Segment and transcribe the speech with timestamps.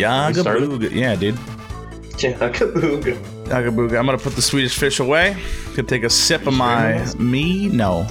[0.00, 0.90] Yagabooga.
[0.90, 1.36] Yeah, dude.
[2.16, 3.16] Jacabooga.
[3.46, 3.98] Yagabooga.
[3.98, 5.36] I'm gonna put the Swedish fish away.
[5.74, 7.68] Gonna take a sip of my me.
[7.68, 8.06] No,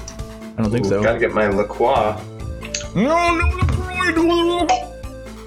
[0.57, 1.01] I don't think so.
[1.03, 2.15] Gotta get my La Croix.
[2.95, 4.67] No, no, LaCroix.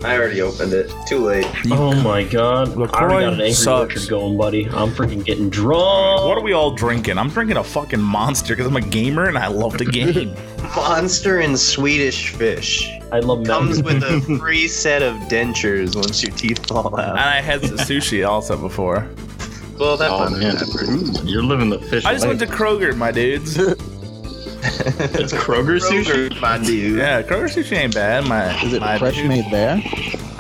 [0.05, 0.93] I already opened it.
[1.07, 1.47] Too late.
[1.71, 2.69] Oh my god.
[2.71, 3.95] I LaCroix already got an angry sucks.
[3.97, 4.67] orchard going, buddy.
[4.67, 6.25] I'm freaking getting drunk.
[6.27, 7.19] What are we all drinking?
[7.19, 10.35] I'm drinking a fucking monster because I'm a gamer and I love the game.
[10.77, 12.96] Monster and Swedish fish.
[13.13, 17.11] I love Comes with a free set of dentures once your teeth fall out.
[17.11, 17.19] and.
[17.19, 19.09] I had sushi also before.
[19.79, 20.39] Well, that Oh one.
[20.41, 20.57] man,
[21.27, 22.05] you're living the fish.
[22.05, 22.47] I just went to.
[22.47, 23.59] Kroger, my dudes.
[24.69, 26.41] It's Kroger sushi.
[26.41, 26.99] My dude.
[26.99, 28.25] Yeah, Kroger sushi ain't bad.
[28.27, 29.29] My, Is it my fresh dude.
[29.29, 29.77] made there?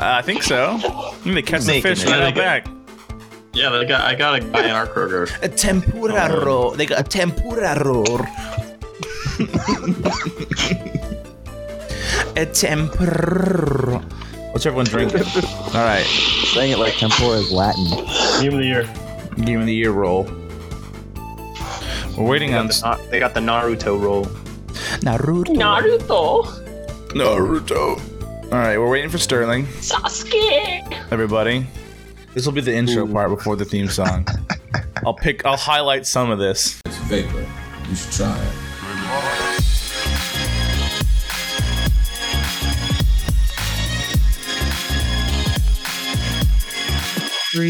[0.00, 0.80] Uh, I think so.
[0.82, 2.08] I think they catch the fish it.
[2.08, 2.66] right Yeah, out back.
[3.52, 5.30] Yeah, they got, I got a guy in our Kroger.
[5.42, 6.72] A tempura roll.
[6.72, 8.18] They got a tempura roll.
[12.36, 13.98] a tempura.
[14.52, 15.20] What's everyone drinking?
[15.44, 16.04] All right,
[16.54, 17.84] Saying it like tempura is Latin.
[18.40, 18.84] Game of the year.
[19.44, 20.24] game of the year roll.
[22.16, 24.24] We're waiting They on got, the, Na- they got the Naruto roll.
[25.02, 25.54] Naruto.
[25.56, 26.44] Naruto.
[27.10, 28.52] Naruto.
[28.52, 29.66] All right, we're waiting for Sterling.
[29.66, 31.10] Sasuke.
[31.12, 31.66] Everybody,
[32.32, 34.26] this will be the intro part before the theme song.
[35.04, 35.44] I'll pick.
[35.44, 36.80] I'll highlight some of this.
[36.86, 37.44] It's vapor.
[37.88, 39.45] You should try it.
[47.56, 47.62] The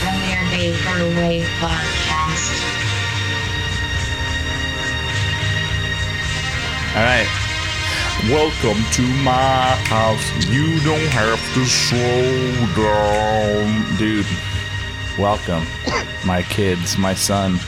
[0.00, 2.58] Premier Vaporwave Podcast.
[6.96, 7.28] All right.
[8.28, 10.26] Welcome to my house.
[10.48, 14.26] You don't have to slow down, dude.
[15.16, 15.64] Welcome,
[16.26, 17.60] my kids, my son,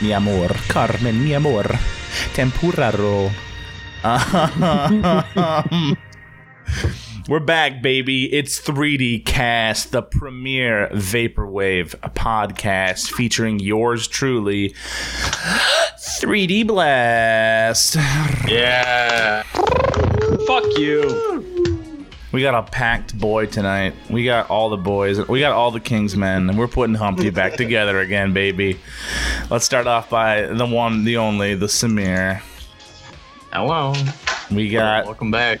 [0.00, 1.66] mi amor, Carmen, mi amor,
[2.34, 3.30] tempura roll.
[4.04, 5.96] Um,
[7.28, 8.32] we're back, baby.
[8.32, 14.70] It's 3D Cast, the premier vaporwave podcast featuring yours truly,
[15.98, 17.96] 3D Blast.
[18.46, 19.42] Yeah.
[20.46, 21.35] Fuck you.
[22.36, 23.94] We got a packed boy tonight.
[24.10, 25.26] We got all the boys.
[25.26, 28.78] We got all the Kingsmen, and we're putting Humpty back together again, baby.
[29.48, 32.42] Let's start off by the one, the only, the Samir.
[33.54, 33.94] Hello.
[34.50, 35.60] We got, Welcome back.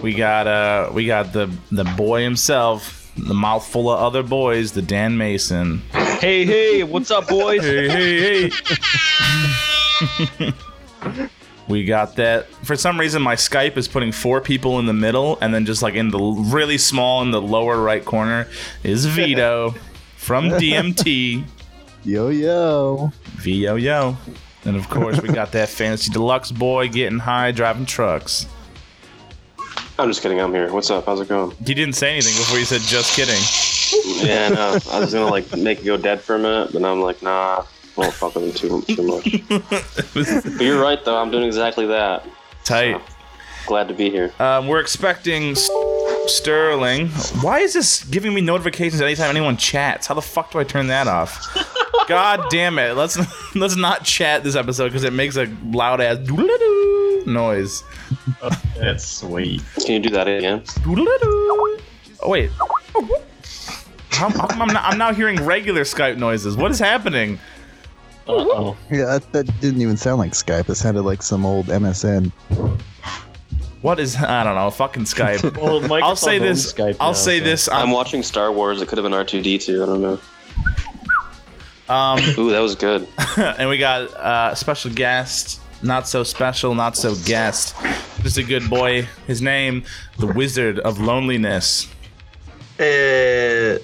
[0.00, 4.80] we got, uh, we got the the boy himself, the mouthful of other boys, the
[4.80, 5.82] Dan Mason.
[5.92, 7.60] Hey, hey, what's up, boys?
[7.60, 8.50] Hey, hey,
[10.38, 10.52] hey.
[11.68, 12.46] we got that.
[12.64, 15.82] For some reason, my Skype is putting four people in the middle, and then just
[15.82, 18.48] like in the really small in the lower right corner
[18.82, 19.74] is Vito
[20.16, 21.44] from DMT.
[22.04, 23.12] Yo yo.
[23.36, 24.10] Vito yo.
[24.10, 24.16] Yo.
[24.64, 28.46] And of course, we got that fancy deluxe boy getting high driving trucks.
[29.98, 30.40] I'm just kidding.
[30.40, 30.72] I'm here.
[30.72, 31.06] What's up?
[31.06, 31.56] How's it going?
[31.64, 33.40] You didn't say anything before you said just kidding.
[34.26, 34.78] Yeah, no.
[34.90, 37.64] I was gonna like make it go dead for a minute, but I'm like, nah,
[37.96, 39.42] won't fuck with him too too much.
[40.14, 41.16] But you're right though.
[41.16, 42.24] I'm doing exactly that.
[42.64, 43.00] Tight.
[43.66, 44.32] Glad to be here.
[44.38, 45.68] Um, we're expecting S-
[46.26, 47.08] Sterling.
[47.40, 50.06] Why is this giving me notifications anytime anyone chats?
[50.06, 51.44] How the fuck do I turn that off?
[52.08, 52.94] God damn it!
[52.94, 53.18] Let's
[53.56, 57.82] let's not chat this episode because it makes a loud ass doodle-doo noise.
[58.76, 59.62] That's sweet.
[59.80, 60.62] Can you do that again?
[62.22, 62.50] Oh wait.
[64.10, 66.56] How, how come I'm, not, I'm now hearing regular Skype noises?
[66.56, 67.38] What is happening?
[68.28, 68.76] Uh-oh.
[68.90, 70.68] Yeah, that, that didn't even sound like Skype.
[70.68, 72.32] It sounded like some old MSN.
[73.82, 74.70] What is I don't know?
[74.70, 75.56] Fucking Skype.
[75.62, 76.72] Well, Microsoft I'll say this.
[76.72, 77.68] Skype I'll now, say so- this.
[77.68, 78.82] I'm I'm, watching Star Wars.
[78.82, 79.82] It could have been R2D2.
[79.82, 80.18] I don't know.
[81.94, 83.06] um, Ooh, that was good.
[83.36, 87.76] and we got uh, special guest, not so special, not so guest,
[88.22, 89.06] just a good boy.
[89.28, 89.84] His name,
[90.18, 91.86] the Wizard of Loneliness.
[92.80, 93.78] Uh,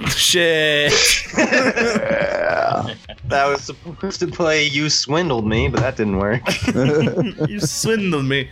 [0.08, 0.92] Shit.
[1.34, 2.96] that
[3.46, 6.42] was supposed to play You Swindled Me, but that didn't work.
[7.48, 8.48] you swindled me.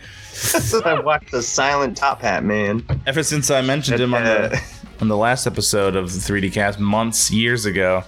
[0.85, 2.85] I watched The Silent Top Hat Man.
[3.05, 4.61] Ever since I mentioned him on the
[5.01, 8.03] on the last episode of the 3D Cast months years ago,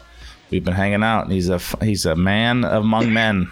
[0.49, 1.25] we've been hanging out.
[1.25, 3.47] And he's a f- he's a man among men.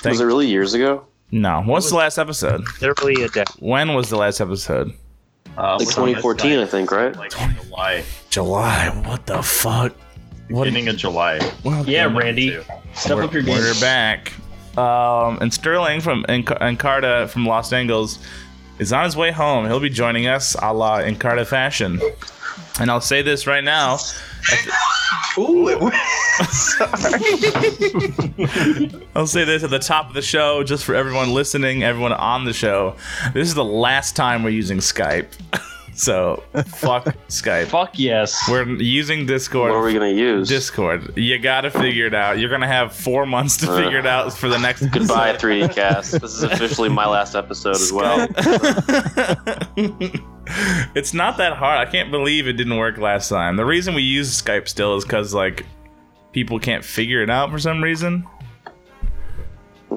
[0.00, 1.04] Thank- Was it really years ago?
[1.30, 2.62] no, what's the last episode?
[2.80, 3.44] Literally a day.
[3.58, 4.92] When was the last episode?
[5.58, 7.14] Uh, Like 2014, I think, right?
[7.16, 8.04] Like July.
[8.30, 8.88] July.
[9.06, 9.94] What the fuck?
[10.48, 10.64] What?
[10.64, 11.38] Beginning of July.
[11.84, 12.50] Yeah, Coming Randy.
[12.50, 12.64] to.
[12.94, 13.56] Step up your game.
[13.58, 14.32] We're back.
[14.78, 18.18] Um, and Sterling from Enc- Encarta from Los Angeles
[18.78, 19.66] is on his way home.
[19.66, 22.00] He'll be joining us a la Encarta fashion.
[22.80, 23.98] And I'll say this right now.
[25.38, 25.96] Ooh, it worked.
[26.50, 26.90] Sorry.
[29.14, 32.44] I'll say this at the top of the show, just for everyone listening, everyone on
[32.44, 32.96] the show.
[33.32, 35.28] This is the last time we're using Skype.
[35.94, 37.66] so fuck Skype.
[37.66, 38.48] Fuck yes.
[38.50, 39.70] We're using Discord.
[39.70, 40.48] What are we gonna use?
[40.48, 41.16] Discord.
[41.16, 42.38] You gotta figure it out.
[42.38, 44.86] You're gonna have four months to uh, figure it out for the next.
[44.92, 46.12] Goodbye, 3D Cast.
[46.12, 48.26] This is officially my last episode as well.
[50.94, 51.86] it's not that hard.
[51.86, 53.56] I can't believe it didn't work last time.
[53.56, 55.64] The reason we use Skype still is because like
[56.32, 58.26] people can't figure it out for some reason.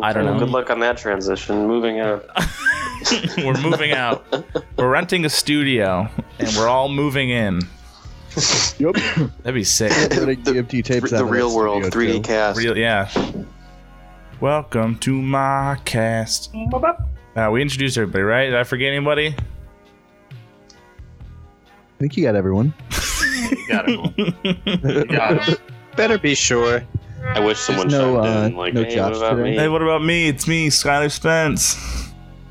[0.01, 0.37] I don't know.
[0.37, 1.67] Good luck on that transition.
[1.67, 2.21] Moving on.
[3.37, 4.25] we're moving out.
[4.77, 6.09] We're renting a studio,
[6.39, 7.61] and we're all moving in.
[8.79, 8.95] Yep.
[9.43, 9.91] That'd be sick.
[10.11, 12.21] Putting DMT tapes The out real world, 3D too.
[12.21, 12.57] Cast.
[12.57, 13.09] Real, yeah.
[14.41, 16.53] Welcome to my cast.
[17.35, 18.45] Uh, we introduced everybody, right?
[18.45, 19.35] Did I forget anybody?
[21.95, 22.73] I think you got everyone.
[23.49, 23.99] You got it.
[24.43, 25.61] You got it.
[25.95, 26.83] Better be sure.
[27.23, 28.55] I wish someone no, chimed uh, in.
[28.55, 29.51] Like, no hey, Josh what about today.
[29.51, 29.57] me?
[29.57, 30.27] Hey, what about me?
[30.27, 31.75] It's me, Skylar Spence.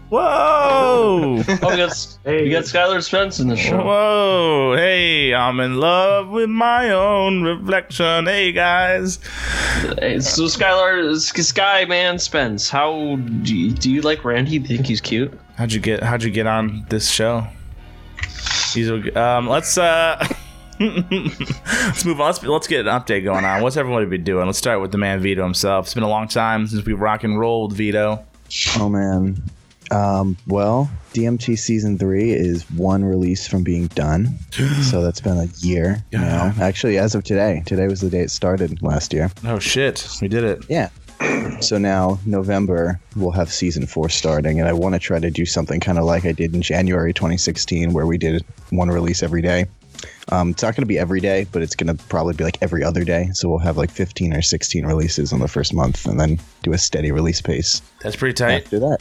[0.08, 1.42] Whoa!
[1.62, 3.84] Oh, we got we got Skylar Spence in the show.
[3.84, 4.74] Whoa!
[4.76, 8.26] Hey, I'm in love with my own reflection.
[8.26, 9.18] Hey, guys.
[9.98, 14.58] Hey, so Skylar, Sky Man Spence, how do you, do you like Randy?
[14.58, 15.38] Do you think he's cute?
[15.56, 16.02] How'd you get?
[16.02, 17.46] How'd you get on this show?
[18.76, 19.48] Um.
[19.48, 20.26] Let's uh.
[20.80, 22.26] let's move on.
[22.26, 23.62] Let's, let's get an update going on.
[23.62, 24.46] What's everybody been doing?
[24.46, 25.86] Let's start with the man Vito himself.
[25.86, 28.24] It's been a long time since we rock and rolled Vito.
[28.76, 29.40] Oh man.
[29.90, 34.38] Um, well, DMT season three is one release from being done,
[34.82, 36.52] so that's been a year now.
[36.60, 39.30] Actually, as of today, today was the day it started last year.
[39.44, 40.64] Oh shit, we did it.
[40.68, 40.88] Yeah.
[41.60, 45.46] So now November we'll have season four starting, and I want to try to do
[45.46, 49.40] something kind of like I did in January 2016, where we did one release every
[49.40, 49.64] day.
[50.30, 52.58] Um, it's not going to be every day, but it's going to probably be like
[52.60, 53.30] every other day.
[53.32, 56.72] So we'll have like 15 or 16 releases on the first month, and then do
[56.74, 58.64] a steady release pace That's pretty tight.
[58.64, 58.98] after that.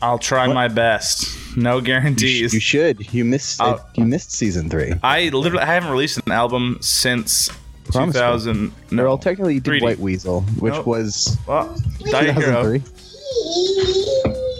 [0.00, 1.56] I'll try my best.
[1.56, 2.54] No You, sh- guarantees.
[2.54, 3.12] you should.
[3.12, 3.60] You missed.
[3.94, 4.94] You missed season three.
[5.02, 7.50] I literally I haven't released an album since
[7.90, 8.20] Promise me.
[8.20, 8.72] 2000.
[8.92, 9.82] No, Well, technically, you did 3D.
[9.82, 10.86] White Weasel, which Nope.
[10.86, 11.74] was Well,
[12.10, 12.78] Die Hero.
[12.78, 12.82] 2003.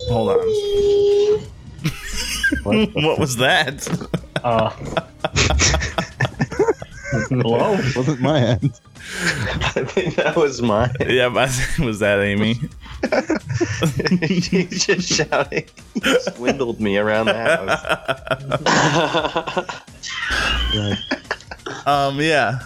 [0.09, 0.39] Hold on.
[2.65, 2.89] What?
[3.05, 3.89] what was that?
[4.45, 4.71] Uh,
[7.29, 7.73] hello.
[7.97, 8.81] wasn't my end.
[9.75, 10.93] I think that was mine.
[11.01, 12.55] yeah, but was that Amy?
[14.41, 15.65] She's just shouting.
[16.05, 17.83] You swindled me around the house.
[20.75, 20.97] Yeah.
[21.87, 22.61] Um, yeah.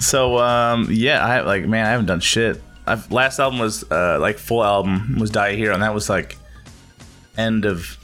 [0.00, 2.62] So, um, yeah, I like, man, I haven't done shit.
[2.86, 6.36] I've last album was uh like full album was Die Hero, and that was like
[7.38, 7.96] end of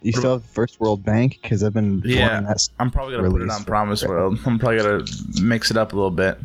[0.01, 2.27] You still have First World Bank because I've been Yeah.
[2.29, 2.55] wanting that.
[2.55, 4.39] s- I'm probably gonna put it Release on for- Promise World.
[4.45, 5.05] I'm probably gonna
[5.41, 6.37] mix it up a little bit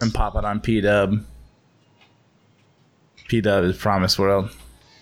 [0.00, 1.24] and pop it on P Dub.
[3.28, 4.50] P Dub is Promise World.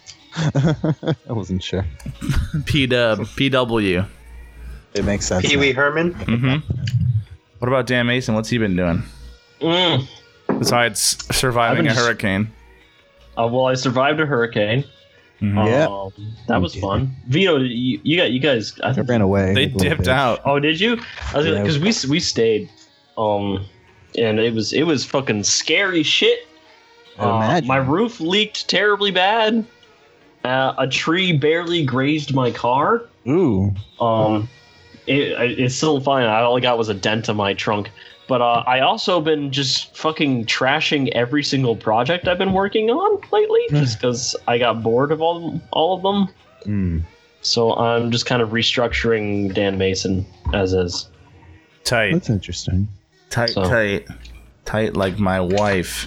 [0.36, 1.84] I wasn't sure.
[2.66, 4.06] P Dub, PW.
[4.94, 5.46] It makes sense.
[5.46, 6.14] Pee Wee Herman.
[6.14, 7.17] Mm-hmm.
[7.58, 8.34] What about Dan Mason?
[8.34, 9.02] What's he been doing
[9.60, 10.06] Mm.
[10.58, 12.50] besides surviving a I've been just- hurricane?
[13.36, 14.84] Uh, well, I survived a hurricane.
[15.40, 15.66] Mhm.
[15.66, 15.86] Yeah.
[15.86, 17.14] Um, that was fun.
[17.28, 18.74] Vito, you, you got you guys.
[18.82, 19.08] I I think.
[19.08, 19.54] ran away.
[19.54, 20.12] They like a little dipped bitch.
[20.12, 20.40] out.
[20.44, 20.98] Oh, did you?
[21.32, 21.62] I was Yeah.
[21.62, 22.68] because we we stayed,
[23.16, 23.64] um,
[24.18, 26.40] and it was it was fucking scary shit.
[27.20, 27.68] Uh, imagine.
[27.68, 29.64] my roof leaked terribly bad.
[30.44, 33.02] Uh, a tree barely grazed my car.
[33.28, 33.72] Ooh.
[34.00, 34.48] Um,
[35.08, 36.26] it, it's still fine.
[36.26, 37.90] All I got was a dent in my trunk.
[38.28, 43.20] But uh, I also been just fucking trashing every single project I've been working on
[43.32, 46.34] lately, just because I got bored of all all of them.
[46.66, 47.02] Mm.
[47.40, 51.08] So I'm just kind of restructuring Dan Mason as is.
[51.84, 52.86] Tight, That's interesting.
[53.30, 54.06] tight, So- tight,
[54.66, 56.06] tight like my wife.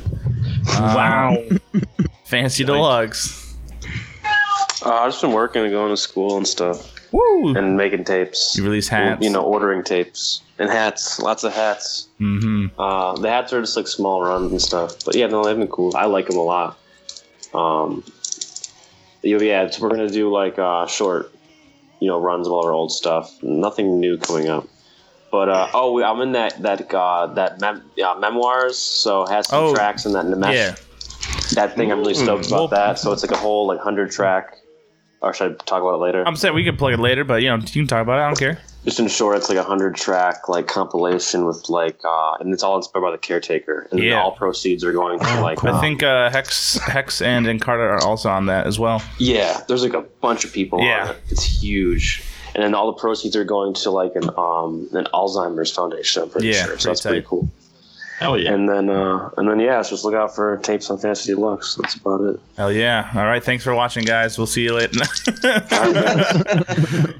[0.77, 1.37] Um, wow.
[2.25, 3.55] Fancy deluxe.
[4.85, 7.55] Uh, I've just been working and going to school and stuff, Woo!
[7.55, 8.55] and making tapes.
[8.57, 9.23] You release hats.
[9.23, 11.19] You know, ordering tapes and hats.
[11.19, 12.07] Lots of hats.
[12.19, 12.79] Mm-hmm.
[12.79, 15.03] Uh, the hats are just like small runs and stuff.
[15.05, 15.95] But yeah, no, they've been cool.
[15.95, 16.77] I like them a lot.
[17.53, 18.03] Um,
[19.23, 21.33] yeah, so we're gonna do like uh, short,
[21.99, 23.31] you know, runs of all our old stuff.
[23.43, 24.67] Nothing new coming up.
[25.31, 28.77] But uh, oh, I'm in that that uh, that mem- yeah, memoirs.
[28.77, 30.53] So has some Oh, tracks in that Namesh.
[30.53, 30.75] Yeah.
[31.55, 32.99] That thing I'm really stoked Well- about that.
[32.99, 34.57] So it's like a whole like hundred track.
[35.21, 36.23] Or should I talk about it later?
[36.27, 38.23] I'm saying we can plug it later, but you know you can talk about it.
[38.23, 38.59] I don't care.
[38.83, 42.63] Just in short, it's like a hundred track like compilation with like, uh, and it's
[42.63, 44.19] all inspired by the caretaker, and Yeah.
[44.19, 45.63] all proceeds are going to like.
[45.63, 49.03] I um, think uh, Hex, Hex, and Encarta are also on that as well.
[49.19, 50.81] Yeah, there's like a bunch of people.
[50.83, 51.09] Yeah.
[51.09, 51.21] on it.
[51.29, 52.23] it's huge,
[52.55, 56.23] and then all the proceeds are going to like an um an Alzheimer's foundation.
[56.23, 57.47] I'm pretty Yeah, sure, pretty so that's pretty cool.
[58.21, 58.53] Hell yeah.
[58.53, 61.75] And then uh and then yeah, so just look out for tapes on Fantasy Deluxe.
[61.75, 62.39] That's about it.
[62.55, 63.09] Hell yeah!
[63.15, 64.37] All right, thanks for watching, guys.
[64.37, 64.99] We'll see you later.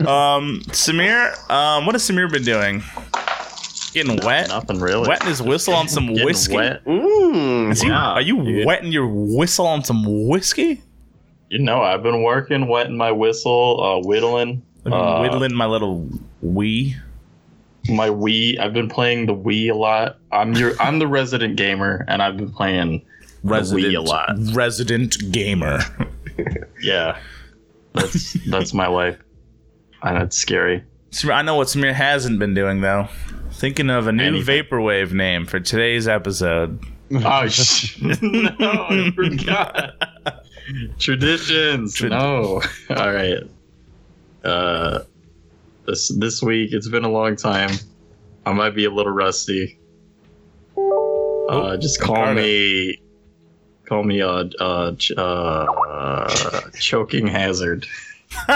[0.08, 2.84] um, Samir, um, what has Samir been doing?
[3.94, 5.08] Getting wet, Nothing really.
[5.08, 6.56] wetting his whistle on some Getting whiskey.
[6.56, 6.86] wet.
[6.86, 8.66] Mm, Is he- Yeah, are you dude.
[8.66, 10.82] wetting your whistle on some whiskey?
[11.50, 14.62] You know, I've been working, wetting my whistle, uh, whittling.
[14.80, 16.08] I've been Uh, whittling my little
[16.42, 16.96] wee.
[17.90, 18.60] My Wii.
[18.60, 20.18] I've been playing the Wii a lot.
[20.32, 23.04] I'm your I'm the resident gamer, and I've been playing
[23.44, 24.36] Resident, Wii a lot.
[24.54, 25.80] resident gamer.
[26.82, 27.20] Yeah,
[27.94, 29.18] that's that's my life,
[30.02, 30.84] and it's scary.
[31.30, 33.08] I know what Samir hasn't been doing though.
[33.52, 34.64] Thinking of a new Anything.
[34.64, 36.84] vaporwave name for today's episode.
[37.14, 39.94] Oh sh- no, I forgot.
[40.98, 41.96] Traditions.
[41.96, 42.62] Trad- no.
[42.96, 43.44] All right.
[44.44, 45.04] Uh,
[45.92, 47.72] this this week it's been a long time.
[48.46, 49.78] I might be a little rusty.
[50.78, 53.00] Uh, just call me,
[53.86, 57.86] call me uh, uh, ch- uh, choking hazard.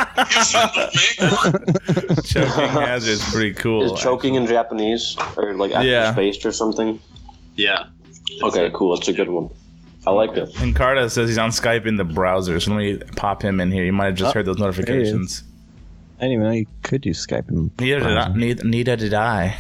[2.24, 3.94] Choking hazard is pretty cool.
[3.94, 6.14] is choking in Japanese or like after Yeah.
[6.14, 7.00] spaced or something?
[7.56, 7.88] Yeah.
[8.42, 8.96] Okay, cool.
[8.96, 9.50] That's a good one.
[10.08, 10.50] I like it.
[10.62, 13.72] And Carta says he's on Skype in the browser, so let me pop him in
[13.72, 13.84] here.
[13.84, 15.44] You might have just Oh, heard those notifications.
[16.18, 18.34] I didn't even know you could do Skype and Neither did I.
[18.34, 19.58] Neither, neither did I.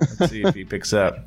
[0.00, 1.26] Let's see if he picks up.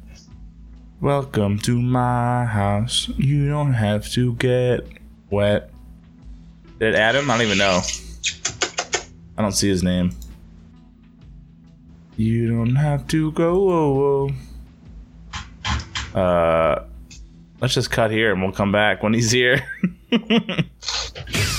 [1.02, 3.08] Welcome to my house.
[3.18, 4.82] You don't have to get
[5.32, 5.72] wet.
[6.80, 7.32] Did him?
[7.32, 7.82] I don't even know.
[9.36, 10.12] I don't see his name.
[12.16, 14.30] You don't have to go.
[16.14, 16.84] Uh,
[17.62, 19.68] let's just cut here and we'll come back when he's here.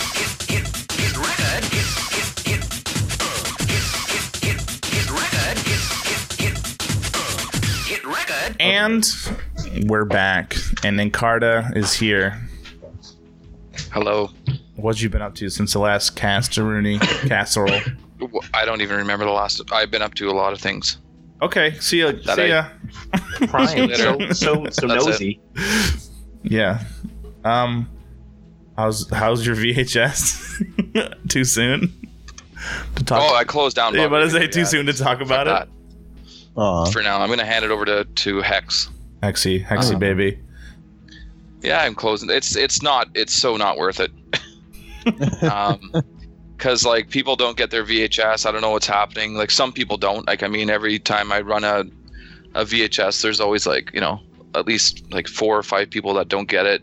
[8.60, 9.06] And
[9.86, 12.40] we're back, and Encarta is here.
[13.92, 14.30] Hello.
[14.76, 17.80] What you been up to since the last Castaruni casserole?
[18.18, 19.60] W- I don't even remember the last.
[19.72, 20.98] I've been up to a lot of things.
[21.40, 22.12] Okay, see ya.
[22.26, 22.68] That see I- ya.
[23.48, 23.94] Crying.
[23.94, 24.34] so Later.
[24.34, 25.06] so so That's it.
[25.06, 25.40] nosy.
[26.42, 26.82] Yeah.
[27.44, 27.88] Um,
[28.76, 31.14] how's how's your VHS?
[31.28, 31.92] too soon
[32.96, 33.22] to talk.
[33.22, 33.94] Oh, I closed down.
[33.94, 35.50] yeah, but I Reagan, say too soon to talk Fuck about it.
[35.50, 35.68] that.
[36.58, 36.90] Aw.
[36.90, 38.88] For now, I'm gonna hand it over to to Hex.
[39.22, 39.98] Hexy, Hexy Oh.
[39.98, 40.38] baby.
[41.62, 42.30] Yeah, I'm closing.
[42.30, 43.08] It's it's not.
[43.14, 44.10] It's so not worth it.
[45.50, 45.92] um,
[46.56, 48.44] because like people don't get their VHS.
[48.46, 49.34] I don't know what's happening.
[49.34, 50.26] Like some people don't.
[50.26, 51.84] Like I mean, every time I run a
[52.54, 54.20] a VHS, there's always like you know
[54.54, 56.82] at least like four or five people that don't get it,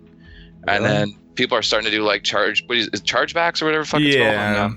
[0.67, 3.65] and then people are starting to do like charge what is, is it, chargebacks or
[3.65, 4.25] whatever the fuck it's called.
[4.34, 4.74] Yeah.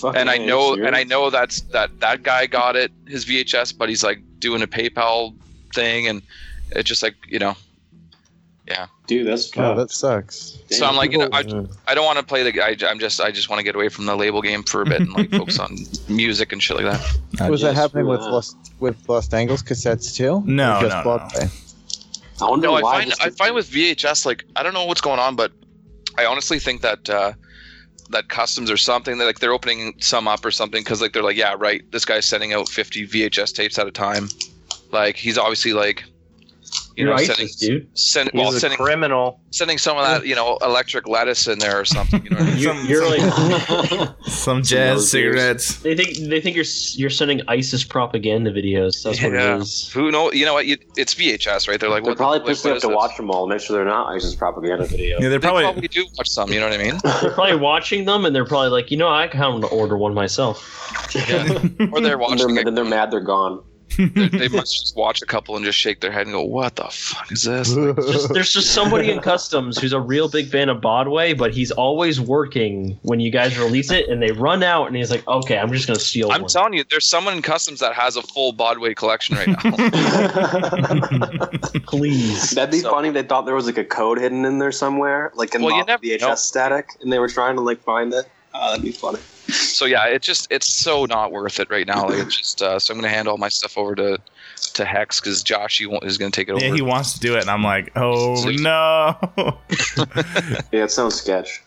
[0.00, 0.86] Fucking and I A, know serious?
[0.86, 4.62] and I know that's that that guy got it his VHS, but he's like doing
[4.62, 5.34] a PayPal
[5.74, 6.22] thing, and
[6.70, 7.54] it's just like you know.
[8.68, 8.86] Yeah.
[9.08, 9.78] Dude, that's fucked.
[9.78, 10.56] that sucks.
[10.70, 11.40] So I'm like, you know, I,
[11.88, 12.62] I don't want to play the.
[12.62, 14.84] I, I'm just I just want to get away from the label game for a
[14.84, 15.76] bit and like focus on
[16.08, 17.50] music and shit like that.
[17.50, 18.20] was that happening with.
[18.20, 20.42] Lost with Lost Angles cassettes too?
[20.46, 21.48] No, Or just no, Broadway?
[22.40, 25.18] I wonder No, I find I find with VHS like I don't know what's going
[25.18, 25.50] on, but
[26.16, 27.32] I honestly think that uh,
[28.10, 31.22] that customs or something that like they're opening some up or something because like they're
[31.22, 34.28] like yeah right this guy's sending out 50 VHS tapes at a time,
[34.92, 36.04] like he's obviously like
[37.00, 37.98] you You're know ISIS, sending dude.
[37.98, 39.40] send, well sending criminal.
[39.50, 42.22] sending some of that you know electric lettuce in there or something.
[42.24, 42.58] You know what I mean?
[42.60, 45.76] You're, you're like Some jazz those cigarettes.
[45.80, 46.64] they think they think you're
[46.94, 49.02] you're sending ISIS propaganda videos.
[49.02, 49.56] That's what Yeah.
[49.56, 49.90] it is.
[49.92, 50.30] Who know?
[50.32, 50.66] You know what?
[50.66, 51.80] You, it's VHS, right?
[51.80, 52.96] They're like, They're what, probably like, pissed what enough is to this?
[52.96, 55.20] watch them all, make sure they're not ISIS propaganda videos.
[55.20, 55.88] Yeah, they're They probably, probably.
[55.88, 56.52] do watch some.
[56.52, 56.98] You know what I mean?
[57.22, 60.14] They're probably watching them and they're probably like, you know, I kind of order one
[60.14, 60.76] myself.
[61.14, 61.52] Yeah.
[61.92, 62.38] or they're And watching.
[62.54, 62.64] they're, it.
[62.64, 63.62] then they're mad they're gone.
[63.96, 66.76] They, they must just watch a couple and just shake their head and go, "What
[66.76, 67.74] the fuck is this?"
[68.10, 71.70] Just, there's just somebody in customs who's a real big fan of Bodway, but he's
[71.70, 75.58] always working when you guys release it, and they run out, and he's like, okay,
[75.58, 76.50] I'm just gonna steal it I'm one.
[76.50, 79.60] telling you, there's someone in customs that has a full Bodway collection right now.
[81.86, 82.50] Please.
[82.50, 83.10] That'd be So- funny.
[83.10, 85.78] They thought there was like a code hidden in there somewhere, like in Well, you
[85.78, 86.34] mock never VHS know.
[86.36, 88.26] static, and they were trying to like find it.
[88.54, 89.18] Oh, that'd be funny.
[89.52, 92.08] So yeah, it just it's so not worth it right now.
[92.08, 94.18] Like it's just uh, so I'm gonna hand all my stuff over to
[94.74, 96.64] to Hex because Josh he won't, is gonna take it over.
[96.64, 99.16] Yeah, he wants to do it, and I'm like, oh no.
[100.72, 101.62] Yeah, it sounds sketch.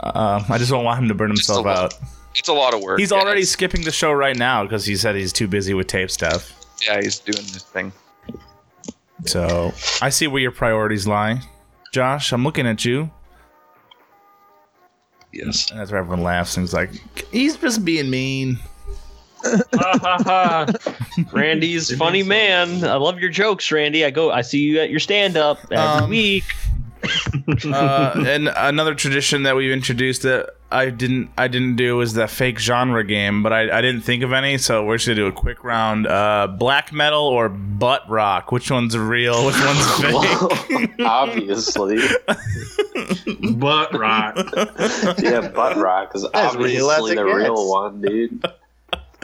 [0.00, 1.76] Uh, I just don't want him to burn himself lot.
[1.76, 1.94] out.
[2.36, 3.00] It's a lot of work.
[3.00, 5.88] He's yeah, already skipping the show right now because he said he's too busy with
[5.88, 6.54] tape stuff.
[6.86, 7.92] yeah, he's doing this thing.
[9.26, 11.40] So I see where your priorities lie,
[11.92, 12.32] Josh.
[12.32, 13.10] I'm looking at you,
[15.32, 15.70] Yes.
[15.70, 16.56] and that's where everyone laughs.
[16.56, 16.90] And he's like,
[17.30, 18.58] he's just being mean.
[19.44, 20.66] Ha, ha, ha.
[21.32, 22.82] Randy's funny man.
[22.84, 24.04] I love your jokes, Randy.
[24.04, 24.30] I go.
[24.32, 26.44] I see you at your stand up every Um, week.
[27.72, 32.28] Uh, and another tradition that we've introduced that I didn't I didn't do was the
[32.28, 35.26] fake genre game, but I, I didn't think of any, so we're just gonna do
[35.26, 36.06] a quick round.
[36.06, 38.52] Uh, black metal or butt rock?
[38.52, 39.46] Which one's real?
[39.46, 40.00] Which one's
[40.68, 40.90] fake?
[41.00, 41.98] obviously.
[43.52, 44.36] Butt rock.
[45.22, 47.36] Yeah, butt rock is As real as obviously it the gets.
[47.36, 48.44] real one, dude.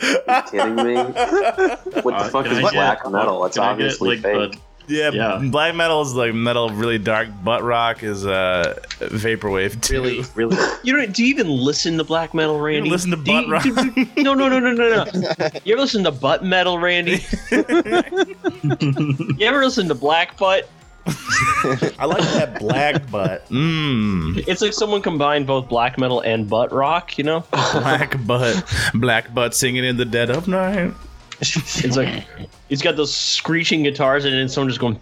[0.02, 0.94] you kidding me?
[2.02, 3.44] What the Uh, fuck is I get- black metal?
[3.46, 4.52] It's Can I get, obviously like, fake.
[4.52, 5.40] the- yeah, Yeah.
[5.50, 7.28] black metal is like metal, really dark.
[7.42, 9.80] Butt rock is uh, vaporwave.
[9.80, 9.94] Too.
[9.94, 10.56] Really, really.
[10.82, 11.06] You know?
[11.06, 12.88] Do you even listen to black metal, Randy?
[12.88, 13.62] You listen to Do you- butt rock?
[13.62, 15.48] do- do- no, no, no, no, no, no.
[15.64, 17.24] You ever listen to butt metal, Randy?
[17.50, 20.68] you ever listen to black butt?
[21.06, 23.46] I like that black butt.
[23.48, 24.42] Mmm.
[24.48, 27.18] It's like someone combined both black metal and butt rock.
[27.18, 27.44] You know?
[27.50, 28.64] Black butt,
[28.94, 30.92] black butt singing in the dead of night.
[31.84, 32.24] It's like
[32.68, 34.98] he's got those screeching guitars, and then someone just going.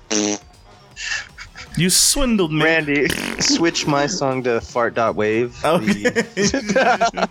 [1.76, 2.62] You swindled me.
[2.64, 3.08] Randy,
[3.40, 5.58] switch my song to fart.wave.
[5.64, 7.28] Oh, The-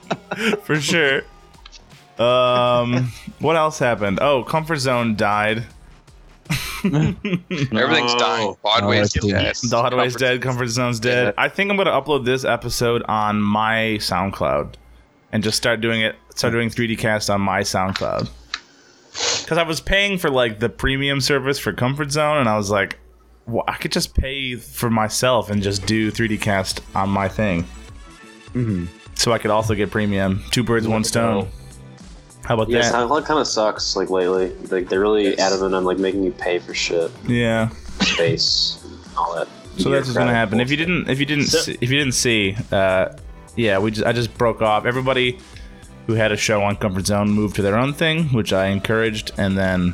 [0.63, 1.22] for sure.
[2.17, 4.20] Um, what else happened?
[4.22, 5.63] Oh, Comfort Zone died.
[6.84, 8.17] Everything's No.
[8.20, 8.55] dying.
[8.65, 9.55] Podway's Oh, dead.
[9.55, 10.41] The Hotway's dead.
[10.41, 11.34] Comfort Zone's dead.
[11.38, 14.74] I think I'm gonna upload this episode on my SoundCloud
[15.31, 16.15] and just start doing it.
[16.36, 18.29] Start doing 3D cast on my SoundCloud.
[19.11, 22.69] Because I was paying for like the premium service for Comfort Zone, and I was
[22.69, 22.99] like,
[23.47, 27.65] well, I could just pay for myself and just do 3D cast on my thing.
[28.53, 28.87] Mhm.
[29.15, 30.43] So I could also get premium.
[30.51, 31.47] Two birds, one stone.
[32.43, 32.74] How about that?
[32.74, 32.93] Yeah, that?
[32.93, 33.95] SoundCloud kind of sucks.
[33.95, 37.69] Like lately, like they're really adamant on like making you pay for shit, Yeah.
[38.00, 38.83] space,
[39.17, 39.47] all that.
[39.77, 40.59] So that's what's gonna bureaucratic happen.
[40.59, 43.09] If you didn't, if you didn't, So- see, if you didn't see, uh,
[43.55, 44.85] yeah, we just, I just broke off.
[44.85, 45.37] Everybody
[46.07, 49.31] who had a show on Comfort Zone moved to their own thing, which I encouraged,
[49.37, 49.94] and then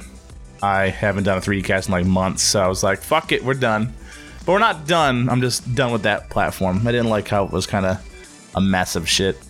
[0.63, 2.43] I haven't done a 3D cast in like months.
[2.43, 3.93] So I was like, fuck it, we're done.
[4.45, 5.27] But we're not done.
[5.29, 6.87] I'm just done with that platform.
[6.87, 9.37] I didn't like how it was kind of a mess of shit.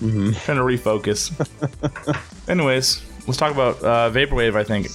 [0.00, 0.34] Mhm.
[0.44, 1.30] Trying to refocus.
[2.48, 4.56] Anyways, let's talk about uh, vaporwave.
[4.56, 4.88] I think.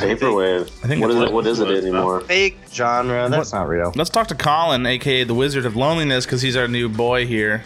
[0.00, 0.70] vaporwave.
[0.82, 1.32] I think what is it?
[1.32, 2.22] What is it anymore?
[2.22, 3.28] Fake genre.
[3.28, 3.92] That's not real.
[3.94, 7.62] Let's talk to Colin, aka the Wizard of Loneliness, because he's our new boy here.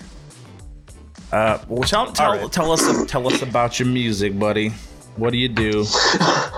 [1.32, 2.52] Uh, well, tell tell, right.
[2.52, 4.70] tell us tell us about your music, buddy.
[5.16, 5.84] What do you do?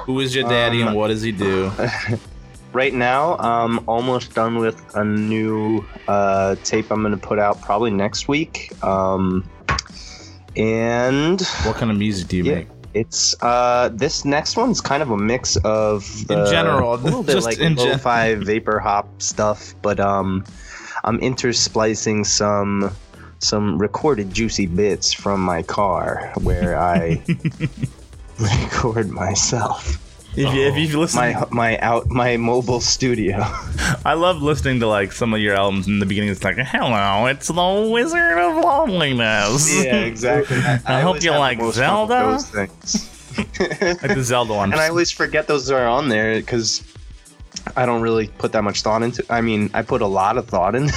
[0.05, 1.71] Who is your daddy, Um, and what does he do?
[2.75, 7.63] Right now, I'm almost done with a new uh, tape I'm going to put out
[7.63, 8.71] probably next week.
[8.85, 9.49] Um,
[10.55, 12.69] and What kind of music do you yeah, make?
[12.93, 17.43] it's uh, this next one's kind of a mix of the, general, a little bit
[17.43, 20.45] like in gen- lo-fi vapor hop stuff, but um,
[21.05, 22.95] I'm intersplicing some
[23.41, 27.23] some recorded juicy bits from my car where I
[28.39, 30.05] record myself.
[30.37, 33.39] If you, if you listen, My my out my mobile studio.
[34.05, 36.31] I love listening to like some of your albums in the beginning.
[36.31, 40.59] It's like, "Hello, it's the Wizard of Loneliness." Yeah, exactly.
[40.87, 42.33] I hope you like most fun with Zelda.
[42.33, 43.15] those things.
[44.03, 44.73] like the Zelda one.
[44.73, 46.85] and I always forget those are on there because
[47.77, 49.25] I don't really put that much thought into.
[49.31, 50.89] I mean, I put a lot of thought in.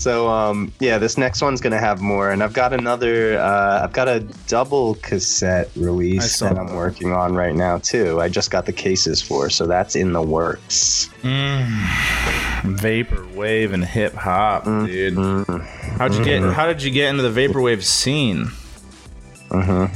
[0.00, 3.38] So um, yeah, this next one's gonna have more, and I've got another.
[3.38, 8.18] Uh, I've got a double cassette release saw that I'm working on right now too.
[8.18, 11.10] I just got the cases for, so that's in the works.
[11.20, 12.78] Mm.
[12.78, 15.16] Vapor wave and hip hop, dude.
[15.16, 15.60] Mm,
[15.98, 16.42] How'd you get?
[16.44, 18.46] How did you get into the vaporwave scene?
[19.50, 19.94] mhm.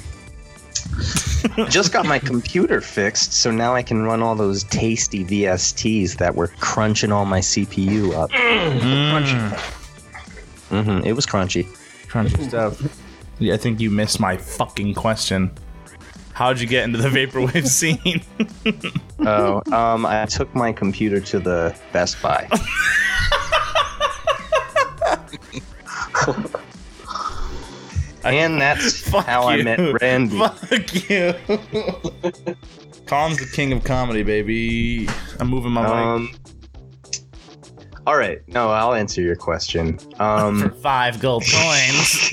[1.71, 6.35] just got my computer fixed, so now I can run all those tasty VSTs that
[6.35, 8.31] were crunching all my CPU up.
[8.33, 9.81] Mm.
[10.68, 11.64] Hmm It was crunchy.
[12.09, 12.81] Crunchy stuff.
[13.40, 15.50] I think you missed my fucking question.
[16.33, 18.22] How'd you get into the vaporwave scene?
[19.27, 22.46] Oh, um, I took my computer to the Best Buy.
[28.24, 30.37] and that's Fuck how I met Randy.
[30.37, 31.35] Fuck you.
[33.07, 35.09] Colin's the king of comedy, baby.
[35.40, 36.31] I'm moving my mic.
[38.07, 38.47] All right.
[38.49, 39.99] No, I'll answer your question.
[40.19, 42.31] Um, For five gold coins.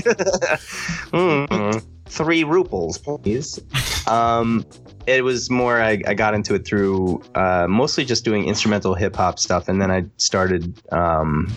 [1.12, 3.60] mm, three ruples, please.
[4.08, 4.66] Um,
[5.08, 5.82] it was more.
[5.82, 9.82] I, I got into it through uh, mostly just doing instrumental hip hop stuff, and
[9.82, 11.52] then I started um,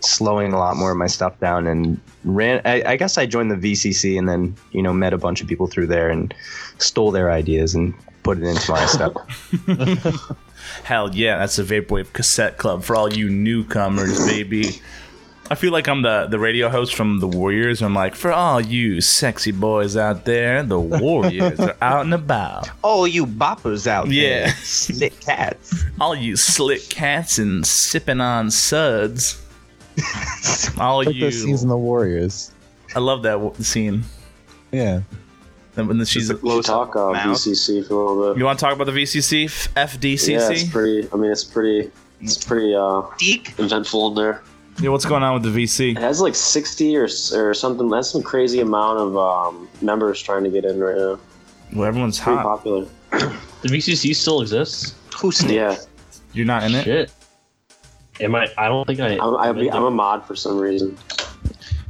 [0.00, 2.62] slowing a lot more of my stuff down and ran.
[2.64, 5.46] I, I guess I joined the VCC and then you know met a bunch of
[5.46, 6.34] people through there and
[6.78, 9.12] stole their ideas and put it into my stuff.
[10.84, 14.80] Hell yeah, that's the Vaporwave Cassette Club for all you newcomers, baby.
[15.50, 17.82] I feel like I'm the, the radio host from the Warriors.
[17.82, 22.70] I'm like, for all you sexy boys out there, the Warriors are out and about.
[22.82, 24.46] All you boppers out Yeah.
[24.46, 25.84] there, slick cats.
[26.00, 29.40] All you slick cats and sipping on suds.
[30.78, 31.20] All Like you.
[31.20, 32.50] those scenes in the Warriors.
[32.96, 34.04] I love that w- scene.
[34.70, 35.02] Yeah.
[35.76, 36.32] And when she's.
[36.42, 37.38] We'll talk uh, Mouth.
[37.38, 38.38] VCC for a little bit.
[38.38, 39.46] You want to talk about the VCC?
[39.46, 40.28] F- FDCC?
[40.32, 41.08] Yeah, it's pretty.
[41.12, 41.90] I mean, it's pretty.
[42.20, 43.58] It's pretty uh, Deek.
[43.58, 44.42] eventful in there.
[44.80, 45.92] Yeah, what's going on with the VC?
[45.92, 47.88] It has like 60 or or something.
[47.88, 51.18] That's some crazy amount of um, members trying to get in right now.
[51.74, 52.44] Well, everyone's Pretty hot.
[52.58, 52.86] popular.
[53.10, 54.94] The VCC still exists.
[55.16, 55.76] Who's Yeah,
[56.32, 56.84] You're not in it?
[56.84, 57.12] Shit.
[58.20, 58.48] Am I?
[58.58, 59.14] I don't think I.
[59.18, 60.96] I'm, I'm, I'm a mod for some reason.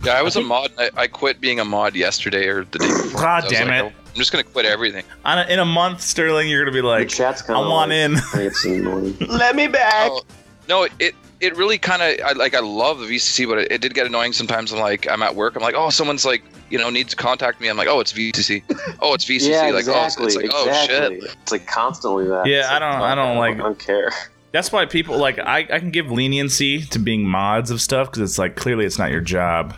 [0.05, 0.73] Yeah, I was a mod.
[0.79, 3.21] I, I quit being a mod yesterday or the day before.
[3.21, 3.95] God I damn like, it.
[3.97, 5.05] "Oh, I'm just gonna quit everything.
[5.25, 7.71] On a, in a month, Sterling, you're gonna be The like, chat's I kind of.
[7.71, 8.17] want in.
[8.35, 9.17] It's annoying.
[9.29, 10.11] Let me back.
[10.11, 10.23] Oh,
[10.69, 13.81] no, it it really kind of I, like I love the VCC, but it, it
[13.81, 14.73] did get annoying sometimes.
[14.73, 15.57] I'm like I'm at work.
[15.57, 17.69] I'm like, oh, someone's like you know needs to contact me.
[17.69, 18.63] I'm like, oh, it's VCC.
[19.01, 19.49] Oh, it's VCC.
[19.51, 21.23] yeah, like oh, it's, it's like oh shit.
[21.23, 22.47] It's like constantly that.
[22.47, 24.11] Yeah, It's I don't- I don't like- I don't care.
[24.53, 28.21] That's why people like I, I can give leniency to being mods of stuff because
[28.29, 29.75] it's like clearly it's not your job.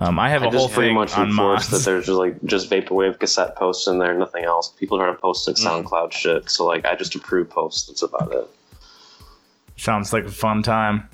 [0.00, 1.68] Um, I have I a whole thing much on mods.
[1.70, 4.68] that there's just like just vaporwave cassette posts in there, nothing else.
[4.78, 5.84] People trying to post like Mm.
[5.84, 7.88] SoundCloud shit, so like I just approve posts.
[7.88, 8.48] That's about it.
[9.76, 11.08] Sounds like a fun time.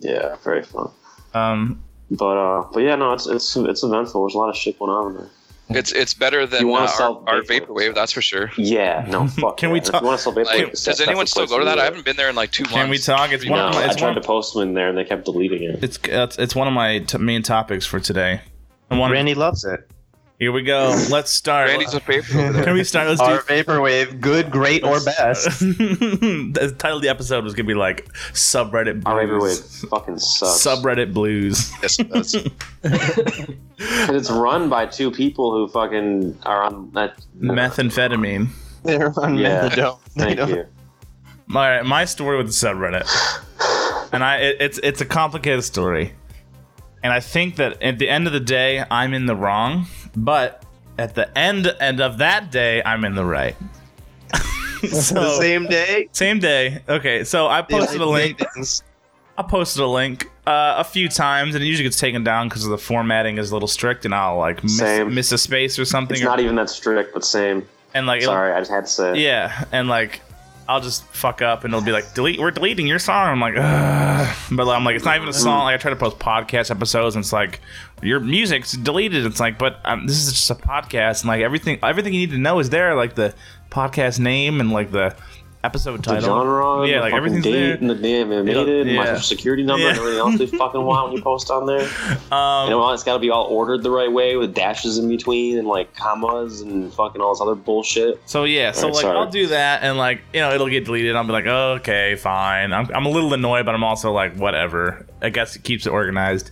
[0.00, 0.90] Yeah, very fun.
[1.34, 4.22] Um, But uh, but yeah, no, it's it's it's eventful.
[4.26, 5.30] There's a lot of shit going on in there.
[5.76, 7.66] It's it's better than uh, our, sell our vaporwave.
[7.66, 8.50] vaporwave, that's for sure.
[8.56, 9.56] Yeah, no, fuck.
[9.56, 9.72] Can yeah.
[9.74, 11.58] we If talk- You want to sell vaporwave Like, cassettes, does anyone that's still go
[11.58, 11.78] to that?
[11.78, 13.32] I haven't been there in like two can we talk?
[13.32, 14.96] It's one No, of my, I it's tried one, to post them in there and
[14.98, 15.82] they kept deleting it.
[15.82, 18.40] it's, it's it's one of my t- main topics for today.
[18.90, 19.88] I want Randy loves it.
[20.42, 20.88] Here we go.
[21.08, 21.68] Let's start.
[21.68, 22.24] Randy's a paper.
[22.64, 23.06] Can we start?
[23.06, 23.42] Let's Our do.
[23.44, 25.60] vaporwave, good, great, or best.
[25.60, 29.60] the title of the episode was gonna be like subreddit Our blues.
[29.60, 30.66] vaporwave fucking sucks.
[30.66, 31.70] Subreddit blues.
[31.80, 32.34] Yes, it does.
[32.82, 37.18] 'Cause it's run by two people who fucking are on that.
[37.40, 38.48] Methamphetamine.
[38.82, 39.68] They're on Yeah.
[39.68, 39.98] methadone.
[40.18, 40.66] Thank you.
[41.54, 43.06] All right, my story with the subreddit,
[44.12, 46.14] and I it, it's it's a complicated story,
[47.04, 50.64] and I think that at the end of the day, I'm in the wrong, but
[50.98, 53.56] at the end end of that day, I'm in the right.
[54.82, 56.08] so the same day.
[56.12, 56.82] same day.
[56.88, 58.42] Okay, so I posted a link.
[59.38, 62.66] I posted a link uh, a few times, and it usually gets taken down because
[62.66, 66.14] the formatting is a little strict, and I'll like miss, miss a space or something,
[66.16, 67.66] It's or- not even that strict, but same.
[67.94, 69.10] and like Sorry, I just had to say.
[69.12, 69.16] it.
[69.18, 70.20] yeah, and like
[70.68, 72.40] I'll just fuck up and it'll be like delete.
[72.40, 73.28] We're deleting your song.
[73.28, 74.36] I'm like, Ugh.
[74.52, 75.64] but I'm like, it's not even a song.
[75.64, 77.60] Like I try to post podcast episodes, and it's like
[78.02, 79.24] your music's deleted.
[79.26, 82.30] It's like, but um, this is just a podcast, and like everything, everything you need
[82.32, 83.34] to know is there, like the
[83.70, 85.14] podcast name and like the
[85.64, 86.22] episode The title.
[86.22, 87.74] genre, yeah, the like everything's date, there.
[87.76, 89.14] and the damn It'll- animated, and my yeah.
[89.14, 91.88] social security number, and everything else they fucking want when you post on there.
[92.32, 95.06] Um, You know, it's got to be all ordered the right way with dashes in
[95.08, 98.20] between and like commas and fucking all this other bullshit.
[98.26, 99.18] So yeah, so Alright, like sorry.
[99.18, 101.14] I'll do that, and like you know it'll get deleted.
[101.14, 102.72] I'll be like, okay, fine.
[102.72, 105.06] I'm I'm a little annoyed, but I'm also like, whatever.
[105.20, 106.50] I guess it keeps it organized.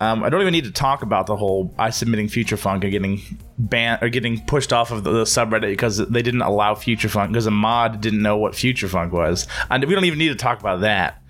[0.00, 2.90] Um, I don't even need to talk about the whole I submitting Future Funk and
[2.90, 3.20] getting
[3.58, 7.32] banned or getting pushed off of the, the subreddit because they didn't allow Future Funk
[7.32, 9.46] because a mod didn't know what Future Funk was.
[9.70, 11.22] And we don't even need to talk about that.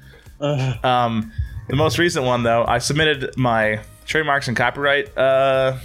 [0.84, 1.32] Um,
[1.68, 5.76] the most recent one though, I submitted my trademarks and copyright uh,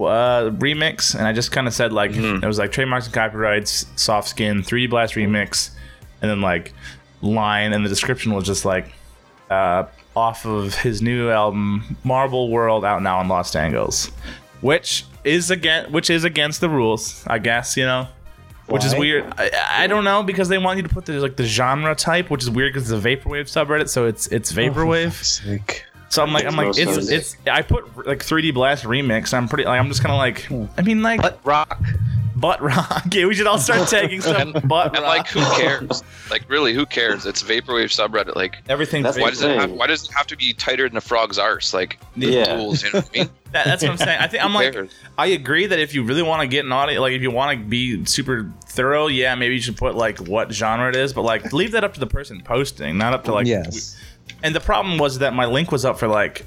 [0.00, 3.86] uh, remix, and I just kind of said like it was like trademarks and copyrights,
[3.96, 5.70] soft skin, 3D blast remix,
[6.22, 6.72] and then like
[7.22, 8.92] line, and the description was just like
[9.50, 9.84] uh,
[10.18, 14.10] off of his new album Marble World out now in Los Angeles,
[14.60, 18.08] which is again which is against the rules, I guess you know.
[18.66, 19.24] Which is weird.
[19.38, 22.28] I, I don't know because they want you to put the like the genre type,
[22.28, 25.14] which is weird because it's a vaporwave subreddit, so it's it's vaporwave.
[25.24, 25.86] Sick.
[26.10, 27.10] So I'm like, I'm like, it's sense.
[27.10, 27.36] it's.
[27.46, 29.34] I put like 3D Blast remix.
[29.34, 31.80] I'm pretty like, I'm just kind of like, I mean, like, Butt rock.
[32.40, 33.04] Butt rock.
[33.12, 35.04] Yeah, we should all start tagging stuff And- butt And rock.
[35.04, 36.02] like, who cares?
[36.30, 37.26] like, really, who cares?
[37.26, 38.36] It's vaporwave subreddit.
[38.36, 39.02] Like, everything.
[39.02, 41.38] That's why does it have, why does it have to be tighter than a frog's
[41.38, 41.72] arse?
[41.74, 42.54] Like, Yeah.
[42.56, 43.30] rules, you know what I mean?
[43.52, 44.20] That, that's what I'm saying.
[44.20, 44.76] I think I'm like.
[45.16, 47.58] I agree that if you really want to get an audience, like if you want
[47.58, 51.22] to be super thorough, yeah, maybe you should put like what genre it is, but
[51.22, 53.46] like leave that up to the person posting, not up to like.
[53.46, 53.96] yes.
[54.42, 56.44] And the problem was that my link was up for like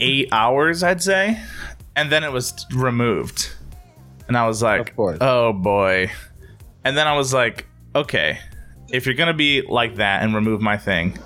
[0.00, 1.40] eight hours, I'd say,
[1.96, 3.50] and then it was removed,
[4.28, 6.10] and I was like, oh boy.
[6.84, 8.38] And then I was like, okay,
[8.90, 11.18] if you're gonna be like that and remove my thing,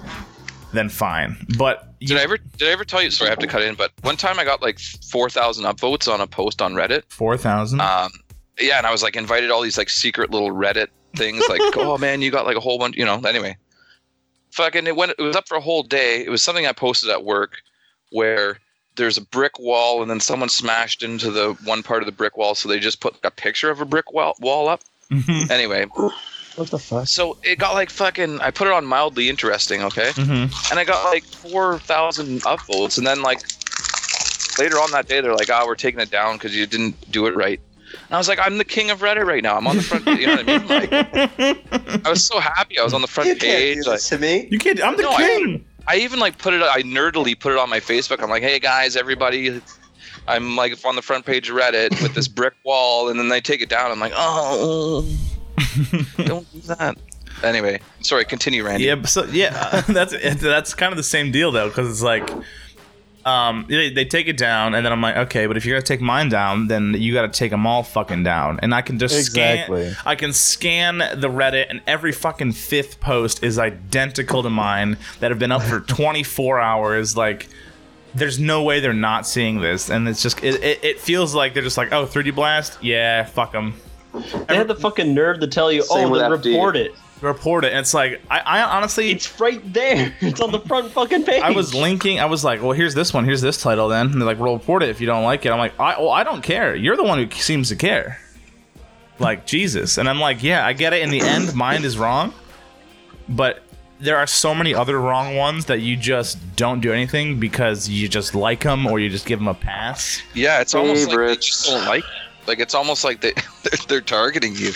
[0.73, 1.37] then fine.
[1.59, 3.11] But Did I ever did I ever tell you?
[3.11, 3.75] Sorry, I have to cut in.
[3.75, 7.03] But one time I got like four thousand upvotes on a post on Reddit.
[7.09, 7.81] four thousand.
[7.81, 8.11] Um,
[8.59, 11.43] yeah, and I was like invited all these like secret little Reddit things.
[11.49, 12.97] Like, oh man, you got like a whole bunch.
[12.97, 13.21] You know.
[13.21, 13.57] Anyway,
[14.53, 15.13] fucking it went.
[15.19, 16.25] It was up for a whole day.
[16.25, 17.59] It was something I posted at work
[18.13, 18.59] where
[19.01, 22.37] there's a brick wall and then someone smashed into the one part of the brick
[22.37, 24.83] wall, so they just put a picture of a brick wall wall up.
[25.11, 25.51] Mhm.
[25.51, 25.87] Anyway,
[26.57, 27.09] What the fuck?
[27.09, 28.41] so it got like fucking.
[28.41, 29.83] I put it on mildly interesting.
[29.83, 30.71] Okay Mhm.
[30.71, 33.41] and I got like four thousand upvotes, and then like
[34.59, 37.27] later on that day, they're like, "Oh, we're taking it down because you didn't do
[37.27, 37.59] it right."
[37.93, 39.57] And I was like, "I'm the king of Reddit right now.
[39.57, 40.07] I'm on the front.
[40.07, 40.69] You know what I mean?
[40.69, 40.93] Like,
[42.07, 42.79] I was so happy.
[42.79, 43.77] I was on the front You can't page.
[43.85, 44.47] do Like, this to me.
[44.51, 44.81] You can't.
[44.83, 45.65] I'm the No, I- king.
[45.87, 46.63] I even like put it.
[46.63, 48.23] I nerdily put it on my Facebook.
[48.23, 49.61] I'm like, "Hey guys, everybody."
[50.29, 53.41] I'm like on the front page of Reddit with this brick wall, and then they
[53.41, 53.91] take it down.
[53.91, 55.05] I'm like, oh,
[56.19, 56.97] don't do that.
[57.43, 58.25] Anyway, sorry.
[58.25, 58.85] Continue, Randy.
[58.85, 62.29] Yeah, so yeah, that's that's kind of the same deal though, because it's like,
[63.25, 65.85] um, they, they take it down, and then I'm like, okay, but if you're gonna
[65.87, 68.99] take mine down, then you got to take them all fucking down, and I can
[68.99, 69.91] just Exactly.
[69.91, 74.97] scan, I can scan the Reddit, and every fucking fifth post is identical to mine
[75.21, 77.49] that have been up for 24 hours, like.
[78.13, 81.55] There's no way they're not seeing this, and it's just it, it, it feels like
[81.55, 83.75] they're just like, oh, 3D blast, yeah, fuck them,
[84.49, 86.47] They had the fucking nerve to tell you, Same oh, then FD.
[86.47, 86.93] report it.
[87.23, 87.71] Report it.
[87.73, 90.15] And it's like I, I honestly, It's right there.
[90.21, 91.43] It's on the front fucking page.
[91.43, 92.21] I was linking.
[92.21, 93.25] I was like, "Well, here's this one.
[93.25, 95.51] Here's this title." Then and they're like, "We'll report it if you don't like it."
[95.53, 96.75] I'm like, "I, well, I don't care.
[96.75, 98.19] You're the one who seems to care."
[99.19, 101.03] Like Jesus, and I'm like, "Yeah, I get it.
[101.03, 102.33] In the end, mine is wrong,
[103.29, 103.63] but
[103.99, 108.09] there are so many other wrong ones that you just don't do anything because you
[108.09, 111.13] just like them or you just give them a pass." Yeah, it's almost like they
[111.17, 111.47] Favorites.
[111.47, 112.05] just don't like.
[112.51, 113.33] Like it's almost like they
[113.63, 114.73] they're, they're targeting you,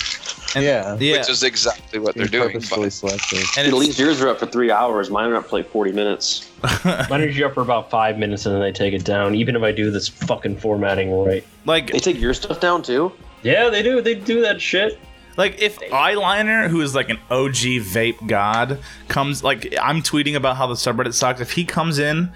[0.55, 0.97] yeah.
[1.01, 2.53] Yeah, which is exactly what they're Being doing.
[2.61, 3.49] purposefully But selective.
[3.59, 5.11] and At least yours are up for three hours.
[5.11, 6.49] Mine are up for like 40 minutes.
[7.11, 9.63] Mine is up for about five minutes and then they take it down, even if
[9.65, 11.45] I do this fucking formatting right.
[11.65, 13.11] like They take your stuff down too?
[13.43, 14.01] Yeah, they do.
[14.01, 15.01] They do that shit.
[15.37, 20.57] Like if eyeliner, who is like an OG vape god, comes like I'm tweeting about
[20.59, 21.41] how the subreddit sucks.
[21.41, 22.33] If he comes in,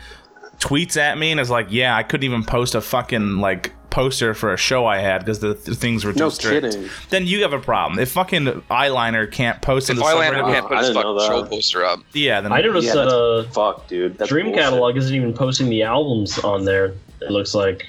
[0.58, 4.34] tweets at me and is like, "Yeah, I couldn't even post a fucking like poster
[4.34, 6.88] for a show I had because the th- things were too No strict." kidding.
[7.10, 7.98] Then you have a problem.
[7.98, 11.02] If fucking eyeliner can't post in if the Eyeliner subreddit, can't put I his didn't
[11.02, 14.18] fucking show poster up, yeah, then I noticed Yeah, that that's- uh, Fuck, dude.
[14.18, 14.62] That's Dream bullshit.
[14.64, 16.94] Catalog isn't even posting the albums on there.
[17.20, 17.86] It looks like.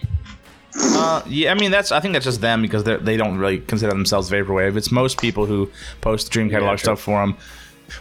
[0.81, 1.91] Uh, yeah, I mean that's.
[1.91, 4.77] I think that's just them because they they don't really consider themselves vaporwave.
[4.77, 5.69] It's most people who
[6.01, 6.83] post Dream Catalogue true.
[6.85, 7.35] stuff for them,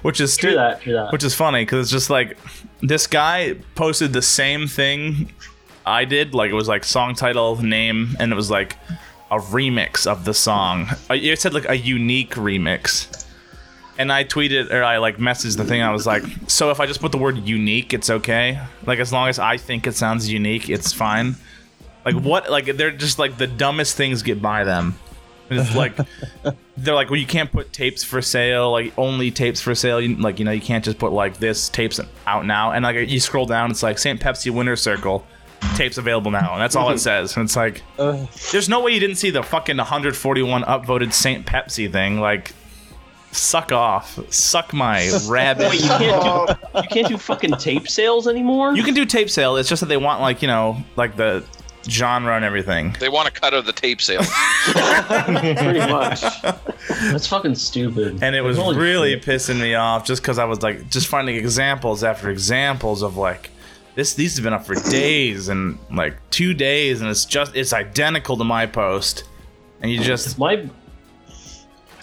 [0.03, 0.83] which is True that.
[0.83, 1.11] True that.
[1.11, 2.37] which is funny because it's just like
[2.81, 5.33] this guy posted the same thing
[5.89, 6.35] I did.
[6.35, 8.77] Like it was like song title, name, and it was like
[9.31, 10.89] a remix of the song.
[11.11, 13.27] Uh, It said like a unique remix.
[13.99, 15.83] And I tweeted or I like messaged the thing.
[15.83, 18.61] I was like, so if I just put the word unique, it's okay.
[18.87, 21.35] Like as long as I think it sounds unique, it's fine.
[22.05, 22.49] Like what?
[22.49, 24.97] Like they're just like the dumbest things get by them.
[25.51, 25.97] It's like
[26.77, 30.01] they're like, well, you can't put tapes for sale, like only tapes for sale.
[30.01, 32.73] You, like you know, you can't just put like this tapes out now.
[32.73, 34.21] And like you scroll down, it's like St.
[34.21, 35.27] Pepsi Winter Circle
[35.77, 37.01] tapes available now, and that's all it mhm.
[37.01, 37.37] says.
[37.37, 37.83] And it's like,
[38.53, 41.47] there's no way you didn't see the fucking 141 upvoted St.
[41.47, 42.21] Pepsi thing.
[42.21, 42.53] Like,
[43.33, 45.71] suck off, suck my rabbit.
[45.71, 48.75] Wait, you can't do you can't do fucking tape sales anymore.
[48.75, 49.57] You can do tape sale.
[49.57, 51.45] It's just that they want like you know like the
[51.89, 52.95] genre and everything.
[53.01, 54.21] they want a cut of the tape sale.
[54.65, 56.21] Pretty much.
[56.89, 58.23] That's fucking stupid.
[58.23, 59.25] and it was Holy really shit.
[59.25, 63.51] pissing me off just because I was like just finding examples after examples of like
[63.99, 67.73] this these have been up for days and like two days and it's just it's
[67.73, 69.25] identical to my post
[69.83, 70.71] and you just my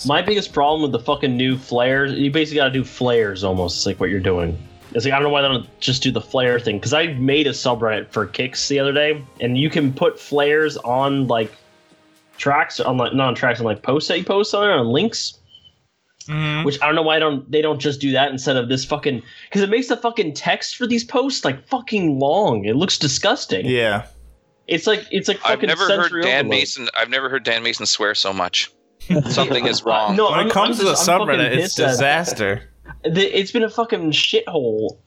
[0.05, 2.11] my biggest problem with the fucking new flares.
[2.11, 3.77] You basically got to do flares almost.
[3.77, 4.61] It's like what you're doing.
[4.91, 7.07] It's like I don't know why they don't just do the flare thing because I
[7.13, 11.53] made a subreddit for kicks the other day, and you can put flares on like
[12.37, 15.39] tracks on like not tracks on like posts that you post on on links.
[16.27, 16.65] Mhm.
[16.65, 19.21] Which I don't know why don't they don't just do that instead of this fucking
[19.49, 22.65] because it makes the fucking text for these posts like fucking long.
[22.65, 23.65] It looks disgusting.
[23.65, 24.07] yeah
[24.67, 26.45] It's like it's like I've never heard Dan overload.
[26.47, 26.87] Mason.
[26.99, 28.71] I've never heard Dan Mason swear so much.
[29.29, 30.15] Something is wrong.
[30.15, 32.63] No, When I'm- it comes I'm to the just- I'm subreddit, it's disaster.
[33.03, 34.97] The- It's been a fucking shithole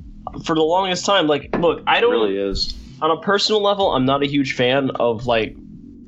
[0.44, 1.26] for the longest time.
[1.26, 2.12] Like, look, I don't.
[2.12, 2.74] really is.
[3.02, 5.56] On a personal level, I'm not a huge fan of like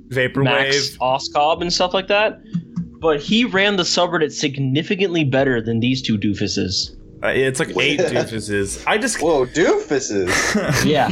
[0.08, 0.44] Vaporwave.
[0.44, 2.40] Max Oscob and stuff like that.
[3.00, 6.96] But he ran the subreddit significantly better than these two doofuses.
[7.22, 8.82] Uh, it's like eight doofuses.
[8.86, 10.30] I just Whoa, doofuses.
[10.86, 11.08] Yeah.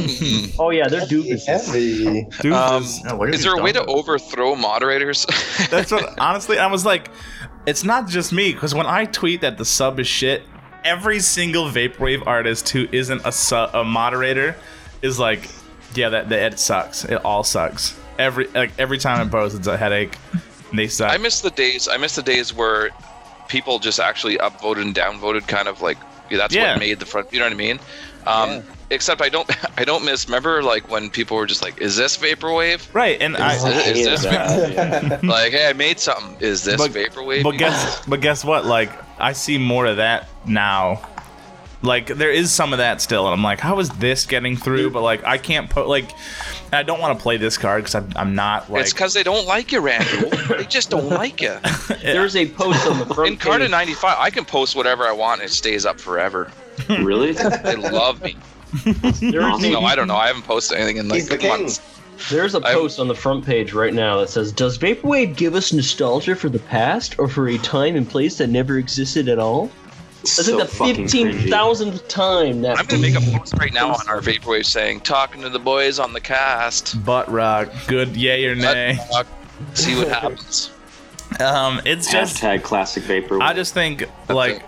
[0.59, 1.45] oh yeah, they're doofuses.
[1.45, 2.25] Heavy.
[2.31, 2.99] doofus.
[3.03, 5.25] Yeah, where Is did there a way to dump overthrow moderators?
[5.69, 7.09] That's what honestly I was like,
[7.65, 10.43] it's not just me because when I tweet that the sub is shit,
[10.83, 14.55] every single vaporwave artist who isn't a su- a moderator
[15.01, 15.47] is like,
[15.93, 17.05] yeah, that, that it sucks.
[17.05, 17.97] It all sucks.
[18.17, 20.15] Every like every time I post, it's a headache.
[20.69, 21.11] And they suck.
[21.11, 21.87] I miss the days.
[21.87, 22.89] I miss the days where
[23.47, 25.97] people just actually upvoted and downvoted, kind of like
[26.29, 26.71] yeah, that's Yeah.
[26.73, 27.31] what made the front.
[27.33, 27.79] You know what I mean?
[28.27, 29.49] Um, Except I don't.
[29.79, 30.25] I don't miss.
[30.27, 33.55] Remember, like when people were just like, "Is this vaporwave?" right, and I.
[33.55, 35.19] Is, is this Yeah.
[35.23, 37.43] like, "Hey, I made something." Is this But- vaporwave?
[37.43, 38.65] But guess, but guess what?
[38.65, 41.01] Like, I see more of that now.
[41.81, 44.89] Like, there is some of that still, and I'm like, how is this getting through?
[44.89, 46.11] But like, I can't put like,
[46.73, 48.81] I don't want to play this card because I'm, I'm not like.
[48.81, 50.29] it's because they don't like you, Randall.
[50.57, 51.55] they just don't like you.
[52.01, 53.47] There's a post on the front page.
[53.49, 53.71] Encarta page.
[53.71, 55.41] 95, I can post whatever I want.
[55.41, 56.51] and It stays up forever.
[56.89, 57.31] really?
[57.31, 58.35] They love me.
[58.83, 60.17] There's a, No, I don't know.
[60.17, 61.79] I haven't posted anything in like the months.
[62.29, 65.55] there's a I- post on the front page right now that says, "Does vaporwave give
[65.55, 69.39] us nostalgia for the past or for a time and place that never existed at
[69.39, 69.71] all?"
[70.21, 71.49] That's so like the fucking fifteen cringy.
[71.49, 72.77] thousandth time that.
[72.77, 75.97] I'm gonna make a post right now on our vaporwave saying, "Talking to the boys
[75.99, 77.69] on the cast." butt rock.
[77.87, 78.97] Good, yay or nay.
[79.11, 79.27] Talk,
[79.73, 80.71] See what happens.
[81.39, 82.41] Um, it's just.
[82.41, 83.41] Hashtag classic vapor.
[83.41, 84.63] I just think like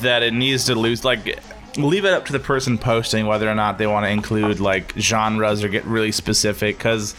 [0.00, 1.40] that it needs to lose like
[1.76, 4.92] leave it up to the person posting whether or not they want to include like
[4.98, 7.14] genres or get really specific because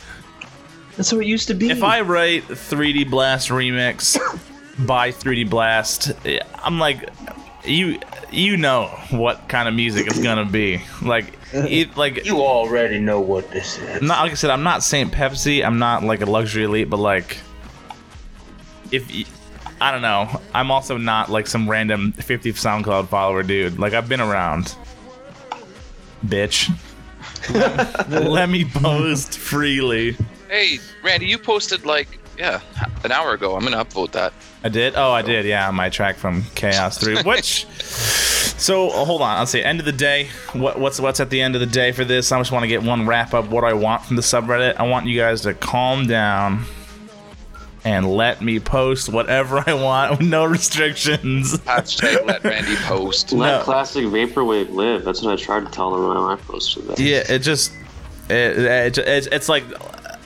[0.96, 1.70] That's how it used to be.
[1.70, 4.18] if I write 3D Blast remix
[4.88, 7.08] by 3D Blast, eh, I'm like,
[7.68, 8.00] you
[8.32, 10.82] you know what kind of music it's gonna be.
[11.02, 14.02] Like, it, like You already know what this is.
[14.02, 15.66] not like I said, I'm not Saint Pepsi.
[15.66, 17.38] I'm not like a luxury elite, but like,
[18.92, 19.10] if
[19.80, 23.78] I don't know, I'm also not like some random 50 SoundCloud follower dude.
[23.80, 24.76] Like I've been around,
[26.26, 26.70] bitch.
[28.10, 30.18] Let me post freely.
[30.50, 32.62] Hey, Randy, you posted like yeah
[33.04, 33.56] an hour ago.
[33.56, 34.34] I'm gonna upvote that.
[34.64, 34.94] I did.
[34.96, 35.46] Oh, I did.
[35.46, 37.22] Yeah, my track from Chaos Three.
[37.24, 39.38] Which, so uh, hold on.
[39.38, 40.30] I'll say end of the day.
[40.54, 42.32] What what's what's at the end of the day for this?
[42.32, 43.48] I just want to get one wrap up.
[43.50, 44.76] What I want from the subreddit.
[44.78, 46.66] I want you guys to calm down
[47.86, 51.58] and let me post whatever I want with no restrictions.
[51.60, 53.32] Hashtag let Randy post.
[53.32, 53.64] Let No.
[53.64, 55.06] classic vaporwave live.
[55.06, 57.00] That's what I tried to tell them when I posted that.
[57.00, 57.72] Yeah, it just
[58.30, 59.64] it, it, it, it's like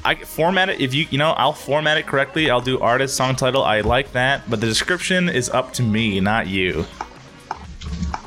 [0.03, 2.49] I format it if you you know I'll format it correctly.
[2.49, 3.63] I'll do artist song title.
[3.63, 6.85] I like that, but the description is up to me, not you.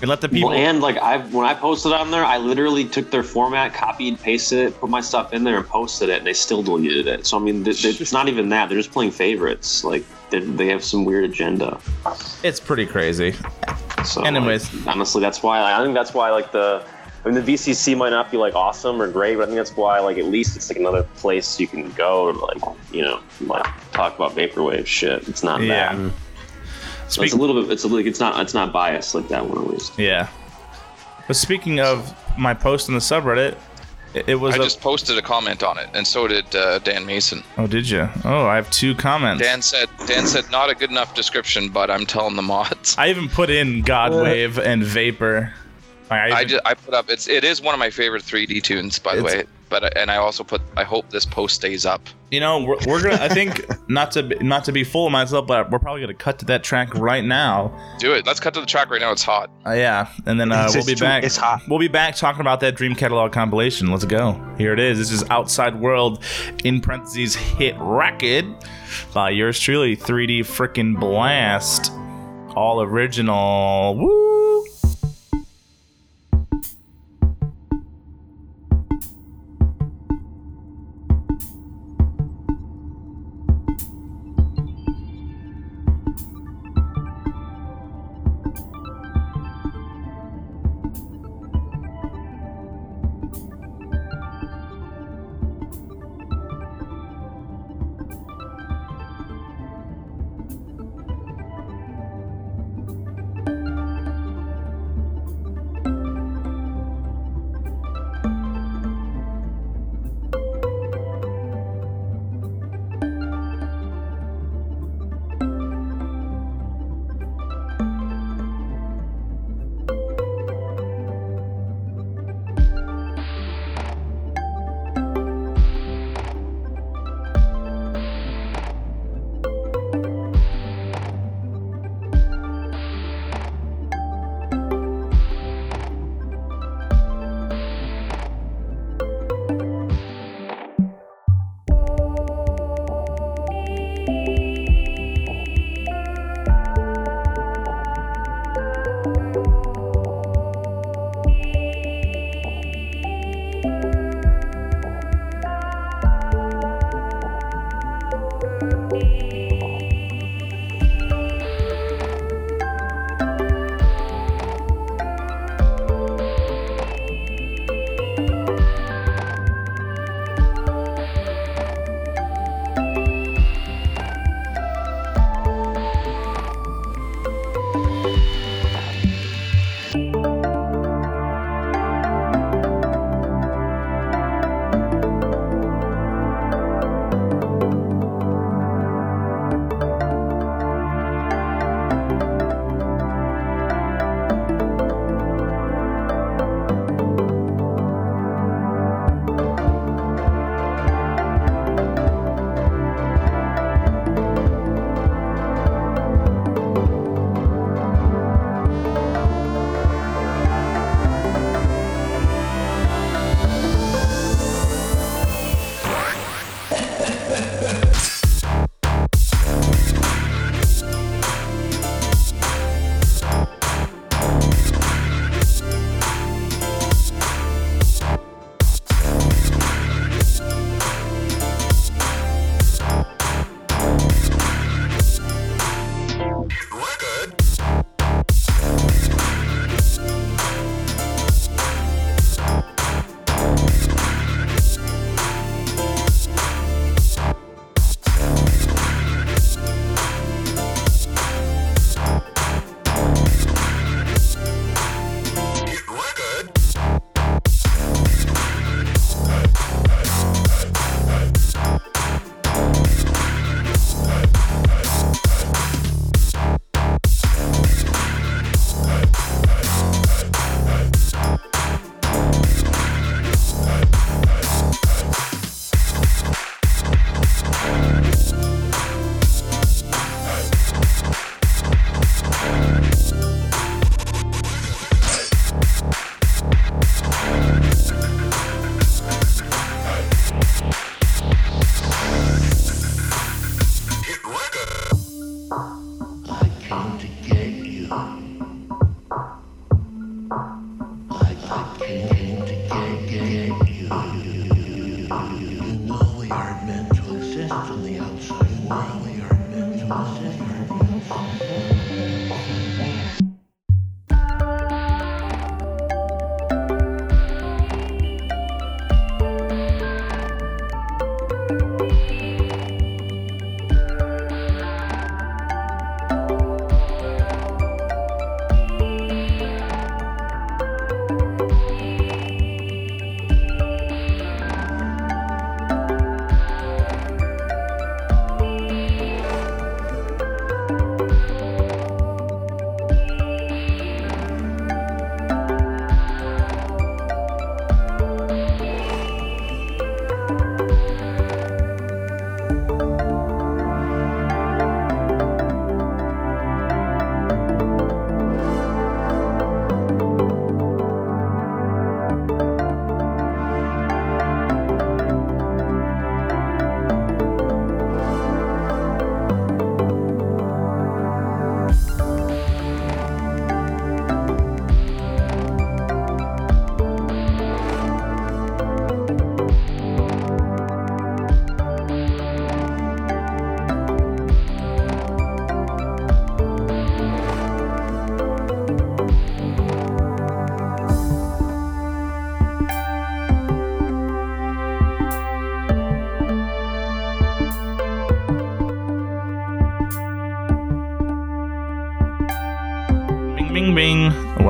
[0.01, 0.51] And let the people.
[0.51, 4.21] Well, and like I when I posted on there, I literally took their format, copied,
[4.21, 7.27] pasted it, put my stuff in there, and posted it, and they still deleted it.
[7.27, 9.83] So I mean, th- th- it's not even that; they're just playing favorites.
[9.83, 11.81] Like they they have some weird agenda.
[12.43, 13.35] it's pretty crazy.
[14.05, 14.73] So Anyways.
[14.75, 16.85] like, honestly, that's why I think that's why like the.
[17.25, 19.75] I mean, the VCC might not be like awesome or great, but I think that's
[19.77, 22.59] why, like, at least it's like another place you can go to, like,
[22.93, 25.27] you know, like talk about vaporwave shit.
[25.29, 25.95] It's not Yeah.
[25.97, 26.13] that.
[27.09, 27.71] So Speak- it's a little bit.
[27.71, 28.39] It's a, like it's not.
[28.41, 29.99] It's not biased like that one at least.
[29.99, 30.29] Yeah.
[31.27, 33.57] But speaking of my post in the subreddit,
[34.15, 36.79] it, it was I a- just posted a comment on it, and so did uh,
[36.81, 37.43] Dan Mason.
[37.59, 38.09] Oh, did you?
[38.25, 39.43] Oh, I have two comments.
[39.43, 43.09] Dan said, "Dan said not a good enough description, but I'm telling the mods." I
[43.09, 45.53] even put in Godwave and Vapor.
[46.11, 48.99] I, I just I put up it's it is one of my favorite 3D tunes
[48.99, 49.45] by the way.
[49.71, 52.01] But and I also put I hope this post stays up.
[52.31, 53.23] You know, we're, we're gonna.
[53.23, 56.15] I think not to be, not to be full of myself, but we're probably gonna
[56.15, 57.73] cut to that track right now.
[57.99, 58.27] Do it.
[58.27, 59.13] Let's cut to the track right now.
[59.13, 59.51] It's hot.
[59.67, 61.07] Uh, yeah, and then uh, we'll be true.
[61.07, 61.25] back.
[61.25, 61.63] It's hot.
[61.69, 63.91] We'll be back talking about that Dream Catalogue compilation.
[63.91, 64.33] Let's go.
[64.59, 64.99] Here it is.
[64.99, 66.23] This is Outside World
[66.65, 68.47] in parentheses hit record
[69.13, 71.93] by yours truly, 3D freaking blast,
[72.57, 73.97] all original.
[73.97, 74.65] Woo!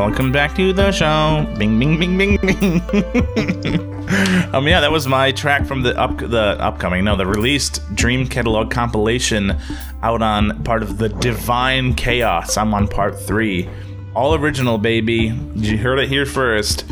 [0.05, 1.50] Welcome back to the show.
[1.57, 2.80] Bing, bing, bing, bing, bing.
[4.55, 8.26] um, yeah, that was my track from the up the upcoming, no, the released Dream
[8.26, 9.57] Catalogue compilation
[10.02, 12.59] out on part of the Divine Chaos.
[12.59, 13.66] I'm on part three.
[14.14, 15.32] All original, baby.
[15.55, 16.84] You heard it here first.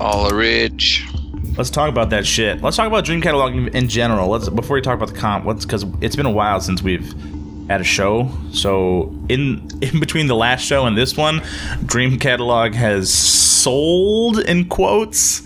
[0.00, 1.06] All rich.
[1.58, 2.62] Let's talk about that shit.
[2.62, 4.30] Let's talk about Dream Catalogue in- in general.
[4.30, 5.44] Let's before we talk about the comp.
[5.44, 7.12] Let's because it's been a while since we've
[7.68, 8.30] had a show.
[8.50, 11.42] So in in between the last show and this one,
[11.84, 15.42] Dream Catalogue has sold in quotes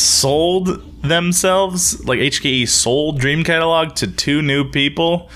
[0.00, 5.30] sold themselves like HKE sold Dream Catalogue to two new people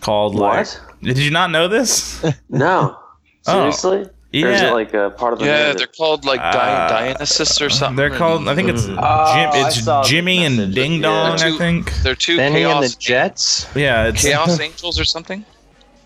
[0.00, 0.66] called like.
[0.66, 0.80] What?
[1.02, 2.24] Did you not know this?
[2.48, 2.98] No.
[3.46, 4.10] Oh, Seriously?
[4.44, 7.62] Or is it like a part of the Yeah, they're called like Di- Uh, Dionysus
[7.62, 7.96] or something.
[7.96, 8.46] They're called.
[8.46, 8.98] I think it's Jim.
[9.00, 10.74] Oh, It's Jimmy and message.
[10.74, 11.00] Ding Yeah.
[11.02, 11.38] Dong.
[11.38, 11.92] Two- I think.
[12.02, 13.66] They're two Benny and chaos the Jets.
[13.74, 15.44] Yeah, it's chaos angels or something.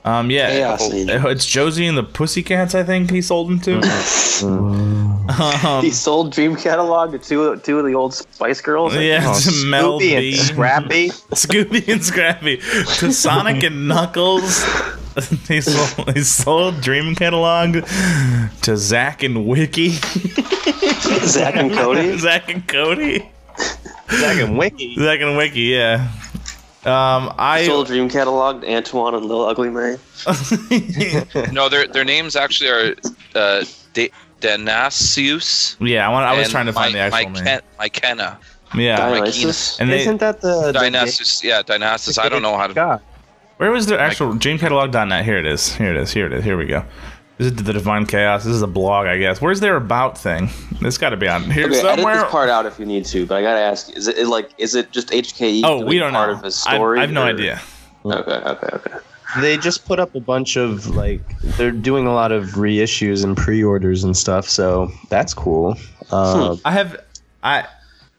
[0.05, 2.75] Um, yeah, Chaos oh, it's Josie and the Pussycats.
[2.75, 3.79] I think he sold them to.
[4.45, 8.97] um, he sold Dream Catalogue to two, two of the old Spice Girls.
[8.97, 11.09] yeah, Oh, to Mel Scooby B, and Scrappy.
[11.31, 14.65] Scooby and Scrappy, to Sonic and Knuckles.
[15.49, 17.87] he sold, he sold Dream Catalogue
[18.63, 19.91] to Zach and Wiki.
[21.27, 22.19] Zach and Cody.
[22.19, 23.31] Zach and Cody.
[24.11, 24.97] Zach and Wiki.
[24.97, 26.11] Zach and Wiki, yeah.
[26.85, 29.99] Um, I Soul Dream Catalogue, Antoine and Lil Ugly Man.
[31.53, 32.95] No, their their names actually are
[33.37, 34.11] uh, De-
[34.41, 35.77] Danasius.
[35.81, 36.27] yeah, I want.
[36.27, 37.61] I was trying to find the actual Mi- name.
[37.79, 38.37] Mykenna.
[38.75, 39.79] Yeah, Dionysus.
[39.81, 40.81] and they, Isn't that the, the
[41.45, 42.19] Yeah, Dionysus.
[42.19, 42.75] I don't know how to.
[42.75, 43.01] God?
[43.59, 45.25] where was the actual dreamcatalog.net?
[45.25, 45.75] Here it is.
[45.77, 46.11] Here it is.
[46.13, 46.43] Here it is.
[46.43, 46.83] Here we go.
[47.43, 48.45] This is the Divine Chaos.
[48.45, 49.41] This is a blog, I guess.
[49.41, 50.49] Where's their about thing?
[50.81, 52.15] It's got to be on here Okay, edit somewhere.
[52.21, 54.51] this part out if you need to, but I gotta ask: Is it it like
[54.59, 55.63] is it just HKE?
[55.65, 56.37] Oh, we don't part know.
[56.37, 56.99] of his I, story.
[56.99, 57.61] I have no or- idea.
[58.05, 58.95] Okay, okay, okay.
[59.41, 61.21] They just put up a bunch of like
[61.57, 65.77] they're doing a lot of reissues and pre-orders and stuff, so that's cool.
[66.13, 66.97] Uh, I have.
[67.43, 67.65] I.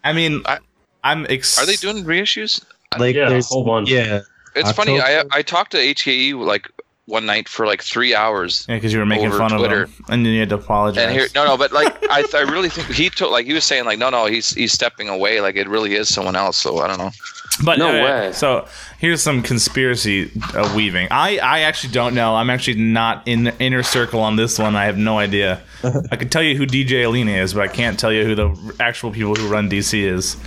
[0.03, 0.59] I mean, I-
[1.03, 1.25] I'm.
[1.29, 2.61] Ex- Are they doing reissues?
[2.99, 3.89] like Yeah, a whole bunch.
[3.89, 4.21] Yeah,
[4.55, 4.99] It's funny.
[4.99, 6.69] I I talked to HKE like
[7.05, 8.65] one night for like three hours.
[8.69, 9.83] Yeah, because you were making fun Twitter.
[9.83, 11.03] of him, and then you had to apologize.
[11.03, 13.63] And here, no, no, but like I, I really think he took like he was
[13.63, 15.41] saying like no, no, he's he's stepping away.
[15.41, 16.57] Like it really is someone else.
[16.57, 17.11] So I don't know.
[17.63, 18.31] But No uh, way.
[18.33, 21.07] So here's some conspiracy uh, weaving.
[21.11, 22.35] I, I actually don't know.
[22.35, 24.75] I'm actually not in the inner circle on this one.
[24.75, 25.61] I have no idea.
[26.11, 28.75] I could tell you who DJ Alina is, but I can't tell you who the
[28.79, 30.37] actual people who run DC is.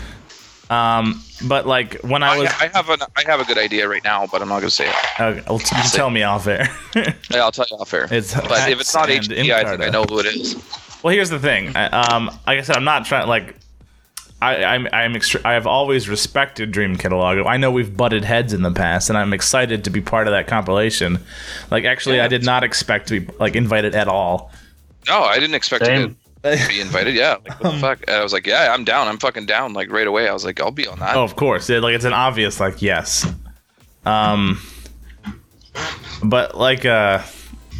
[0.70, 3.88] Um, but like when I I, was, I have an I have a good idea
[3.88, 4.94] right now, but I'm not gonna say it.
[5.20, 6.68] okay, well, you can tell me off air.
[6.94, 8.08] Yeah, I'll tell you off air.
[8.10, 10.56] It's but if it's not and HKE, I think I know who it is.
[11.02, 11.76] Well, here's the thing.
[11.76, 13.28] I- Um, like I said, I'm not trying.
[13.28, 13.54] Like,
[14.42, 17.38] I, I'm, I'm extre- I have always respected Dream Catalogue.
[17.46, 20.32] I know we've butted heads in the past, and I'm excited to be part of
[20.32, 21.20] that compilation.
[21.70, 24.50] Like, actually, I did not expect to be like invited at all.
[25.06, 26.02] No, I didn't expect Same.
[26.02, 26.16] to be
[26.80, 27.14] invited.
[27.14, 27.98] Yeah, like what the fuck?
[28.06, 29.08] And I was like, yeah, I'm down.
[29.08, 29.72] I'm fucking down.
[29.72, 31.16] Like right away, I was like, I'll be on that.
[31.16, 31.68] Oh, of course.
[31.68, 33.26] Yeah, like it's an obvious like yes.
[34.04, 34.60] Um,
[36.22, 37.22] but like uh,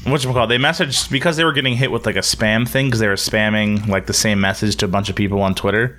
[0.05, 0.47] what you call?
[0.47, 3.15] They messaged because they were getting hit with like a spam thing because they were
[3.15, 5.99] spamming like the same message to a bunch of people on Twitter.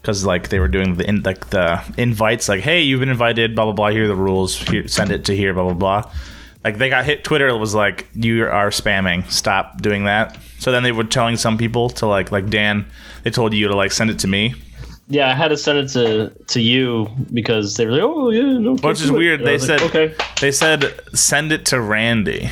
[0.00, 3.54] Because like they were doing the in, like the invites, like hey, you've been invited,
[3.54, 3.88] blah blah blah.
[3.88, 4.56] Here are the rules.
[4.56, 6.12] Here, send it to here, blah blah blah.
[6.64, 7.22] Like they got hit.
[7.24, 9.30] Twitter it was like, you are spamming.
[9.30, 10.38] Stop doing that.
[10.58, 12.86] So then they were telling some people to like like Dan.
[13.22, 14.54] They told you to like send it to me.
[15.06, 18.58] Yeah, I had to send it to to you because they were like, "Oh yeah,
[18.58, 19.44] no." Which is weird.
[19.44, 20.14] They was like, said okay.
[20.40, 22.48] They said send it to Randy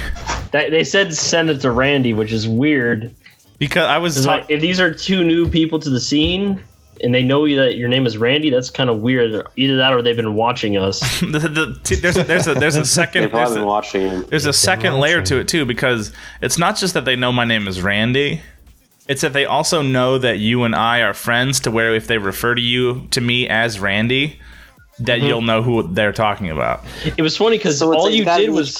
[0.50, 3.14] They, they said send it to Randy, which is weird.
[3.58, 6.62] because I was like if these are two new people to the scene
[7.02, 9.46] and they know that your name is Randy, that's kind of weird.
[9.56, 11.00] Either that or they've been watching us.
[11.20, 13.66] the, the, t- there's a, there's a there's a They've second there's probably been a,
[13.66, 14.26] watching him.
[14.28, 17.44] there's a second layer to it too because it's not just that they know my
[17.44, 18.40] name is Randy.
[19.08, 22.18] It's that they also know that you and I are friends to where if they
[22.18, 24.38] refer to you to me as Randy,
[25.00, 25.26] that Mm-hmm.
[25.26, 26.84] you'll know who they're talking about.
[27.16, 28.76] It was funny because all you did was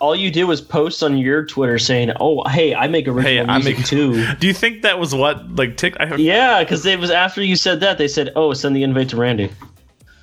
[0.00, 3.40] all you did was post on your Twitter saying, "Oh, hey, I make original Hey,
[3.40, 5.96] I music make- too." Do you think that was what like tick?
[6.00, 9.08] I, Yeah, because it was after you said that they said, "Oh, send the invite
[9.10, 9.50] to Randy."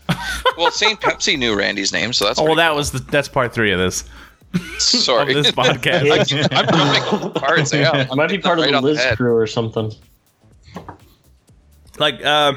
[0.57, 1.01] Well, St.
[1.01, 3.73] Pepsi knew Randy's name, so that's Oh, well, pretty that was the, that's part three
[3.73, 4.05] of this
[4.77, 5.33] sorry.
[5.35, 6.49] of this podcast.
[6.53, 7.73] I'm dropping parts.
[7.73, 9.17] Yeah, It might be part of right the Liz head.
[9.17, 9.91] crew or something.
[11.97, 12.53] like uh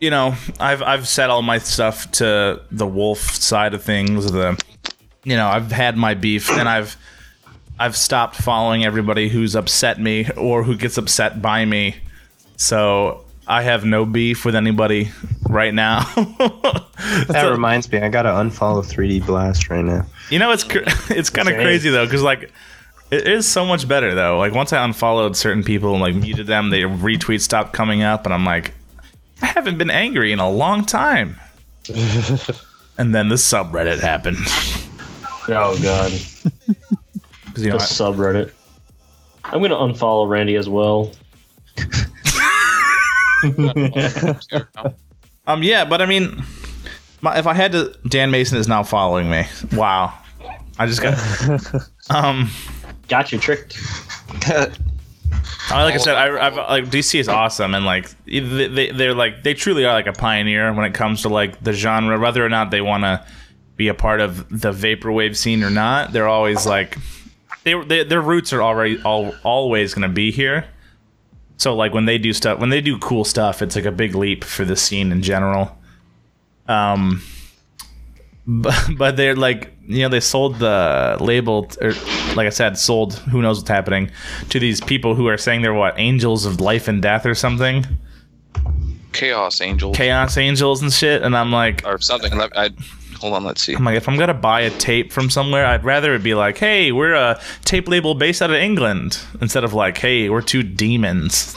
[0.00, 4.60] you know i've i've said all my stuff to the wolf side of things the
[5.24, 6.96] you know i've had my beef and i've
[7.78, 11.96] i've stopped following everybody who's upset me or who gets upset by me
[12.56, 15.10] so i have no beef with anybody
[15.48, 20.06] right now that So- reminds me, I gotta unfollow 3D Blast right now.
[20.30, 20.78] you know, it's cr-
[21.10, 22.52] it's kind of crazy though, because like
[23.10, 24.36] it is so much better though.
[24.38, 28.26] Like once I unfollowed certain people and like muted them, their retweets stopped coming up,
[28.26, 28.74] and I'm like,
[29.40, 31.36] I haven't been angry in a long time.
[32.98, 34.36] and then the subreddit happened.
[35.48, 36.44] Oh God, 'Cause,
[37.64, 38.52] you know, the I- subreddit.
[39.44, 41.12] I'm gonna unfollow Randy as well.
[45.46, 46.42] um, yeah, but I mean,
[47.20, 49.44] my, if I had to, Dan Mason is now following me.
[49.72, 50.12] Wow,
[50.78, 51.18] I just got.
[52.10, 52.50] um,
[53.08, 53.78] Got you tricked.
[55.70, 59.14] I- like I said, I, I've like DC is awesome, and like they, they they're
[59.14, 62.18] like they truly are like a pioneer when it comes to like the genre.
[62.18, 63.22] Whether or not they want to
[63.78, 66.98] be a part of the vaporwave scene or not, they're always like
[67.62, 70.66] they, they their roots are already all always going to be here.
[71.56, 74.14] So like when they do stuff, when they do cool stuff, it's like a big
[74.14, 75.76] leap for the scene in general.
[76.66, 77.22] Um,
[78.46, 81.92] but, but they're like you know they sold the label or
[82.34, 84.10] like I said sold who knows what's happening
[84.50, 87.86] to these people who are saying they're what angels of life and death or something
[89.12, 89.96] Chaos angels.
[89.96, 92.32] chaos angels and shit and I'm like or something.
[92.38, 92.70] I,
[93.20, 93.74] Hold on, let's see.
[93.74, 96.56] I'm like, if I'm gonna buy a tape from somewhere, I'd rather it be like,
[96.58, 100.62] "Hey, we're a tape label based out of England," instead of like, "Hey, we're two
[100.62, 101.54] demons."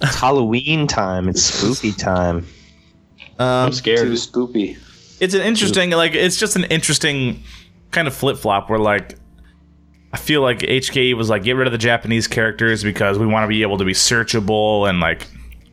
[0.00, 1.28] It's Halloween time.
[1.28, 2.46] It's spooky time.
[3.38, 4.06] I'm Um, scared.
[4.08, 4.78] Too spoopy.
[5.20, 7.42] it's an interesting, like, it's just an interesting
[7.90, 9.16] kind of flip flop where like.
[10.12, 13.44] I feel like HKE was like, get rid of the Japanese characters because we want
[13.44, 15.26] to be able to be searchable and like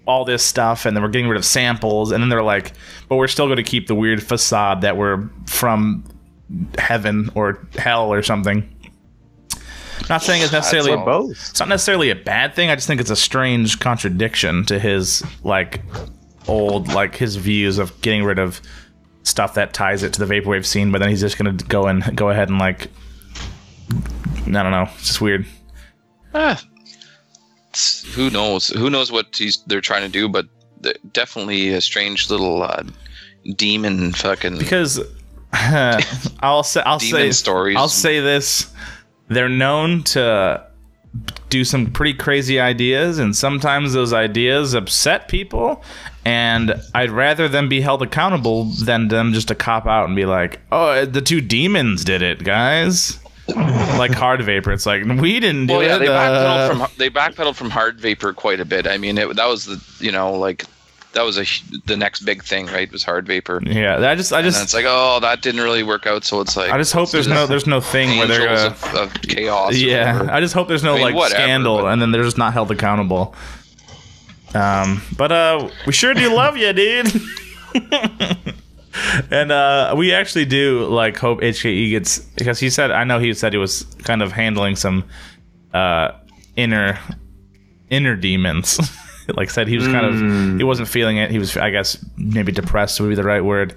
[0.05, 2.73] all this stuff, and then we're getting rid of samples, and then they're like,
[3.09, 6.03] but we're still going to keep the weird facade that we're from
[6.77, 8.69] heaven or hell or something.
[10.09, 11.05] Not saying it's necessarily all.
[11.05, 11.31] Both.
[11.51, 12.69] it's not necessarily a bad thing.
[12.69, 15.81] I just think it's a strange contradiction to his like
[16.47, 18.59] old like his views of getting rid of
[19.23, 22.17] stuff that ties it to the vaporwave scene, but then he's just gonna go and
[22.17, 22.89] go ahead and like
[24.47, 24.89] I don't know.
[24.95, 25.45] It's just weird.
[26.33, 26.65] Ah, it's-
[28.13, 28.69] who knows?
[28.69, 30.29] Who knows what he's they're trying to do?
[30.29, 30.47] But
[31.13, 32.83] definitely a strange little uh,
[33.55, 34.99] demon fucking Because
[35.53, 37.77] I'll say I'll say stories.
[37.77, 38.73] I'll say this:
[39.27, 40.65] they're known to
[41.49, 45.83] do some pretty crazy ideas, and sometimes those ideas upset people.
[46.25, 50.25] And I'd rather them be held accountable than them just to cop out and be
[50.25, 55.67] like, "Oh, the two demons did it, guys." Like hard vapor, it's like we didn't
[55.67, 55.99] do Well, yeah, it.
[55.99, 58.87] they uh, backpedaled from they backpedaled from hard vapor quite a bit.
[58.87, 60.65] I mean, it, that was the you know like
[61.13, 61.45] that was a
[61.85, 62.91] the next big thing, right?
[62.91, 63.61] Was hard vapor.
[63.65, 66.23] yeah, I just, I And just, it's like, oh, that didn't really work out.
[66.25, 68.67] So it's like, I just hope there's no, there's no thing where they're gonna.
[68.67, 69.75] of, of chaos.
[69.75, 72.23] yeah i just hope there's no I mean, like whatever, scandal but- and then they're
[72.23, 73.35] just not held accountable
[74.55, 77.11] um but uh we sure do love you dude
[79.31, 83.33] and uh we actually do like hope hke gets because he said i know he
[83.33, 85.03] said he was kind of handling some
[85.73, 86.11] uh
[86.55, 86.99] inner
[87.89, 88.79] inner demons
[89.35, 92.51] like said he was kind of he wasn't feeling it he was i guess maybe
[92.51, 93.75] depressed would be the right word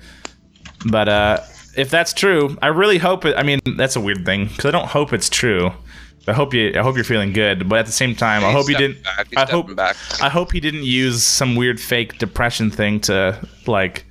[0.85, 1.41] but uh,
[1.77, 3.37] if that's true, I really hope it.
[3.37, 5.73] I mean, that's a weird thing because I don't hope it's true.
[6.29, 6.73] I hope you.
[6.77, 9.07] I hope you're feeling good, but at the same time, I hope you didn't.
[9.37, 9.75] I hope.
[9.77, 9.97] back.
[10.21, 14.06] I hope he didn't use some weird fake depression thing to like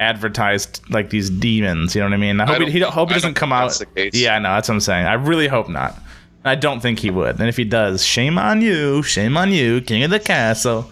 [0.00, 1.94] advertise like these demons.
[1.94, 2.40] You know what I mean?
[2.40, 3.66] I hope don't he, he hope he doesn't don't come out.
[3.68, 4.14] that's the case.
[4.14, 5.06] Yeah, no, that's what I'm saying.
[5.06, 5.98] I really hope not.
[6.44, 7.40] I don't think he would.
[7.40, 9.02] And if he does, shame on you.
[9.02, 10.90] Shame on you, king of the castle.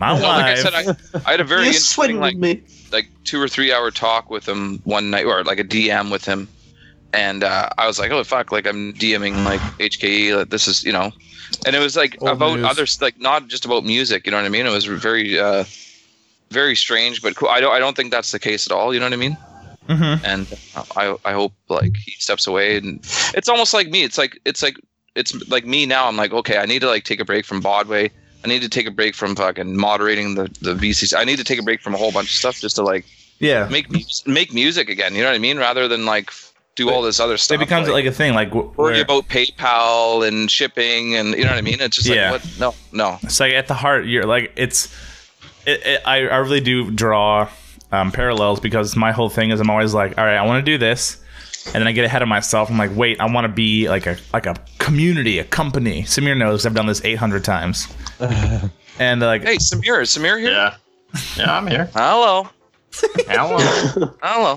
[0.00, 0.58] My No, like I wife.
[0.60, 2.62] said, I, I had a very interesting like me.
[2.90, 6.24] like two or three hour talk with him one night, or like a DM with
[6.24, 6.48] him,
[7.12, 10.82] and uh, I was like, oh fuck, like I'm DMing like HKE, like this is
[10.84, 11.12] you know,
[11.66, 12.64] and it was like Old about news.
[12.66, 14.66] others, like not just about music, you know what I mean?
[14.66, 15.64] It was very uh,
[16.54, 17.48] very strange, but cool.
[17.48, 18.94] I don't I don't think that's the case at all.
[18.94, 19.36] You know what I mean?
[19.88, 20.20] Mhm.
[20.24, 20.46] And
[20.96, 23.00] I I hope like he steps away, and
[23.34, 24.02] it's almost like me.
[24.02, 24.76] It's like it's like
[25.14, 26.08] it's like me now.
[26.08, 28.10] I'm like, okay, I need to like take a break from Broadway.
[28.44, 31.14] I need to take a break from fucking moderating the the VCs.
[31.16, 33.04] I need to take a break from a whole bunch of stuff just to like
[33.38, 33.68] yeah.
[33.70, 33.86] make
[34.26, 35.14] make music again.
[35.14, 35.58] You know what I mean?
[35.58, 36.30] Rather than like
[36.76, 37.56] do all this other stuff.
[37.56, 38.34] It becomes like, a thing.
[38.34, 41.80] Like w- worry about PayPal and shipping and you know what I mean.
[41.80, 42.30] It's just like Yeah.
[42.32, 42.56] what?
[42.58, 43.18] No, no.
[43.22, 44.88] it's like at the heart you're like it's
[45.66, 47.48] it, it, I, I really do draw
[47.92, 50.70] um, parallels because my whole thing is i'm always like all right i want to
[50.72, 51.22] do this
[51.66, 54.06] and then i get ahead of myself i'm like wait i want to be like
[54.06, 57.86] a like a community a company samir knows i've done this 800 times
[58.98, 60.50] and like Hey, Samir, is Samir here?
[60.50, 60.74] Yeah.
[61.36, 61.88] Yeah, I'm here.
[61.94, 62.48] Hello.
[63.28, 63.58] Hello.
[64.22, 64.52] Hello.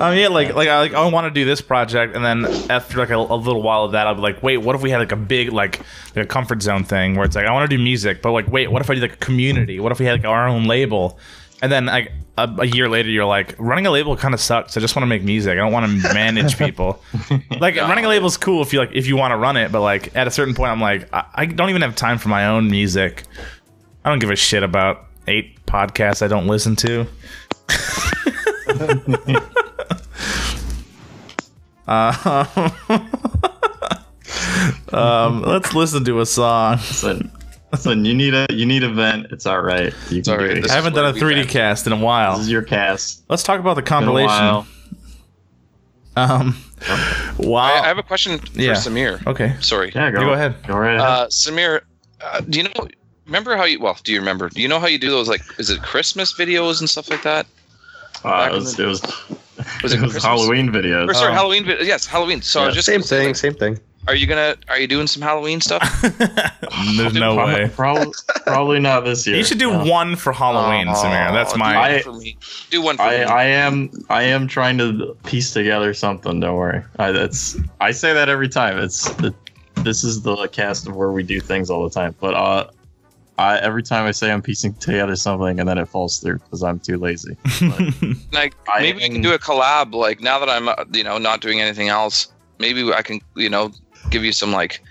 [0.00, 2.98] um, yeah like like i like i want to do this project and then after
[2.98, 4.98] like a, a little while of that i'll be like wait what if we had
[4.98, 5.78] like a big like
[6.14, 8.46] like a comfort zone thing where it's like i want to do music but like
[8.48, 9.80] wait what if i do like a community?
[9.80, 11.18] What if we had like our own label?
[11.62, 14.76] And then like a, a year later you're like running a label kind of sucks.
[14.76, 15.52] I just want to make music.
[15.52, 17.02] I don't want to manage people.
[17.60, 19.70] Like running a label is cool if you like if you want to run it
[19.70, 22.28] but like at a certain point i'm like I, I don't even have time for
[22.30, 23.24] my own music.
[24.04, 27.06] I don't give a shit about eight podcasts i don't listen to
[31.86, 32.44] uh,
[34.92, 36.76] um, let's listen to a song.
[36.76, 37.32] Listen,
[37.72, 39.26] listen, you need a you need a vent.
[39.30, 39.92] It's all right.
[40.10, 40.70] You can all do it.
[40.70, 41.48] I haven't done a 3D vent.
[41.48, 42.36] cast in a while.
[42.36, 43.24] This is your cast.
[43.28, 44.28] Let's talk about the compilation.
[44.28, 44.66] while.
[46.16, 46.56] Um,
[47.38, 47.58] wow.
[47.62, 48.72] I, I have a question for Yeah.
[48.74, 49.24] Samir.
[49.26, 49.56] okay.
[49.60, 49.92] Sorry.
[49.94, 50.56] Yeah, go, You go ahead.
[50.66, 51.00] Go right ahead.
[51.08, 51.82] Uh, Samir,
[52.20, 52.88] uh, do you know?
[53.30, 53.78] Remember how you?
[53.78, 54.48] Well, do you remember?
[54.48, 55.28] Do you know how you do those?
[55.28, 57.46] Like, is it Christmas videos and stuff like that?
[58.24, 59.02] Uh, it was the- it was,
[59.84, 61.08] Was it it was Halloween videos.
[61.08, 61.34] Or sorry, Oh.
[61.34, 61.64] Halloween.
[61.64, 62.42] vid- Yes, Halloween.
[62.42, 63.78] So I was just Same thing, same thing.
[64.08, 64.56] Are you gonna?
[64.68, 65.82] Are you doing some Halloween stuff?
[66.96, 67.70] There's no Prob- way.
[67.76, 68.12] Probably,
[68.46, 69.36] probably not this year.
[69.36, 69.84] You should do No.
[69.84, 71.32] one for Halloween, Oh, Samir.
[71.32, 71.76] That's do my.
[71.76, 72.36] one I- for me.
[72.70, 73.24] Do one for I, me.
[73.24, 76.40] I am I am trying to piece together something.
[76.40, 76.82] Don't worry.
[76.98, 78.78] I, that's I say that every time.
[78.78, 79.32] It's the,
[79.84, 82.14] this is the cast of where we do things all the time.
[82.20, 82.70] But uh,
[83.40, 86.62] I, every time I say I'm piecing together something and then it falls through because
[86.62, 87.36] I'm too lazy.
[88.32, 89.94] Like I maybe we can do a collab.
[89.94, 92.28] Like now that I'm uh, you know not doing anything else,
[92.58, 93.70] maybe I can you know
[94.10, 94.82] give you some like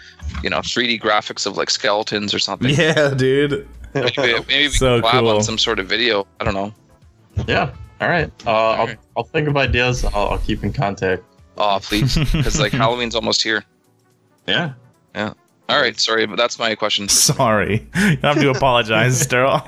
[0.41, 2.69] you know 3D graphics of like skeletons or something.
[2.71, 3.67] yeah, dude.
[3.93, 5.29] Maybe, maybe we So can collab cool.
[5.29, 6.25] on some sort of video.
[6.39, 6.73] I don't know.
[7.47, 7.71] yeah.
[8.01, 8.31] All right.
[8.47, 8.89] Uh, I'll.
[9.17, 10.05] I'll think of ideas.
[10.05, 11.23] I'll, I'll keep in contact.
[11.57, 13.63] Oh please, because like Halloween's almost here.
[14.47, 14.73] Yeah.
[15.13, 15.33] Yeah.
[15.69, 17.07] All right, sorry, but that's my question.
[17.09, 17.87] Sorry.
[17.95, 19.61] You have to apologize, Sterl.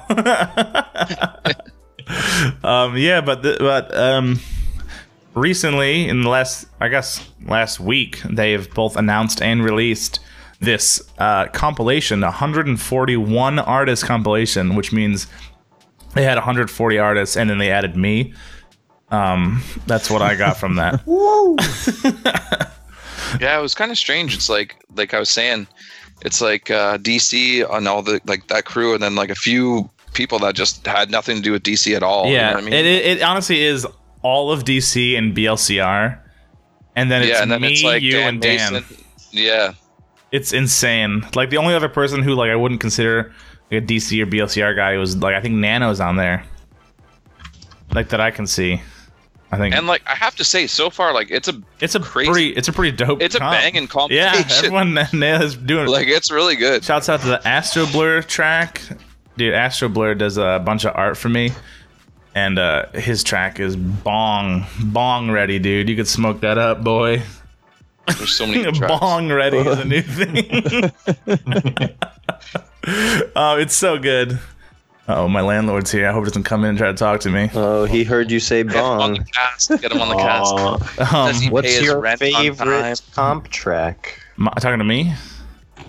[2.63, 4.39] um, yeah, but the, but um,
[5.35, 10.19] recently, in the last, I guess, last week, they have both announced and released
[10.59, 15.27] this uh, compilation, 141 artist compilation, which means
[16.15, 18.33] they had 140 artists, and then they added me.
[19.11, 21.03] Um, that's what I got from that.
[23.39, 24.33] Yeah, it was kind of strange.
[24.33, 25.67] It's like like I was saying,
[26.23, 29.89] it's like uh, DC and all the like that crew, and then like a few
[30.13, 32.27] people that just had nothing to do with DC at all.
[32.27, 32.73] you yeah, know what I mean?
[32.73, 33.87] it, it, it honestly is
[34.21, 36.19] all of DC and BLCR,
[36.95, 38.73] and then it's yeah, and then me, it's like you, Dan and Dan.
[38.73, 38.97] Mason.
[39.31, 39.73] Yeah,
[40.31, 41.25] It's insane.
[41.35, 43.33] Like the only other person who like I wouldn't consider
[43.71, 46.45] like a DC or BLCR guy was like I think Nano's on there,
[47.93, 48.81] like that I can see.
[49.53, 51.99] I think and like I have to say, so far, like it's a it's a
[51.99, 53.21] crazy- pretty it's a pretty dope.
[53.21, 53.51] it's a comp.
[53.53, 54.51] banging Yeah, compilation.
[54.65, 54.97] everyone
[55.41, 56.83] is doing like it's really good.
[56.85, 58.81] Shouts out to the Astro Blur track.
[59.37, 61.51] Dude, Astro Blur does a bunch of art for me.
[62.33, 65.89] And uh, his track is bong, bong ready, dude.
[65.89, 67.23] You could smoke that up, boy.
[68.07, 68.99] There's so many tracks.
[68.99, 70.91] bong ready is a new thing.
[73.35, 74.39] oh, it's so good.
[75.13, 76.07] Oh, my landlord's here.
[76.07, 77.49] I hope he doesn't come in and try to talk to me.
[77.53, 79.13] Oh, he heard you say Get him on bong.
[79.15, 79.69] the cast.
[79.81, 80.53] Get him on the cast.
[81.13, 82.55] Um, Does he pay What's your rent on time?
[82.55, 84.19] favorite comp track?
[84.37, 85.13] my- talking to me?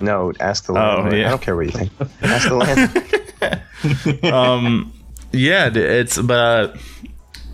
[0.00, 1.16] No, ask the Oh, landlord.
[1.16, 1.26] yeah.
[1.26, 1.90] I don't care what you think.
[2.22, 4.32] Ask the landlord.
[4.32, 4.92] um
[5.32, 6.76] yeah it's but uh,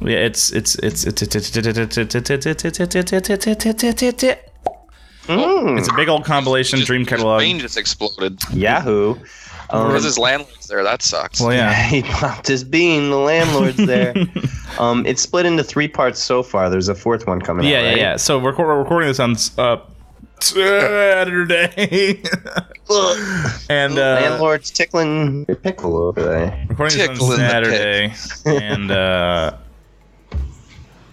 [0.00, 1.50] yeah it's it's it's it's it's
[5.28, 8.40] Mm, it's a big old compilation dream His catalog brain just exploded.
[8.50, 9.16] Yahoo.
[9.70, 10.82] Um, Because his landlord's there.
[10.82, 11.40] That sucks.
[11.40, 13.10] well yeah he popped his bean.
[13.10, 14.14] The landlord's there.
[14.78, 16.70] um, it's split into three parts so far.
[16.70, 17.82] There's a fourth one coming yeah out.
[17.82, 17.98] yeah right?
[17.98, 19.78] yeah so we're, we're recording this on uh
[20.40, 21.66] Saturday
[23.68, 26.66] and uh Landlord's tickling your pickle over there.
[26.68, 28.14] recording this on Saturday
[28.46, 29.56] and uh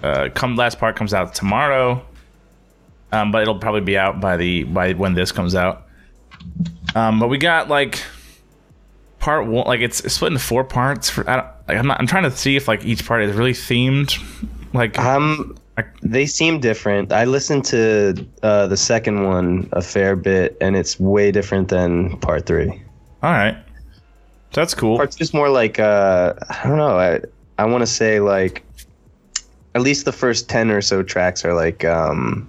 [0.03, 2.06] uh come last part comes out tomorrow
[3.12, 5.88] um but it'll probably be out by the by when this comes out
[6.93, 8.03] um but we got like
[9.26, 12.06] part one like it's, it's split into four parts for I like, I'm not I'm
[12.06, 14.14] trying to see if like each part is really themed
[14.74, 15.58] like Um,
[16.04, 17.12] they seem different.
[17.12, 22.18] I listened to uh, the second one a fair bit, and it's way different than
[22.20, 22.70] part three.
[23.24, 23.58] all right
[24.52, 26.98] that's cool Part two's more like uh, I don't know.
[27.00, 27.20] I
[27.58, 28.64] I want to say like
[29.74, 32.48] at least the first ten or so tracks are like um,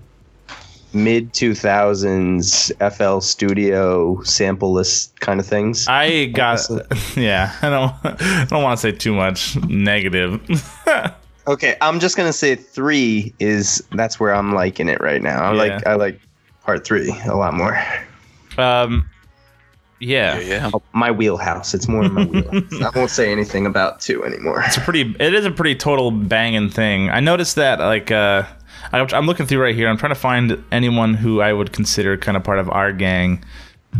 [0.96, 5.86] mid two thousands FL Studio sample list kind of things.
[5.88, 6.60] I got
[7.16, 10.40] yeah I don't I don't want to say too much negative
[11.48, 15.44] Okay, I'm just gonna say three is that's where I'm liking it right now.
[15.44, 15.74] I Yeah.
[15.74, 16.20] like I like
[16.64, 17.80] part three a lot more.
[18.58, 19.08] um
[20.00, 20.70] yeah Yeah, yeah.
[20.92, 21.72] My wheelhouse.
[21.72, 22.82] It's more in my wheelhouse.
[22.82, 24.62] I won't say anything about two anymore.
[24.66, 28.42] it's a pretty it is a pretty total banging thing i noticed that like uh
[28.92, 29.88] I, i'm looking through right here.
[29.88, 33.44] I'm trying to find anyone who i would consider kind of part of our gang.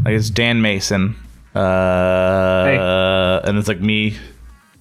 [0.05, 1.17] Like it's dan mason
[1.55, 4.17] uh and it's like me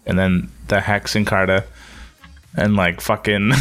[0.05, 1.63] and then the hex and carta
[2.57, 3.51] and like fucking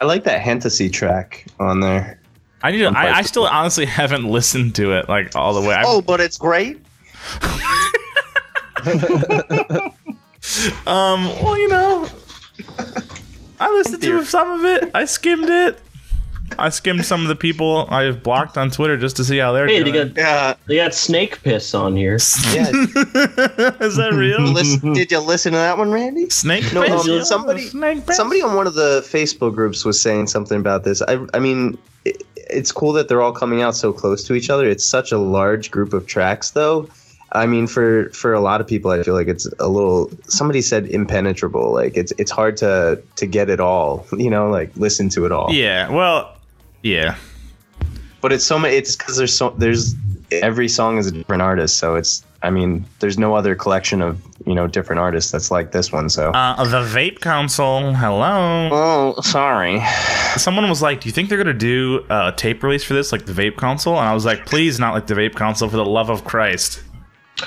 [0.00, 2.20] I like that fantasy track on there.
[2.62, 5.74] i need to I, I still honestly haven't listened to it like all the way.
[5.74, 6.80] I, Oh, but it's great.
[10.86, 12.08] um well you know
[13.60, 15.78] i listened to some of it i skimmed it
[16.58, 19.66] i skimmed some of the people i've blocked on twitter just to see how they're
[19.66, 20.54] Hey, they doing got Yeah.
[20.66, 22.18] they got snake piss on here.
[22.52, 22.70] Yeah.
[23.80, 24.40] Is that real?
[24.52, 26.30] Listen, did you listen to that one, Randy?
[26.30, 27.06] Snake No, piss?
[27.08, 28.16] um, somebody- Snake piss?
[28.16, 31.02] Somebody on one of the Facebook groups was saying something about this.
[31.02, 34.48] I, I mean, it, it's cool that they're all coming out so close to each
[34.50, 34.66] other.
[34.68, 36.88] It's such a large group of tracks, though.
[37.32, 40.10] I mean, for for a lot of people, I feel like it's a little.
[40.28, 41.72] Somebody said impenetrable.
[41.72, 44.06] Like it's it's hard to to get it all.
[44.18, 45.52] You know, like listen to it all.
[45.52, 46.36] Yeah, well,
[46.82, 47.16] yeah.
[48.20, 48.74] But it's so many.
[48.74, 49.94] It's because there's so there's
[50.32, 51.78] every song is a different artist.
[51.78, 52.24] So it's.
[52.40, 56.08] I mean, there's no other collection of you know different artists that's like this one.
[56.08, 56.30] So.
[56.30, 58.68] Uh, the Vape Council, hello.
[58.72, 59.80] Oh, sorry.
[60.36, 63.26] Someone was like, "Do you think they're gonna do a tape release for this, like
[63.26, 65.84] the Vape Council?" And I was like, "Please, not like the Vape Council, for the
[65.84, 66.82] love of Christ."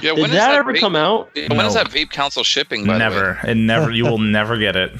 [0.02, 1.30] Yeah, when Did when is that ever vape- come out?
[1.36, 1.84] When When is No.
[1.84, 2.86] that vape council shipping?
[2.86, 3.40] By never.
[3.46, 3.92] It never.
[3.92, 4.94] You will never get it.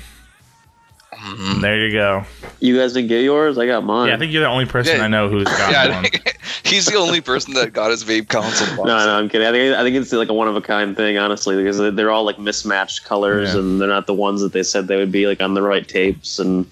[1.14, 1.62] Mhm.
[1.62, 2.24] There you go.
[2.62, 3.58] You guys didn't get yours?
[3.58, 4.08] I got mine.
[4.08, 5.04] Yeah, I think you're the only person Yeah.
[5.04, 5.72] I know who's got?
[5.72, 6.06] Yeah, one.
[6.64, 8.88] he's the only person that got his vape council box.
[8.88, 9.46] No, no, I'm kidding.
[9.48, 11.92] I think I think it's like a one of a kind thing, honestly, because they-
[11.92, 13.60] they're all like mismatched colors, Yeah.
[13.60, 15.88] and they're not the ones that they said they would be, like on the right
[15.88, 16.66] tapes, and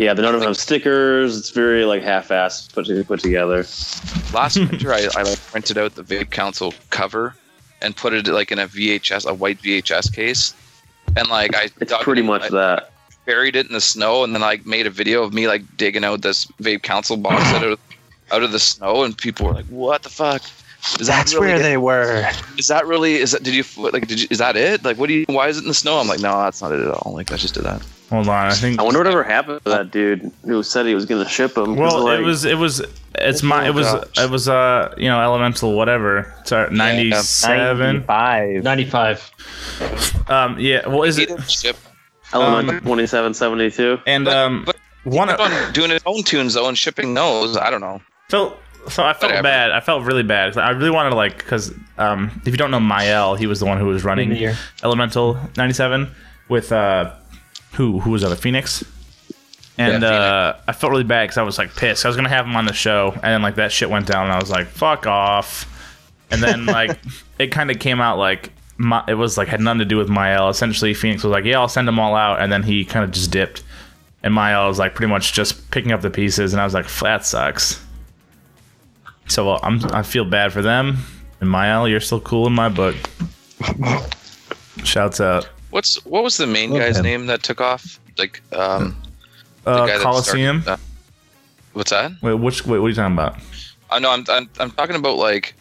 [0.00, 1.36] yeah, they don't have stickers.
[1.36, 3.58] It's very like half-assed put put together.
[4.32, 7.34] Last winter, I, I like printed out the vape council cover
[7.82, 10.54] and put it like in a VHS, a white VHS case,
[11.16, 12.90] and like I It's pretty it- much I that.
[13.26, 16.04] buried it in the snow, and then I made a video of me like digging
[16.04, 17.78] out this vape council box out of
[18.32, 20.40] out of the snow, and people were like, "What the fuck?"
[20.98, 21.62] Is that That's really where it?
[21.62, 22.26] they were.
[22.56, 23.16] Is that really?
[23.16, 23.42] Is that?
[23.42, 24.06] Did you like?
[24.06, 24.28] Did you?
[24.30, 24.82] Is that it?
[24.82, 25.26] Like, what do you?
[25.28, 25.98] Why is it in the snow?
[25.98, 27.12] I'm like, no, that's not it at all.
[27.12, 27.82] Like, I just did that.
[28.10, 28.46] Hold on.
[28.48, 28.78] I think.
[28.78, 31.76] I wonder whatever happened to that dude who said he was going to ship them.
[31.76, 32.44] 'cause, Well, like, it was.
[32.44, 32.82] It was.
[33.14, 33.66] It's my.
[33.66, 33.86] It was.
[33.86, 34.18] gosh.
[34.18, 34.48] It was.
[34.48, 34.92] Uh.
[34.98, 35.74] You know, elemental.
[35.74, 36.34] Whatever.
[36.40, 38.04] It's our ninety-seven.
[38.04, 38.62] Five.
[38.64, 39.30] 95.
[40.28, 40.58] Um.
[40.58, 40.86] Yeah.
[40.88, 41.28] Well, is He it?
[41.28, 41.76] didn't ship.
[42.32, 43.98] Element Um, 2772.
[44.06, 44.64] And But- um.
[44.64, 45.28] but One.
[45.28, 47.56] Kept on doing his own tunes though and shipping those.
[47.56, 48.00] I don't know.
[48.28, 48.56] So,
[48.88, 49.42] so I felt Whatever.
[49.42, 49.70] bad.
[49.72, 50.56] I felt really bad.
[50.56, 53.66] I really wanted to like, because um, if you don't know Mael, he was the
[53.66, 54.54] one who was running.
[54.84, 56.08] Elemental '97
[56.48, 57.12] with uh,
[57.72, 58.32] who who was that?
[58.32, 58.84] A Phoenix.
[59.78, 62.04] And Yeah, uh, I felt really bad because I was like pissed.
[62.04, 64.24] I was gonna have him on the show, and then like that shit went down,
[64.24, 65.66] and I was like, "Fuck off."
[66.30, 66.98] And then like
[67.38, 70.08] it kind of came out like my, it was like had nothing to do with
[70.08, 70.48] Mael.
[70.48, 73.10] Essentially, Phoenix was like, "Yeah, I'll send them all out," and then he kind of
[73.10, 73.62] just dipped.
[74.22, 76.90] And Mael was like pretty much just picking up the pieces, and I was like,
[76.98, 77.82] "That sucks."
[79.28, 80.98] So well, I'm I feel bad for them.
[81.40, 82.96] And Mael, you're still cool in my book.
[84.84, 85.48] Shouts out.
[85.70, 87.04] What's what was the main Love guy's him.
[87.04, 87.98] name that took off?
[88.18, 88.96] Like um,
[89.64, 90.62] the Uh, guy that Coliseum.
[90.62, 90.86] started, uh,
[91.74, 92.12] what's that?
[92.22, 93.36] Wait, which wait, what are you talking about?
[93.90, 95.54] I know I'm, I'm I'm talking about like.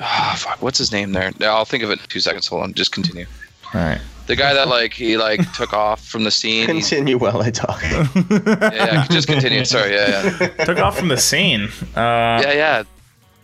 [0.00, 0.62] Ah, fuck.
[0.62, 1.30] What's his name there?
[1.38, 2.46] Yeah, I'll think of it in two seconds.
[2.46, 2.72] Hold on.
[2.74, 3.26] Just continue.
[3.74, 4.00] All right.
[4.28, 6.66] The guy that like he like took off from the scene.
[6.68, 7.82] He- Continue while I talk.
[8.30, 9.64] yeah, yeah, just continue.
[9.64, 9.92] Sorry.
[9.94, 10.46] Yeah, yeah.
[10.64, 11.64] Took off from the scene.
[11.96, 12.82] Uh, Yeah, yeah.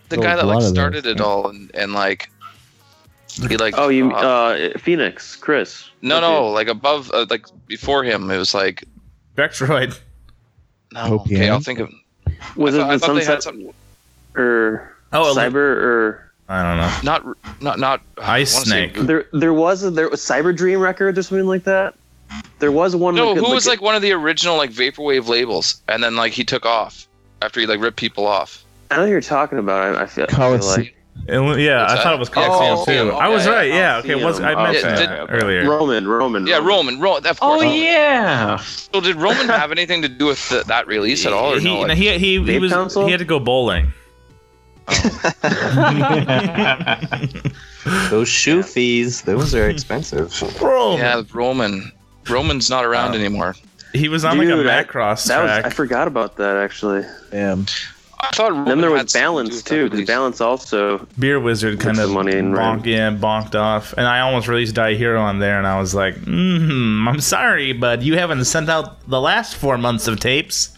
[0.09, 2.31] The Oh, guy that like started it all and, and like
[3.49, 5.89] he like Oh, you uh, uh, Phoenix, Chris.
[6.01, 8.83] no no like above uh, like before him it was like
[9.35, 9.97] Vectroid.
[10.91, 11.91] no okay I'll think of
[12.55, 13.73] Was I it thought, I the thought they had Sunset some
[14.35, 16.99] or Oh, Cyber or I don't know.
[17.03, 19.05] not not not Ice wanna say- Snake.
[19.07, 19.25] there?
[19.33, 21.93] There was a, there was Cyber Dream Records or something like that.
[22.59, 23.15] There was one.
[23.15, 26.33] No, like, who was like one of the original like vaporwave labels, and then like
[26.33, 27.07] he took off
[27.41, 28.63] after he like ripped people off.
[28.91, 29.95] I know who you're talking about.
[29.97, 30.27] I, I feel, I
[30.57, 30.93] feel like It-
[31.27, 31.65] yeah, What's I
[31.95, 32.03] that?
[32.03, 33.09] thought it was Yeah, Coliseum Coliseum.
[33.09, 33.15] too.
[33.15, 33.69] I was right.
[33.69, 33.97] Yeah.
[33.97, 34.15] Okay.
[34.23, 34.63] Was I Coliseum.
[34.63, 35.69] mentioned Yeah, that did- earlier?
[35.69, 36.47] Roman, Roman.
[36.47, 37.25] Yeah, Roman, Roman.
[37.27, 37.61] Of course.
[37.61, 38.57] Oh yeah.
[38.57, 41.65] So did Roman have anything to do with the, that release at all, or he,
[41.65, 41.81] no?
[41.81, 43.05] Like, he, he, he, was Council?
[43.05, 43.91] he had to go bowling.
[48.09, 50.33] Those shoe fees, those are expensive.
[50.59, 51.91] Bro, yeah, Roman.
[52.29, 53.55] Roman's not around Uh, anymore.
[53.93, 55.65] he was on like a Dude, I- Macross That was, track.
[55.65, 57.03] I forgot about that actually.
[57.31, 57.65] Damn.
[58.19, 60.07] I thought Roman then there was something to Balance too, because.
[60.07, 61.07] Balance also.
[61.19, 62.81] Beer Wizard kind of money and ran.
[62.81, 65.93] bonk, yeah, bonked off, and I almost released Die Hero on there, and I was
[65.93, 70.69] like, mm, "I'm sorry, but you haven't sent out the last four months of tapes."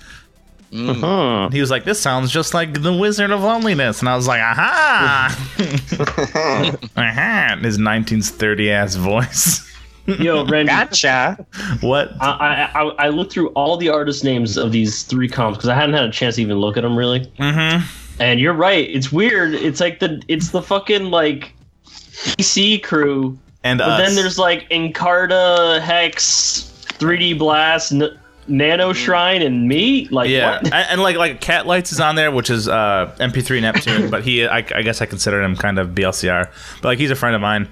[0.72, 1.04] Mm.
[1.46, 4.28] And he was like, "This sounds just like the Wizard of Loneliness," and I was
[4.28, 5.36] like, "Aha!"
[6.98, 7.54] Aha!
[7.54, 9.66] in His 1930 ass voice.
[10.20, 11.46] Yo, Randy, Gotcha.
[11.82, 12.12] what?
[12.22, 15.70] I, I I I looked through all the artist names of these three comps because
[15.70, 17.22] I hadn't had a chance to even look at them really.
[17.40, 17.86] Mm-hmm.
[18.22, 19.54] And you're right, it's weird.
[19.54, 21.54] It's like the it's the fucking like
[21.86, 24.00] PC crew, And but us.
[24.00, 30.08] then there's like Encarta, Hex, 3D Blast, N- Nano Shrine, and me.
[30.10, 30.64] Like yeah, what?
[30.66, 34.24] and, and like like Cat Lights is on there, which is uh, MP3 Neptune, but
[34.24, 36.52] he I, I guess I consider him kind of BLCR,
[36.82, 37.70] but like he's a friend of mine,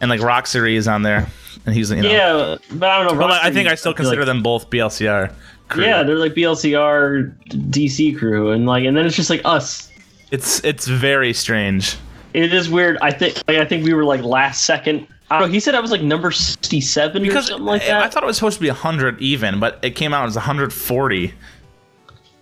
[0.00, 1.26] and like Roxery is on there,
[1.66, 2.08] and he's you know.
[2.10, 3.20] Yeah, but I don't know.
[3.20, 5.32] But like, I Rocksteady, think I still consider like- them both BLCR.
[5.68, 5.84] crew.
[5.84, 7.32] Yeah, they're like BLCR
[7.70, 9.90] DC crew, and like, and then it's just like us.
[10.30, 11.96] it's it's very strange.
[12.34, 12.98] It is weird.
[13.02, 15.06] I think like, I think we were like last second.
[15.30, 15.52] I don't know.
[15.52, 18.02] He said I was like number sixty-seven or Because something like I- that.
[18.02, 21.32] I thought it was supposed to be 100 even, but it came out as 140.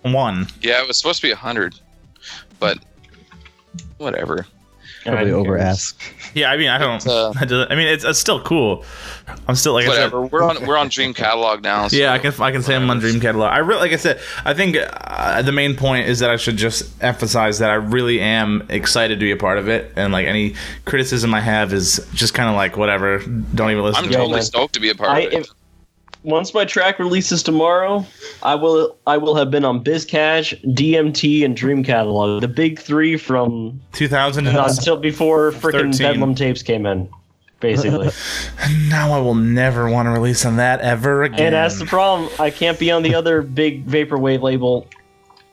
[0.01, 0.47] One.
[0.61, 1.75] Yeah, it was supposed to be hundred,
[2.59, 2.79] but
[3.97, 4.45] whatever.
[5.03, 5.99] Probably over ask.
[6.33, 7.05] Yeah, I mean, I don't.
[7.05, 7.33] Uh,
[7.69, 8.85] I mean, it's, it's still cool.
[9.47, 10.25] I'm still like I said, Whatever.
[10.27, 11.87] We're on we're on Dream Catalogue now.
[11.87, 13.51] So Yeah, I can I can say I'm on Dream Catalogue.
[13.51, 14.19] I really like I said.
[14.45, 18.19] I think uh, the main point is that I should just emphasize that I really
[18.21, 22.07] am excited to be a part of it, and like any criticism I have is
[22.13, 23.19] just kind of like whatever.
[23.19, 24.03] Don't even listen.
[24.03, 24.43] I'm to totally it.
[24.43, 25.39] stoked to be a part I of it.
[25.39, 25.49] if,
[26.23, 28.05] once my track releases tomorrow,
[28.43, 33.17] I will I will have been on BizCash, DMT, and Dream Catalogue, the big three
[33.17, 37.09] from 2000 until before freaking Bedlam tapes came in,
[37.59, 38.09] basically.
[38.89, 41.47] now I will never want to release on that ever again.
[41.47, 42.29] and that's the problem.
[42.39, 44.87] I can't be on the other big vaporwave label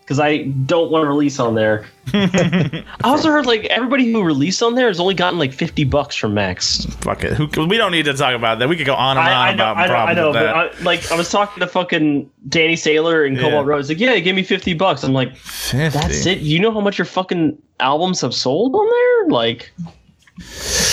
[0.09, 1.85] because I don't want to release on there.
[2.15, 6.17] I also heard like everybody who released on there has only gotten like fifty bucks
[6.17, 6.87] from Max.
[7.01, 7.35] Fuck it.
[7.35, 8.71] Who, we don't need to talk about that.
[8.71, 10.47] We could go on and on I, I know, about I know, I know, but.
[10.47, 13.71] I, like I was talking to fucking Danny Sailor and Cobalt Yeah.
[13.71, 13.91] Rose.
[13.91, 15.05] Like, yeah, give me fifty bucks.
[15.05, 15.99] I'm like, 50.
[15.99, 16.39] that's it.
[16.39, 19.29] You know how much your fucking albums have sold on there?
[19.29, 19.71] Like,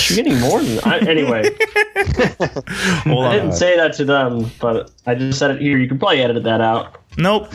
[0.10, 1.56] you're getting more than I, anyway.
[1.96, 5.78] I didn't say that to them, but I just said it here.
[5.78, 7.02] You can probably edit that out.
[7.18, 7.50] Nope.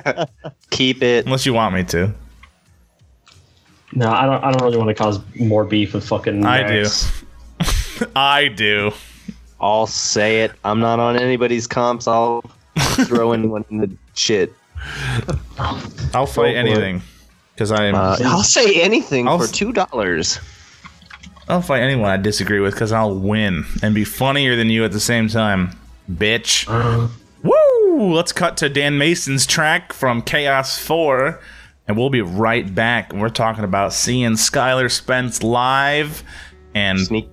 [0.70, 1.26] Keep it.
[1.26, 2.14] Unless you want me to.
[3.92, 4.42] No, I don't.
[4.44, 6.44] I don't really want to cause more beef with fucking.
[6.44, 6.86] I do.
[8.16, 8.92] I do.
[9.60, 10.52] I'll say it.
[10.64, 12.06] I'm not on anybody's comps.
[12.06, 12.42] I'll
[13.06, 14.52] throw anyone in the shit.
[16.14, 16.58] I'll fight it.
[16.58, 17.02] anything.
[17.54, 17.94] Because I am.
[17.94, 20.38] Uh, I'll say anything I'll for two dollars.
[21.48, 24.92] I'll fight anyone I disagree with because I'll win and be funnier than you at
[24.92, 25.70] the same time,
[26.10, 26.66] bitch.
[27.96, 31.40] Let's cut to Dan Mason's track from Chaos 4,
[31.88, 33.14] and we'll be right back.
[33.14, 36.22] We're talking about seeing Skylar Spence live
[36.74, 37.26] and Sneak.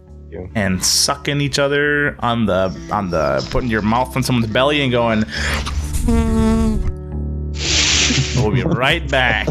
[0.55, 4.89] and sucking each other on the on the putting your mouth on someone's belly and
[4.89, 5.25] going.
[8.37, 9.47] we'll be right back.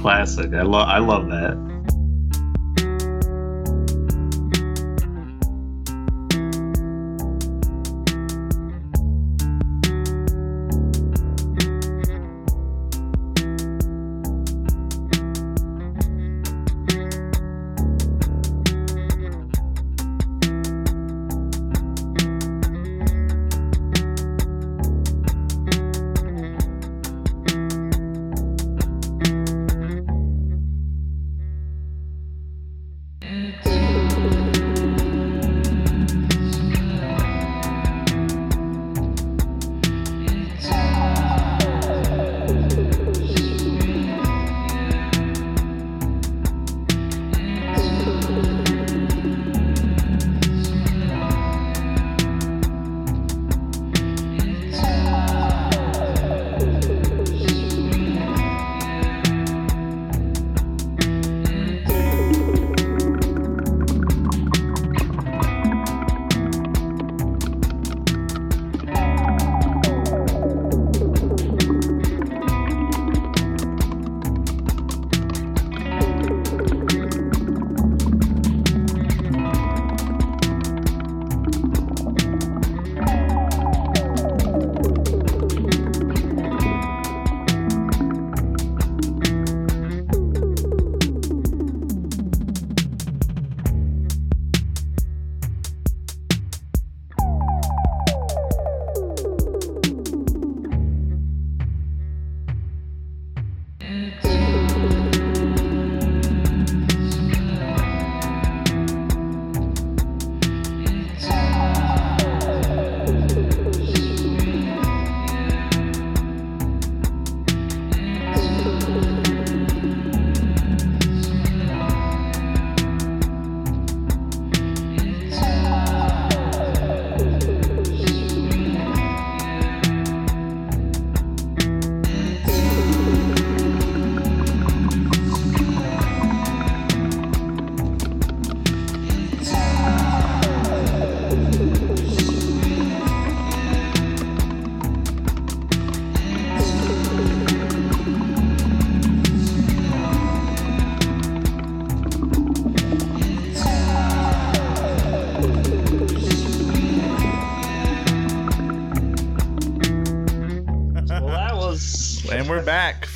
[0.00, 0.52] Classic.
[0.52, 0.88] I love.
[0.88, 1.69] I love that.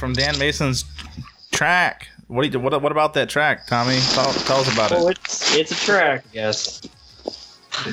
[0.04, 0.84] From Dan Mason's
[1.50, 2.08] track.
[2.26, 3.98] What do you, what, what about that track, Tommy?
[4.10, 5.18] Tell, tell us about Well, it.
[5.24, 6.82] it's it's a track, I guess.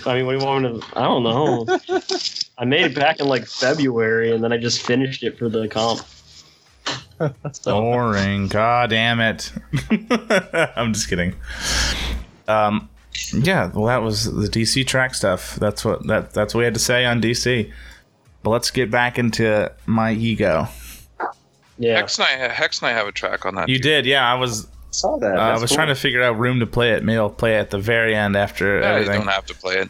[0.05, 0.86] I mean, what do you want me to?
[0.99, 1.66] I don't know.
[2.57, 5.70] I made it back in like February, and then I just finished it for the
[5.70, 6.01] comp.
[7.53, 8.47] So Boring.
[8.47, 9.53] God damn it.
[10.76, 11.36] I'm just kidding.
[12.47, 12.89] Um,
[13.32, 13.72] yeah.
[13.72, 15.55] Well, that was the DC track stuff.
[15.57, 17.72] That's what that that's what we had to say on DC.
[18.41, 20.68] But let's get back into my ego.
[21.82, 23.69] Yeah, Hex and I, Hex and I have a track on that.
[23.69, 23.84] You too.
[23.84, 24.32] did, yeah.
[24.32, 25.38] I was saw that.
[25.38, 25.75] Uh, I was cool.
[25.75, 27.03] trying to figure out room to play it.
[27.03, 29.75] Maybe I'll play it at the very end after Yeah, you don't have to play
[29.77, 29.89] it.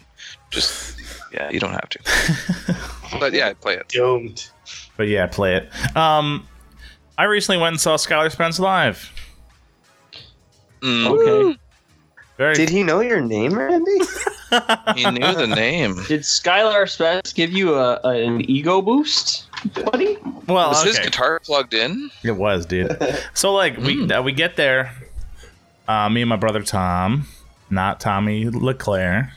[0.50, 1.00] Just
[1.32, 2.76] yeah, you don't have to.
[3.20, 3.88] but yeah, play it.
[3.88, 4.50] Don't.
[4.96, 5.96] But yeah, play it.
[5.96, 6.46] Um,
[7.18, 9.12] I recently went and saw Skylar Spence live.
[10.80, 11.58] Mm, Okay.
[12.38, 13.98] Very Did he know your name, Randy?
[14.96, 15.94] he knew the name.
[16.08, 20.18] Did Skylar Spence give you a, a- an ego boost, buddy?
[20.46, 20.70] well.
[20.70, 22.10] Was his guitar plugged in?
[22.22, 22.96] It was, dude.
[23.34, 24.92] so like we uh, we get there,
[25.88, 27.26] uh, me and my brother Tom,
[27.70, 29.32] not Tommy Leclaire.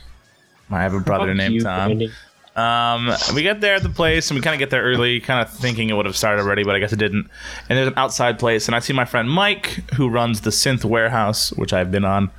[0.70, 1.89] I have a brother Fuck named you, Tom.
[1.89, 2.11] Randy.
[2.55, 5.45] Um, we get there at the place and we kind of get there early, kind
[5.45, 7.30] of thinking it would have started already, but I guess it didn't.
[7.68, 10.86] And there's an outside place, and I see my friend Mike, who runs the Synth
[10.86, 12.32] Warehouse, which I've been on,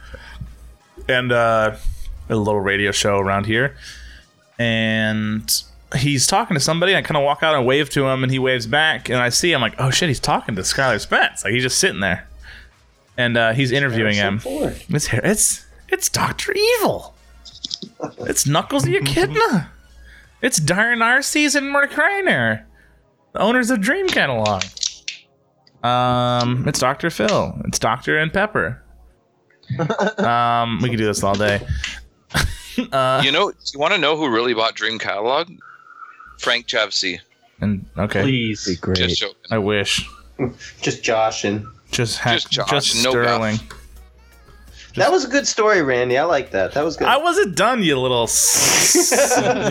[1.07, 1.77] and uh,
[2.29, 3.77] a little radio show around here.
[4.59, 5.51] And
[5.95, 6.97] he's talking to somebody.
[6.97, 9.29] I kind of walk out and wave to him, and he waves back, and I
[9.29, 11.45] see him like, oh shit, he's talking to Skylar Spence.
[11.45, 12.29] Like he's just sitting there,
[13.17, 14.41] and uh, he's interviewing him.
[14.45, 15.09] It's.
[15.13, 17.15] It's it's Doctor Evil.
[18.21, 19.71] It's Knuckles the Echidna.
[20.43, 22.65] It's Darren Arceus and Mark Reiner,
[23.33, 24.65] the owners of Dream Catalogue.
[25.83, 27.59] Um, it's Doctor Phil.
[27.65, 28.83] It's Doctor and Pepper.
[30.19, 31.61] um, we could do this all day.
[32.93, 35.51] Uh, You know, you want to know who really bought Dream Catalogue?
[36.39, 37.21] Frank Javsi.
[37.61, 38.67] and okay, Please.
[38.67, 38.99] Be great.
[38.99, 39.37] Just joking.
[39.51, 40.07] I wish.
[40.83, 43.59] Just Josh and Just heck, Just Josh, just no Sterling.
[44.97, 46.19] that was a good story, Randy.
[46.19, 46.75] I like that.
[46.75, 47.09] That was good.
[47.09, 48.95] I wasn't done, you little, s-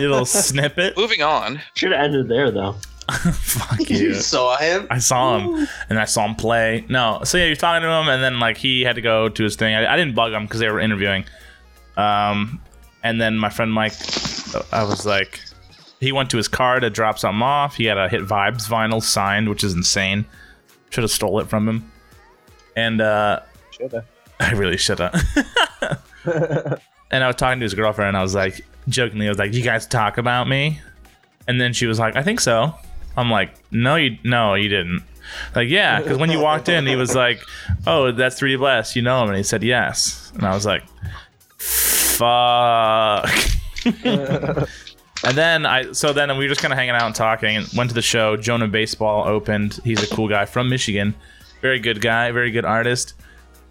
[0.08, 0.96] little snippet.
[0.96, 1.60] Moving on.
[1.74, 2.74] Should have ended there though.
[3.12, 4.14] Fuck you you.
[4.14, 4.88] saw him.
[4.90, 6.84] I saw him and I saw him play.
[6.88, 9.44] No, so yeah, you're talking to him, and then like he had to go to
[9.44, 9.76] his thing.
[9.76, 11.24] I, I didn't bug him because they were interviewing.
[11.96, 12.60] Um,
[13.02, 13.94] and then my friend Mike,
[14.72, 15.40] I was like,
[16.00, 17.76] he went to his car to drop something off.
[17.76, 20.26] He had a Hit Vibes vinyl signed, which is insane.
[20.90, 21.90] Should have stole it from him.
[22.76, 23.40] And uh,
[23.70, 24.04] Shoulda.
[24.40, 25.14] I really should have.
[27.10, 29.54] and I was talking to his girlfriend, and I was like, jokingly, I was like,
[29.54, 30.80] "You guys talk about me?"
[31.48, 32.74] And then she was like, "I think so."
[33.16, 35.02] I'm like, "No, you, no, you didn't."
[35.54, 37.40] Like, yeah, because when you walked in, he was like,
[37.86, 40.84] "Oh, that's 3D Blast, you know him?" And he said, "Yes." And I was like,
[41.58, 43.30] "Fuck."
[43.84, 47.68] and then I, so then we were just kind of hanging out and talking, and
[47.76, 48.36] went to the show.
[48.36, 49.80] Jonah Baseball opened.
[49.84, 51.14] He's a cool guy from Michigan,
[51.62, 53.14] very good guy, very good artist.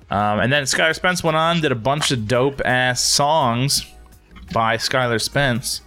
[0.09, 3.86] Um, and then Skylar Spence went on, did a bunch of dope ass songs
[4.53, 5.81] by Skylar Spence.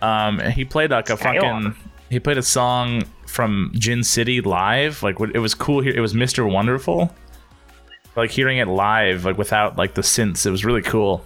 [0.00, 1.74] Um, and he played like a fucking.
[2.08, 5.02] He played a song from Gin City live.
[5.02, 5.80] Like it was cool.
[5.80, 6.50] Here, it was Mr.
[6.50, 7.12] Wonderful.
[8.16, 11.24] Like hearing it live, like without like the synths, it was really cool.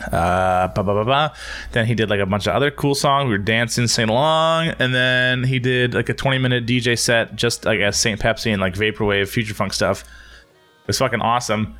[0.00, 1.32] Uh, ba ba ba ba.
[1.72, 3.26] Then he did like a bunch of other cool songs.
[3.26, 7.34] We were dancing, singing along, and then he did like a 20 minute DJ set,
[7.34, 10.02] just like as Saint Pepsi and like vaporwave, future funk stuff.
[10.02, 11.74] It was fucking awesome.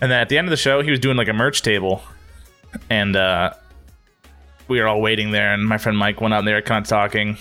[0.00, 2.02] And then at the end of the show, he was doing like a merch table,
[2.88, 3.52] and uh,
[4.68, 5.52] we were all waiting there.
[5.52, 7.36] And my friend Mike went out there, kind of talking,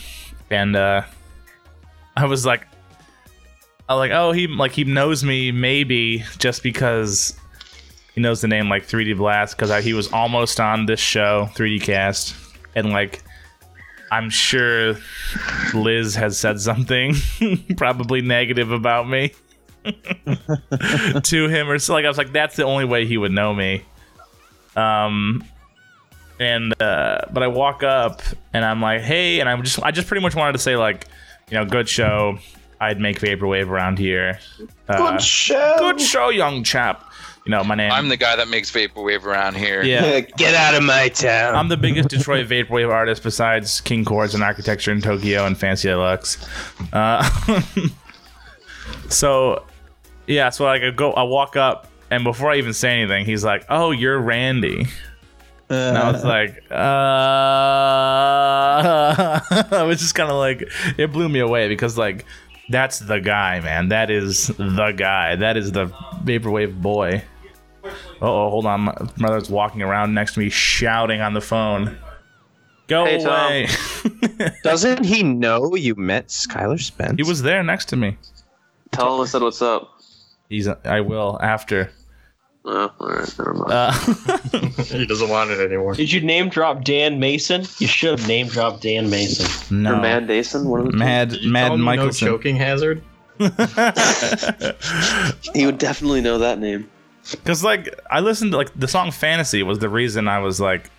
[0.50, 1.04] and uh,
[2.18, 2.68] I was like,
[3.89, 7.38] I was like, oh, he like he knows me maybe just because
[8.14, 11.82] he knows the name like 3D Blast because he was almost on this show 3D
[11.84, 12.36] Cast,
[12.76, 13.24] and like
[14.12, 14.96] I'm sure
[15.74, 17.16] Liz has said something
[17.78, 19.34] probably negative about me
[19.86, 23.54] to him or so like I was like that's the only way he would know
[23.54, 23.84] me.
[24.76, 25.43] Um
[26.39, 28.22] and uh but I walk up
[28.54, 31.08] and I'm like, "Hey," and I'm just I just pretty much wanted to say like,
[31.50, 32.38] you know, good show.
[32.79, 34.39] I'd make vaporwave around here.
[34.87, 35.75] Uh, Good show.
[35.79, 37.04] good show, young chap.
[37.45, 37.91] You know, my name.
[37.91, 39.82] I'm the guy that makes vaporwave around here.
[39.82, 40.20] yeah.
[40.20, 41.55] Get out of my town.
[41.55, 45.87] I'm the biggest Detroit vaporwave artist besides King Chords and Architecture in Tokyo and Fancy
[45.87, 46.37] Deluxe.
[46.91, 47.24] Uh,
[49.09, 49.63] so,
[50.28, 53.43] yeah, so like I go, I walk up, and before I even say anything, he's
[53.45, 54.87] like, "Oh, you're Randy."
[55.70, 56.75] And I was like, uh,
[59.71, 60.63] I was just kind of like,
[60.97, 62.25] it blew me away because like,
[62.70, 63.89] that's the guy, man.
[63.89, 65.36] That is the guy.
[65.36, 65.88] That is the
[66.24, 67.24] vaporwave boy.
[68.22, 68.82] Oh, hold on.
[68.82, 71.98] My mother's walking around next to me, shouting on the phone.
[72.88, 73.68] Go Hey, away.
[74.64, 77.16] Doesn't he know you met Skylar Spence?
[77.18, 78.18] he was there next to me.
[78.92, 80.00] Tell him I said what's up.
[80.50, 80.68] He's.
[80.68, 81.92] I will after.
[82.70, 83.72] Oh, all right, never mind.
[83.72, 83.92] Uh,
[84.84, 85.94] He doesn't want it anymore.
[85.96, 87.62] Did you name drop Dan Mason?
[87.80, 89.84] You should have name dropped Dan Mason.
[89.84, 89.94] no.
[89.94, 92.28] or Mad Dason, one of the Mad, Did you Mad tell him you know Michelson.
[92.28, 93.02] choking hazard.
[95.54, 96.89] he would definitely know that name.
[97.32, 100.89] Because like I listened to like the song "Fantasy" was the reason I was like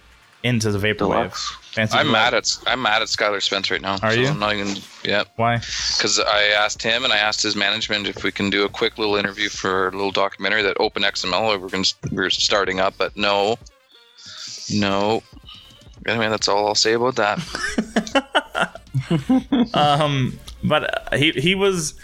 [0.43, 0.99] into the vaporwave.
[0.99, 1.57] Deluxe.
[1.73, 3.99] Fancy I'm mad at I'm mad at Skylar Spence right now.
[4.03, 4.29] Are so you?
[4.29, 4.83] I'm not even.
[5.05, 5.57] Yeah, Why?
[5.57, 8.99] because I asked him and I asked his management if we can do a quick
[8.99, 13.17] little interview for a little documentary that Open XML we're going we're starting up, but
[13.17, 13.59] no,
[14.71, 15.23] no.
[16.07, 17.39] Anyway, that's all I'll say about that.
[19.75, 21.95] um, but uh, he he was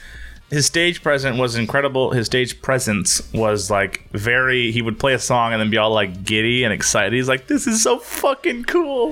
[0.55, 2.13] his stage presence was incredible.
[2.13, 4.71] His stage presence was like very.
[4.71, 7.13] He would play a song and then be all like giddy and excited.
[7.13, 9.09] He's like, "This is so fucking cool."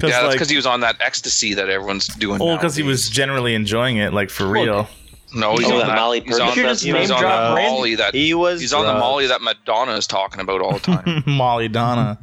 [0.00, 2.40] Yeah, that's like, because he was on that ecstasy that everyone's doing.
[2.40, 4.88] well, because he was generally enjoying it, like for real.
[5.34, 5.94] No, he's Oh, on the.
[5.94, 7.28] Molly he's on, Perkins You he's on the
[7.60, 8.60] Molly that He was.
[8.60, 8.94] he's on the.
[8.94, 11.22] Molly that Madonna is talking about all the time.
[11.26, 12.18] Molly Donna.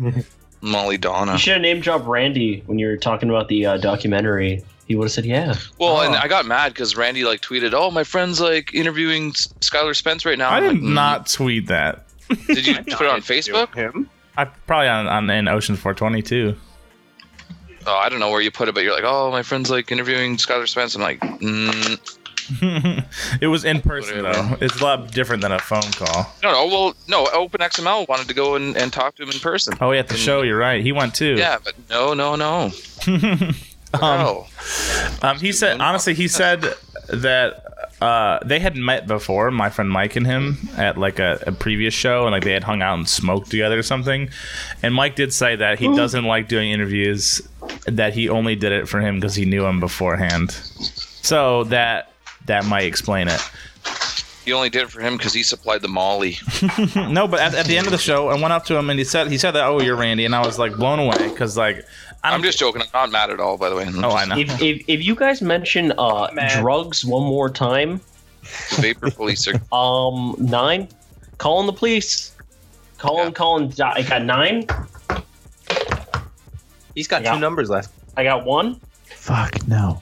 [0.62, 1.34] Molly Donna.
[1.34, 4.64] You should have name drop Randy when you were talking about the uh, documentary.
[4.92, 6.20] He would have said, "Yeah." Well, and Oh.
[6.22, 10.26] I got mad because Randy like tweeted, "Oh, my friend's like interviewing S- Skylar Spence
[10.26, 12.06] right now." I I'm did like, "Mm." not tweet that.
[12.48, 13.74] Did you put it on Facebook?
[13.74, 14.10] Him?
[14.38, 16.56] I probably on, on in Ocean 420 too.
[17.88, 19.92] Oh, I don't know where you put it, but you're like, "Oh, my friend's like
[19.94, 22.00] interviewing Skylar Spence." I'm like, mm,
[23.42, 24.56] it was in person Whatever.
[24.58, 24.66] though.
[24.66, 26.32] It's a lot different than a phone call.
[26.44, 29.74] "No, no, well, no." OpenXML wanted to go and, and talk to him in person.
[29.82, 30.84] Oh, yeah, at the show, you're right.
[30.84, 31.36] He went too.
[31.38, 32.72] Yeah, but no, no, no.
[33.94, 34.48] Um, no.
[35.22, 36.62] Um, he said, honestly, he said
[37.10, 37.66] that
[38.02, 41.94] uh, they had met before, my friend Mike and him, at like a, a previous
[41.94, 44.30] show, and like they had hung out and smoked together or something.
[44.82, 47.42] And Mike did say that he doesn't like doing interviews,
[47.86, 50.52] that he only did it for him because he knew him beforehand.
[50.52, 52.12] So that
[52.48, 53.40] that might explain it.
[54.44, 56.38] He only did it for him because he supplied the Molly.
[56.96, 58.98] no, but at, at the end of the show, I went up to him and
[58.98, 61.56] he said he said that, "Oh, you're Randy," and I was like blown away because
[61.56, 62.82] like I I'm just joking.
[62.82, 63.86] I'm not mad at all, by the way.
[64.04, 64.38] Oh, I know.
[64.38, 66.28] If, if, if you guys mention uh,
[66.60, 68.00] drugs one more time,
[68.76, 69.60] The vapor police are.
[69.72, 70.88] um, nine,
[71.40, 72.34] calling the police.
[73.00, 73.32] Calling, Yeah.
[73.32, 73.74] calling.
[73.82, 74.68] I got nine.
[76.96, 77.34] He's got Yeah.
[77.34, 77.90] two numbers left.
[78.18, 78.80] I got one.
[79.06, 80.02] Fuck no.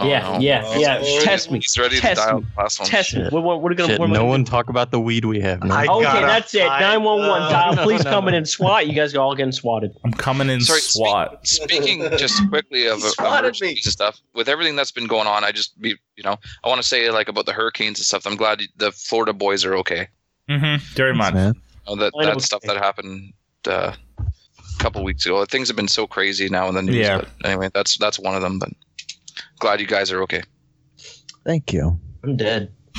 [0.00, 0.38] Oh, yeah, no.
[0.38, 1.00] yeah, Oh, yeah.
[1.00, 1.58] he's Test me.
[1.58, 2.46] He's ready to Test dial me.
[2.54, 2.88] the last one.
[2.88, 3.22] Test me.
[3.24, 3.32] Shit.
[3.32, 3.88] What, what, what are we gonna?
[3.94, 4.50] Shit, what am no gonna one do?
[4.50, 5.64] talk about the weed we have.
[5.64, 5.74] No.
[5.74, 6.66] I Okay, gotta that's it.
[6.66, 7.42] find Nine one one.
[7.42, 7.76] the- Dial.
[7.84, 8.86] Please no, come in and SWAT.
[8.86, 9.96] You guys are all getting swatted.
[10.04, 11.46] I'm coming in Sorry, SWAT.
[11.46, 15.42] Speaking just quickly of, He of emergencies and stuff, with everything that's been going on,
[15.42, 18.26] I just be you know I want to say like about the hurricanes and stuff.
[18.26, 20.08] I'm glad the Florida boys are okay.
[20.48, 20.82] Mm-hmm.
[20.94, 21.34] Very much.
[21.34, 21.54] Man.
[21.88, 22.34] Oh, that I know.
[22.34, 23.32] that stuff that happened
[23.66, 25.44] uh, a couple weeks ago.
[25.44, 26.96] Things have been so crazy now in the news.
[26.96, 27.18] Yeah.
[27.18, 28.58] But anyway, that's that's one of them.
[28.58, 28.70] But
[29.58, 30.42] glad you guys are okay.
[31.44, 31.98] Thank you.
[32.22, 32.72] I'm dead.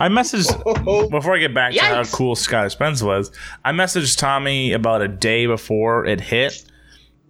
[0.00, 3.30] I messaged before I get back to how cool Scott Spence was.
[3.64, 6.64] I messaged Tommy about a day before it hit,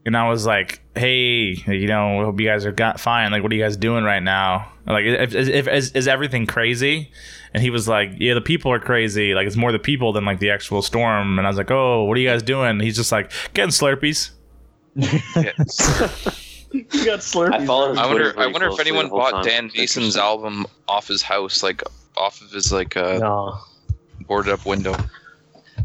[0.05, 3.31] and I was like, "Hey, you know, I hope you guys are got fine.
[3.31, 4.73] Like, what are you guys doing right now?
[4.87, 7.11] Like, if, if, if is, is everything crazy?"
[7.55, 9.35] And he was like, "Yeah, the people are crazy.
[9.35, 12.05] Like, it's more the people than like the actual storm." And I was like, "Oh,
[12.05, 14.31] what are you guys doing?" He's just like, "Getting Slurpees."
[16.73, 17.53] You got slurpees.
[17.55, 18.39] I followed I wonder.
[18.39, 19.45] I wonder if anyone bought.
[19.45, 21.83] Dan Mason's album off his house, like
[22.17, 23.59] off of his like uh, No.
[24.27, 24.95] boarded up window.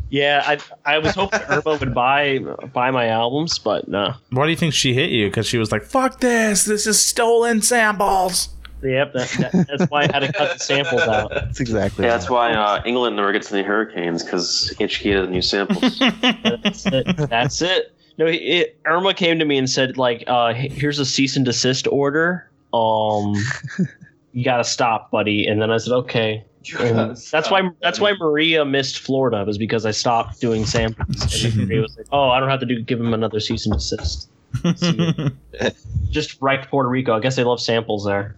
[0.10, 2.40] Yeah, I I was hoping Irma would buy
[2.74, 4.14] buy my albums, but no.
[4.32, 5.28] Why do you think she hit you?
[5.28, 6.66] Because she was like, "Fuck this!
[6.66, 8.50] This is stolen samples."
[8.84, 11.30] Yep, that, that, that's why I had to cut the samples out.
[11.34, 12.04] That's exactly.
[12.04, 16.00] Yeah, that's why uh, England never gets any hurricanes because HK doesn't use samples.
[16.00, 17.16] That's it.
[17.30, 17.94] That's it.
[18.18, 21.88] No, it, Irma came to me and said, like, uh, here's a cease and desist
[21.88, 22.50] order.
[22.74, 23.36] Um,
[24.34, 25.48] you gotta stop, buddy.
[25.48, 26.44] And then I said, okay.
[26.72, 31.44] That's why that's why Maria missed Florida was because I stopped doing samples.
[31.44, 33.76] And Maria was like, oh, I don't have to do give him another cease and
[33.76, 34.30] desist.
[36.10, 37.14] Just right to Puerto Rico.
[37.14, 38.38] I guess they love samples there.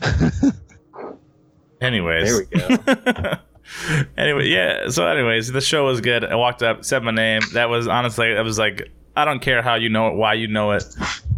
[1.80, 2.24] Anyways.
[2.28, 3.34] There we go.
[4.16, 4.88] anyway, yeah.
[4.88, 6.24] So, anyways, the show was good.
[6.24, 7.42] I walked up, said my name.
[7.52, 10.46] That was honestly, I was like, I don't care how you know it, why you
[10.46, 10.84] know it.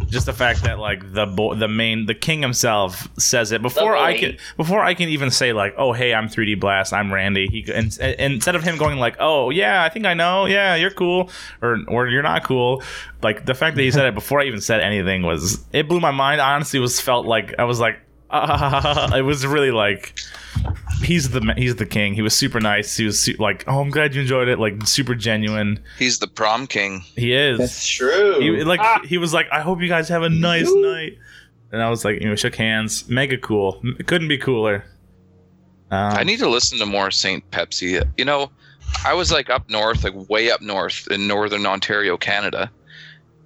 [0.07, 3.97] Just the fact that like the bo- the main the king himself says it before
[3.97, 7.47] I can before I can even say like oh hey I'm 3D Blast I'm Randy
[7.47, 10.75] he and, and instead of him going like oh yeah I think I know yeah
[10.75, 11.31] you're cool
[11.61, 12.83] or or you're not cool
[13.23, 16.01] like the fact that he said it before I even said anything was it blew
[16.01, 18.01] my mind I honestly was felt like I was like
[18.31, 20.17] ah, it was really like
[21.03, 22.13] he's the he's the king.
[22.13, 22.95] He was super nice.
[22.97, 24.59] He was su- like, oh, I'm glad you enjoyed it.
[24.59, 25.79] Like super genuine.
[25.97, 27.01] He's the prom king.
[27.15, 27.57] He is.
[27.59, 28.39] That's true.
[28.39, 31.17] He, like he was like, I hope you guys have a nice night.
[31.71, 33.07] And I was like, you know, shook hands.
[33.09, 33.79] Mega cool.
[33.83, 34.83] M- Couldn't be cooler.
[35.89, 38.05] Um, I need to listen to more Saint Pepsi.
[38.17, 38.51] You know,
[39.05, 42.69] I was like up north, like way up north in northern Ontario, Canada,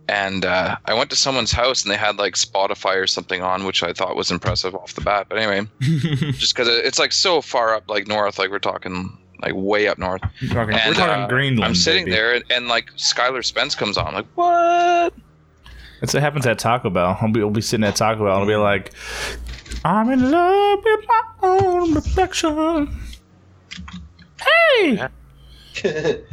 [0.07, 3.65] and uh, I went to someone's house and they had like Spotify or something on,
[3.65, 5.27] which I thought was impressive off the bat.
[5.29, 9.53] But anyway, just because it's like so far up, like north, like we're talking like
[9.55, 10.21] way up north.
[10.41, 11.65] We're talking, we're talking uh, Greenland.
[11.65, 12.15] I'm sitting baby.
[12.15, 14.07] there, and, and like Skylar Spence comes on.
[14.07, 15.13] I'm like, what?
[16.01, 17.17] That's what happens at Taco Bell.
[17.19, 18.93] I'll be, we'll be sitting at Taco Bell and I'll be like,
[19.83, 22.95] I'm in love with my own reflection.
[24.77, 25.07] Hey!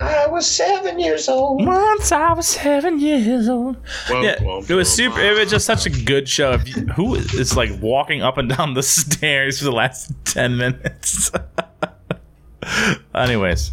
[0.00, 1.64] I was seven years old.
[1.66, 3.76] Once I was seven years old.
[4.08, 5.20] Whoa, yeah, whoa, it was super.
[5.20, 6.52] It was just such a good show.
[6.52, 10.56] If you, who is like walking up and down the stairs for the last ten
[10.56, 11.30] minutes?
[13.14, 13.72] Anyways,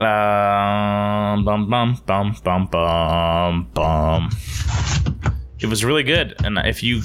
[0.00, 4.30] um, bum bum bum bum bum bum.
[5.60, 7.02] It was really good, and if you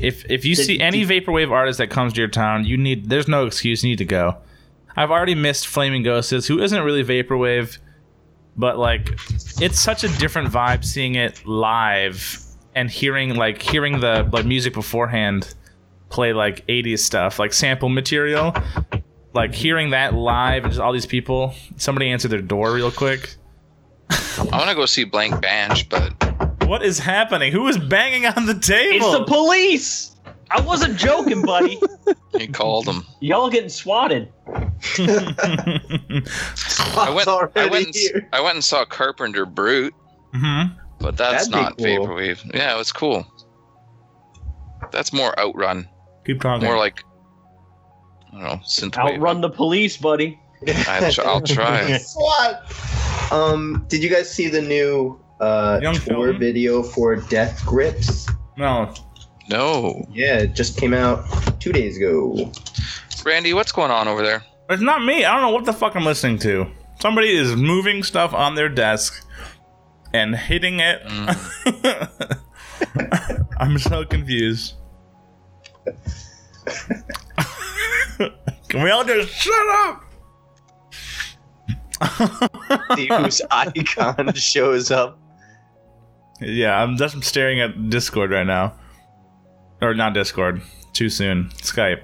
[0.00, 3.08] if if you Did- see any vaporwave artist that comes to your town, you need
[3.10, 3.82] there's no excuse.
[3.82, 4.36] You need to go.
[4.98, 7.78] I've already missed Flaming Ghosts, who isn't really vaporwave,
[8.56, 9.16] but like
[9.60, 12.36] it's such a different vibe seeing it live
[12.74, 15.54] and hearing like hearing the like music beforehand
[16.10, 18.54] play like 80s stuff like sample material
[19.34, 23.36] like hearing that live and just all these people somebody answered their door real quick
[24.10, 26.12] I want to go see Blank Banshee, but
[26.66, 30.16] what is happening who is banging on the table It's the police.
[30.50, 31.78] I wasn't joking, buddy.
[32.36, 33.04] he called him.
[33.20, 34.32] Y'all getting swatted.
[34.98, 37.28] I went.
[37.28, 37.86] I went.
[37.86, 38.28] And, here.
[38.32, 39.92] I went and saw Carpenter Brut,
[40.34, 40.76] Mhm.
[41.00, 41.86] but that's That'd not cool.
[41.86, 42.54] vaporwave.
[42.54, 43.26] Yeah, it was cool.
[44.92, 45.88] That's more outrun,
[46.24, 47.02] keep talking more like
[48.32, 49.14] I don't know, synthwave.
[49.16, 50.38] Outrun the police, buddy.
[50.88, 51.98] I'll, tr- I'll try.
[52.14, 53.32] What?
[53.32, 56.38] Um, did you guys see the new uh Young tour Sheldon?
[56.38, 58.26] video for Death Grips?
[58.56, 58.92] no
[59.48, 61.24] No, Yeah, it just came out
[61.60, 62.52] two days ago.
[63.24, 64.42] Randy, what's going on over there?
[64.70, 66.66] it's not me i don't know what the fuck i'm listening to
[67.00, 69.26] somebody is moving stuff on their desk
[70.12, 72.38] and hitting it mm.
[73.58, 74.74] i'm so confused
[78.68, 80.04] can we all just shut up
[82.94, 85.18] See whose icon shows up.
[86.40, 88.77] Yeah, I'm just staring at Discord right now.
[89.80, 90.62] Or not Discord.
[90.92, 91.50] Too soon.
[91.62, 92.02] Skype.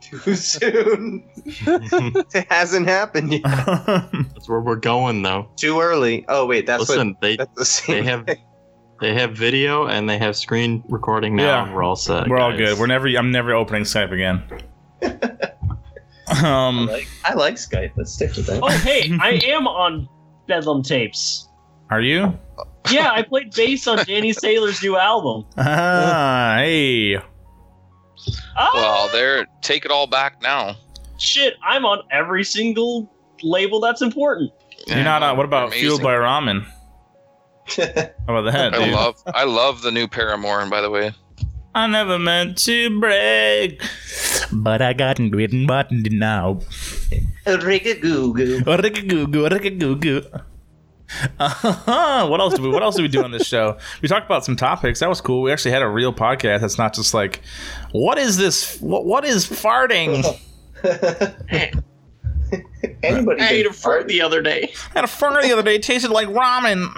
[0.00, 1.28] Too soon.
[1.44, 3.42] it hasn't happened yet.
[3.66, 5.48] That's where we're going, though.
[5.56, 6.24] Too early.
[6.28, 7.20] Oh wait, that's Listen, what.
[7.20, 8.04] they That's the same.
[8.04, 8.28] they have
[9.00, 11.66] they have video and they have screen recording now.
[11.66, 11.74] Yeah.
[11.74, 12.28] we're all set.
[12.28, 12.78] We're all good.
[12.78, 14.42] We're never I'm never opening Skype again.
[16.42, 17.92] um I like, I like Skype.
[17.96, 18.62] Let's stick with that.
[18.62, 20.08] Oh, hey, I am on
[20.46, 21.48] Bedlam tapes.
[21.90, 22.38] Are you?
[22.90, 25.44] Yeah, I played bass on Danny Saylor's new album.
[25.58, 27.16] Ah, hey.
[28.56, 29.46] Ah, Well, there.
[29.62, 30.76] Take it all back now.
[31.18, 34.50] shit, I'm on every single label that's important.
[34.86, 35.80] You're not uh, what about Amazing.
[35.88, 36.64] Fueled by Ramen?
[37.76, 38.94] How about that, I dude?
[38.94, 39.20] love.
[39.26, 40.60] I love the new Paramore.
[40.60, 41.12] And by the way,
[41.74, 43.82] I never meant to break,
[44.52, 46.60] but I got written button now.
[47.46, 48.62] Rick-a-goo-goo.
[48.64, 50.22] Rick-a-goo-goo, rick-a-goo-goo.
[51.38, 52.26] Uh-huh.
[52.26, 52.68] What else do we?
[52.68, 53.78] What else do we do on this show?
[54.02, 55.00] We talked about some topics.
[55.00, 55.42] That was cool.
[55.42, 56.60] We actually had a real podcast.
[56.60, 57.42] That's not just like,
[57.92, 58.80] what is this?
[58.80, 60.24] What, what is farting?
[63.02, 64.72] Anybody I ate a fruit the other day.
[64.90, 65.76] I had a fart the other day.
[65.76, 66.90] It tasted like ramen.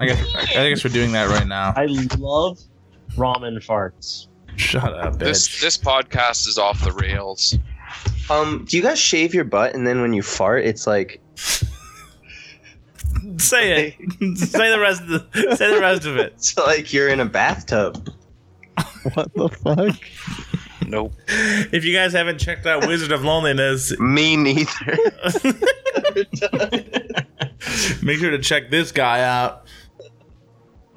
[0.00, 1.72] I guess, I guess we're doing that right now.
[1.76, 2.58] I love
[3.16, 4.28] ramen farts.
[4.56, 5.18] Shut up, bitch.
[5.18, 7.56] this this podcast is off the rails.
[8.30, 11.20] Um, do you guys shave your butt and then when you fart, it's like
[13.38, 14.38] say it.
[14.38, 15.02] say the rest.
[15.02, 16.32] Of the, say the rest of it.
[16.36, 18.08] it's like you're in a bathtub.
[19.14, 19.96] What the fuck?
[20.88, 21.12] Nope.
[21.28, 24.70] If you guys haven't checked out Wizard of Loneliness, Me neither.
[28.02, 29.66] make sure to check this guy out.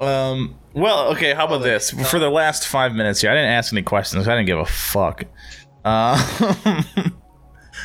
[0.00, 0.58] Um.
[0.74, 1.34] Well, okay.
[1.34, 1.90] How about this?
[1.90, 4.26] For the last five minutes here, I didn't ask any questions.
[4.26, 5.24] I didn't give a fuck.
[5.84, 6.16] Uh,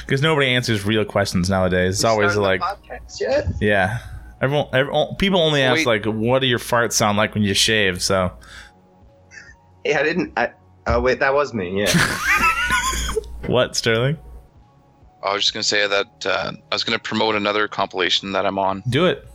[0.05, 1.95] because nobody answers real questions nowadays.
[1.95, 3.47] It's always like, podcast yet?
[3.59, 3.99] yeah.
[4.41, 5.87] Everyone, everyone, people only ask Wait.
[5.87, 8.31] like, "What do your farts sound like when you shave?" So,
[9.83, 10.33] Hey, I didn't.
[10.37, 10.51] I,
[10.85, 11.81] oh wait, that was me.
[11.81, 11.91] Yeah.
[13.47, 14.17] what, Sterling?
[15.23, 18.59] I was just gonna say that uh, I was gonna promote another compilation that I'm
[18.59, 18.83] on.
[18.89, 19.27] Do it.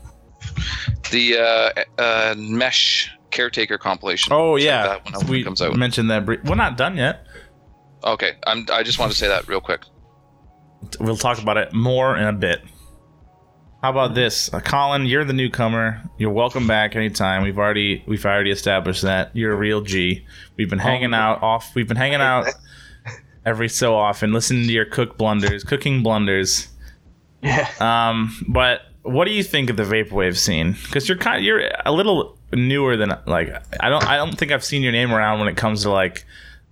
[1.11, 4.33] The uh, uh, Mesh Caretaker compilation.
[4.33, 5.75] Oh Check yeah, that when we comes out.
[5.77, 6.25] mentioned that.
[6.25, 7.27] Br- We're not done yet.
[8.05, 8.67] Okay, I'm.
[8.73, 9.83] I just wanted to say that real quick.
[11.01, 12.63] We'll talk about it more in a bit.
[13.83, 15.07] How about this, uh, Colin?
[15.07, 16.01] You're the newcomer.
[16.17, 17.43] You're welcome back anytime.
[17.43, 20.25] We've already we've already established that you're a real G.
[20.57, 21.75] We've been hanging out off.
[21.75, 22.47] We've been hanging out
[23.45, 26.69] every so often, listening to your cook blunders, cooking blunders.
[27.43, 27.69] yeah.
[27.81, 30.77] Um, but what do you think of the vaporwave scene?
[30.85, 34.65] Because you're kind, you're a little newer than like I don't I don't think I've
[34.65, 36.25] seen your name around when it comes to like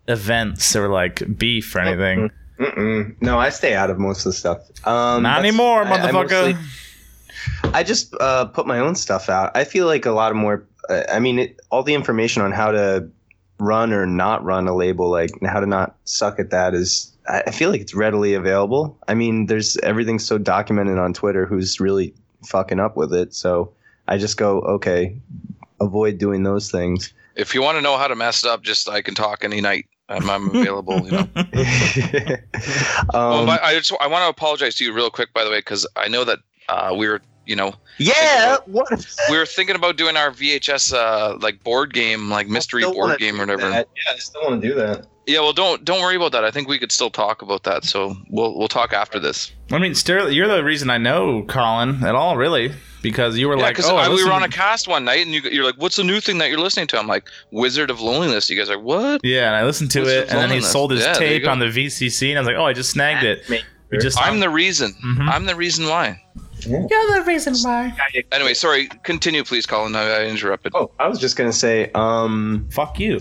[0.07, 2.31] events or like beef or anything.
[2.61, 3.20] Mm-mm.
[3.20, 4.59] No, I stay out of most of the stuff.
[4.87, 6.12] Um, Not anymore, I- I motherfucker.
[6.53, 6.57] mostly-
[7.65, 9.57] I just uh, put my own stuff out.
[9.57, 10.67] I feel like a lot of more.
[10.89, 13.09] Uh, I mean, it, all the information on how to
[13.59, 17.12] run or not run a label, like how to not suck at that, is.
[17.29, 18.99] I I feel like it's readily available.
[19.09, 21.47] I mean, there's everything's so documented on Twitter.
[21.47, 22.15] Who's really
[22.47, 23.35] fucking up with it?
[23.35, 23.73] So
[24.09, 25.17] I just go, okay,
[25.81, 27.12] avoid doing those things.
[27.37, 29.61] If you want to know how to mess it up, just I can talk any
[29.61, 29.87] night.
[30.09, 31.05] I'm, I'm available.
[31.05, 31.29] You know.
[33.15, 35.51] oh, um, but I just I want to apologize to you real quick, by the
[35.51, 38.89] way, because I know that uh, we were, you know, yeah, what?
[39.31, 43.37] we were thinking about doing our VHS uh, like board game, like mystery board game
[43.37, 43.69] or whatever.
[43.71, 43.89] that.
[43.97, 45.07] Yeah, I still want to do that.
[45.27, 46.45] Yeah, well, don't don't worry about that.
[46.45, 47.85] I think we could still talk about that.
[47.85, 49.53] So we'll we'll talk after this.
[49.71, 52.73] I mean, Sterling, you're the reason I know Colin at all, really,
[53.03, 55.33] because you were Yeah, like, oh, I we were on a cast one night, and
[55.33, 58.01] you, you're like, "What's the new thing that you're listening to?" I'm like, "Wizard of
[58.01, 60.51] Loneliness." You guys are like, "What?" Yeah, and I listened to What's it, and then
[60.51, 62.91] he sold his Yeah, tape on the VCC, and I was like, oh, I just
[62.91, 63.45] snagged it.
[63.49, 64.95] We just I'm the reason.
[65.05, 65.29] Mhm.
[65.29, 66.21] I'm the reason why.
[66.66, 67.95] You're the reason why.
[68.32, 68.87] Anyway, sorry.
[69.03, 69.95] Continue, please, Colin.
[69.97, 70.73] I, I interrupted.
[70.74, 73.20] Oh, I was just gonna say, um, fuck you.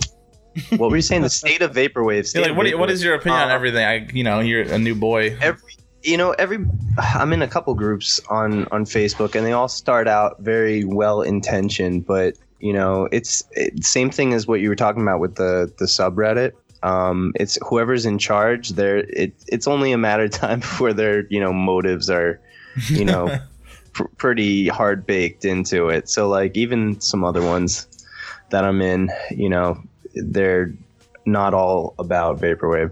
[0.78, 1.22] What were you saying?
[1.22, 2.26] The state of vaporwave.
[2.28, 2.90] State like, of what, do vaporwave.
[2.90, 3.86] is your opinion on Uh, everything?
[3.86, 5.38] I, you know, you're a new boy.
[5.42, 5.62] every
[6.02, 6.60] you know every
[6.98, 11.22] i'm in a couple groups on on facebook and they all start out very well
[11.22, 15.36] intentioned but you know it's it, same thing as what you were talking about with
[15.36, 16.54] the the subreddit
[16.84, 21.28] um it's whoever's in charge there it, it's only a matter of time before their
[21.28, 22.40] you know motives are
[22.88, 23.38] you know
[23.94, 27.88] pr- pretty hard baked into it so like even some other ones
[28.50, 29.82] that i'm in you know
[30.16, 30.74] they're
[31.26, 32.92] not all about vaporwave.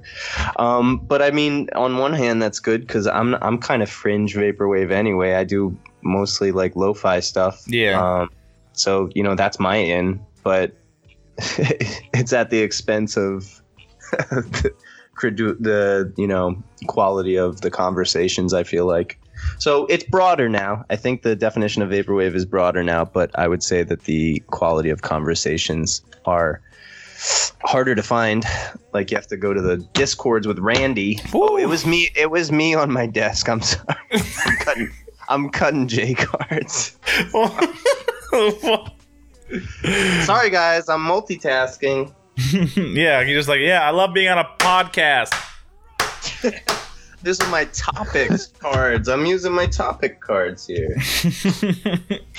[0.60, 4.36] Um, but I mean, on one hand, that's good because I'm I'm kind of fringe
[4.36, 5.34] vaporwave anyway.
[5.34, 7.64] I do mostly like lo-fi stuff.
[7.68, 8.02] Yeah.
[8.02, 8.30] Um,
[8.74, 10.74] so you know that's my in, but
[11.38, 13.62] it's at the expense of
[14.12, 14.74] the,
[15.22, 18.54] the you know quality of the conversations.
[18.54, 19.20] I feel like.
[19.60, 20.86] So it's broader now.
[20.90, 24.40] I think the definition of vaporwave is broader now, but I would say that the
[24.48, 26.62] quality of conversations are
[27.64, 28.46] harder to find.
[28.94, 31.20] Like you have to go to the discords with Randy.
[31.34, 32.10] Oh, it was me.
[32.16, 33.50] It was me on my desk.
[33.50, 33.86] I'm sorry.
[34.12, 34.92] I'm cutting.
[35.30, 36.98] I'm cutting J cards.
[40.26, 40.90] sorry, guys.
[40.90, 42.14] I'm multitasking.
[42.96, 45.34] yeah, you're just like, yeah, I love being on a podcast.
[47.28, 49.10] This is my topics cards.
[49.10, 50.96] I'm using my topic cards here.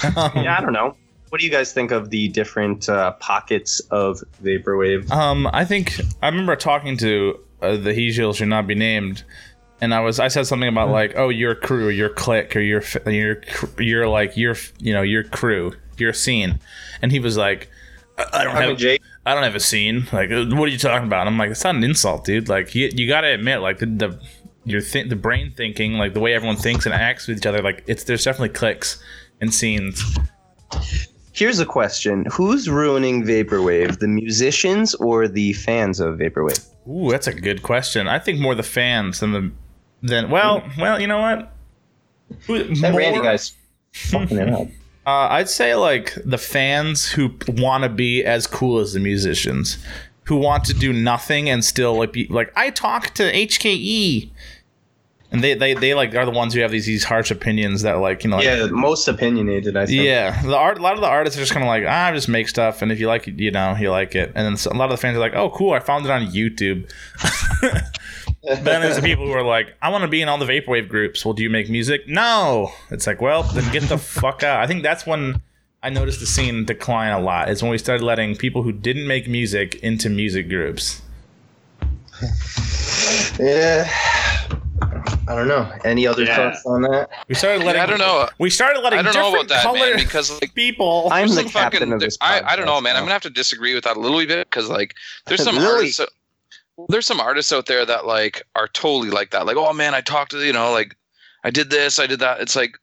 [0.03, 0.97] yeah, I don't know.
[1.29, 5.11] What do you guys think of the different uh, pockets of vaporwave?
[5.11, 9.25] Um, I think I remember talking to uh, the He Should Not Be Named,
[9.83, 12.83] and I was I said something about like, oh, your crew, your clique, or your
[13.05, 13.43] your
[13.79, 16.61] your like your you know your crew, your scene,
[17.03, 17.69] and he was like,
[18.17, 20.09] I, I don't I have Jake- I don't have a scene.
[20.11, 21.27] Like, what are you talking about?
[21.27, 22.49] And I'm like, it's not an insult, dude.
[22.49, 24.21] Like, you, you got to admit, like the the
[24.71, 27.63] your th- the brain thinking, like the way everyone thinks and acts with each other,
[27.63, 29.03] like it's there's definitely clicks
[29.41, 30.03] and scenes.
[31.33, 33.99] Here's a question: Who's ruining vaporwave?
[34.01, 36.67] The musicians or the fans of vaporwave?
[36.89, 38.09] Ooh, that's a good question.
[38.09, 39.51] I think more the fans than the
[40.03, 41.53] than well, well, you know what?
[42.47, 43.55] Who- That Randy guy's
[43.93, 44.69] fucking it up.
[45.07, 49.79] Uh, I'd say like the fans who want to be as cool as the musicians,
[50.25, 54.29] who want to do nothing and still like be like I talk to HKE,
[55.31, 57.95] and they they, they like are the ones who have these these harsh opinions that
[57.95, 59.77] like you know like, Yeah, most opinionated.
[59.77, 60.03] I think.
[60.03, 60.79] yeah, the art.
[60.79, 62.81] A lot of the artists are just kind of like, ah, I just make stuff,
[62.83, 64.33] and if you like it, you know, you like it.
[64.35, 66.27] And then a lot of the fans are like, oh, cool, I found it on
[66.29, 66.91] YouTube.
[68.43, 70.89] then there's the people who are like, I want to be in all the vaporwave
[70.89, 71.25] groups.
[71.25, 72.09] Well, do you make music?
[72.09, 72.73] No.
[72.91, 74.61] It's like, well, then get the fuck out.
[74.63, 75.43] I think that's when
[75.83, 77.51] I noticed the scene decline a lot.
[77.51, 81.03] Is when we started letting people who didn't make music into music groups.
[83.39, 83.89] Yeah.
[85.29, 85.71] I don't know.
[85.85, 86.37] Any other Yeah.
[86.37, 87.11] thoughts on that?
[87.29, 87.81] We started letting.
[87.83, 88.29] I don't know.
[88.39, 91.09] We started letting I don't know about that, man, because like people.
[91.13, 92.17] I'm the captain fucking- of this.
[92.21, 92.97] I, I don't know, man.
[92.97, 94.95] I'm gonna have to disagree with that a little bit because like
[95.27, 95.75] there's some Really?
[95.77, 96.01] artists.
[96.89, 99.45] There's some artists out there that like are totally like that.
[99.47, 100.97] Like, oh man, I talked to you know, like
[101.45, 102.41] I did this, I did that.
[102.41, 102.79] It's like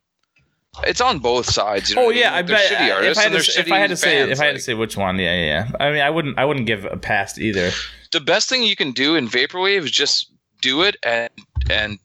[0.86, 1.90] it's on both sides.
[1.90, 2.34] You know Oh what I yeah, mean?
[2.34, 2.72] I Like, they're bet.
[2.72, 4.44] shitty artists if I had to, if I had to shitty say, fans, if I
[4.46, 5.46] had to like- say which one, yeah, yeah.
[5.72, 5.86] yeah.
[5.86, 7.72] I mean, I wouldn't, I wouldn't give a pass either.
[8.12, 10.30] the best thing you can do in vaporwave is just
[10.62, 11.30] do it and
[11.70, 11.98] and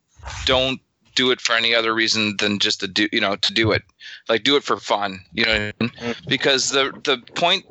[0.45, 0.79] don't
[1.15, 3.83] do it for any other reason than just to do you know to do it.
[4.29, 5.91] Like do it for fun you know I mean?
[5.91, 6.29] Mm-hmm.
[6.29, 7.65] because the the point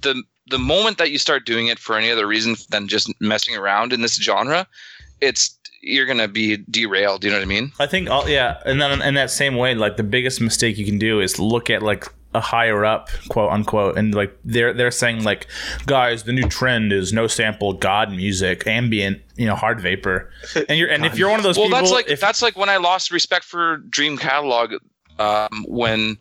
[0.00, 3.56] the the moment that you start doing it for any other reason than just messing
[3.56, 4.66] around in this genre
[5.20, 7.72] it's you're gonna be derailed you know what i mean?
[7.78, 10.84] I think, all, yeah, and then in that same way, like the biggest mistake you
[10.84, 14.90] can do is look at like a higher up, quote unquote, and like they're they're
[14.90, 15.46] saying like,
[15.86, 20.30] guys, the new trend is no sample God music, ambient, you know, hard vapor,
[20.68, 22.56] and you're and if you're one of those well, people, that's like if, that's like
[22.56, 24.74] when I lost respect for Dream Catalogue.
[25.18, 26.16] Um, when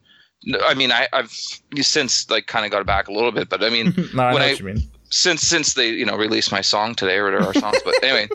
[0.63, 3.63] I mean, I, I've since like kind of got it back a little bit, but
[3.63, 4.90] I mean, no, I know when I- what you mean.
[5.11, 8.29] Since since they you know released my song today or our songs but anyway.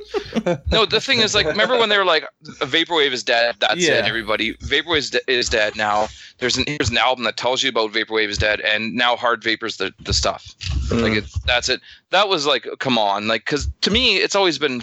[0.70, 2.26] No the thing is like remember when they were like
[2.60, 3.94] vaporwave is dead that's Yeah.
[3.94, 4.54] it everybody.
[4.54, 6.08] Vaporwave is, de- is dead now.
[6.38, 9.42] There's an here's an album that tells you about vaporwave is dead and now hard
[9.42, 10.54] vapor's the the stuff.
[10.90, 11.18] Like hmm.
[11.18, 11.80] it, that's it.
[12.10, 14.82] That was like come on like because to me it's always been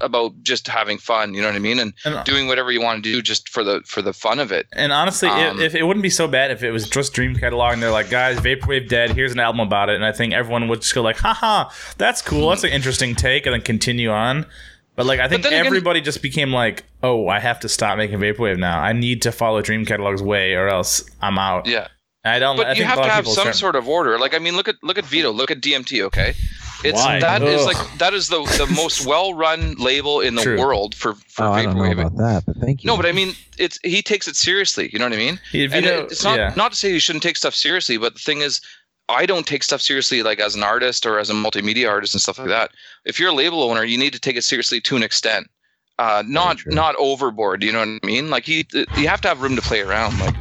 [0.00, 3.02] about just having fun you know what i mean and, And- doing whatever you want
[3.04, 5.74] to do just for the for the fun of it And honestly, Um, if, if
[5.74, 8.38] it wouldn't be so bad if it was just Dream Catalogue and they're like, guys,
[8.38, 9.10] Vaporwave dead.
[9.12, 12.22] Here's an album about it, and I think everyone would just go like, haha, that's
[12.22, 12.48] cool.
[12.50, 14.46] That's an interesting take, and then continue on.
[14.96, 18.18] But like, I think again- everybody just became like, oh, I have to stop making
[18.18, 18.80] Vaporwave now.
[18.80, 21.66] I need to follow Dream Catalogue's way, or else I'm out.
[21.66, 21.88] yeah
[22.24, 22.56] I don't.
[22.56, 24.18] but I you have to have some start- sort of order.
[24.18, 26.02] Like I mean, look at look at Vito, look at DMT.
[26.02, 26.34] Okay,
[26.84, 27.20] it's Why?
[27.20, 27.74] that is Ugh.
[27.74, 30.58] like that is the the most well run label in the True.
[30.58, 31.92] world for for Oh, I don't know vaporwave.
[31.92, 32.88] about that, but thank you.
[32.88, 34.90] No, but I mean, it's he takes it seriously.
[34.92, 35.40] You know what I mean?
[35.52, 36.52] Yeah, and Vito- it- it's not yeah.
[36.56, 38.60] not to say you shouldn't take stuff seriously, but the thing is,
[39.08, 42.20] I don't take stuff seriously like as an artist or as a multimedia artist and
[42.20, 42.70] stuff like that.
[43.04, 45.48] If you're a label owner, you need to take it seriously to an extent.
[46.02, 47.62] Uh, not not overboard.
[47.62, 48.28] You know what I mean?
[48.28, 48.64] Like you,
[48.96, 50.18] you have to have room to play around.
[50.18, 50.34] Like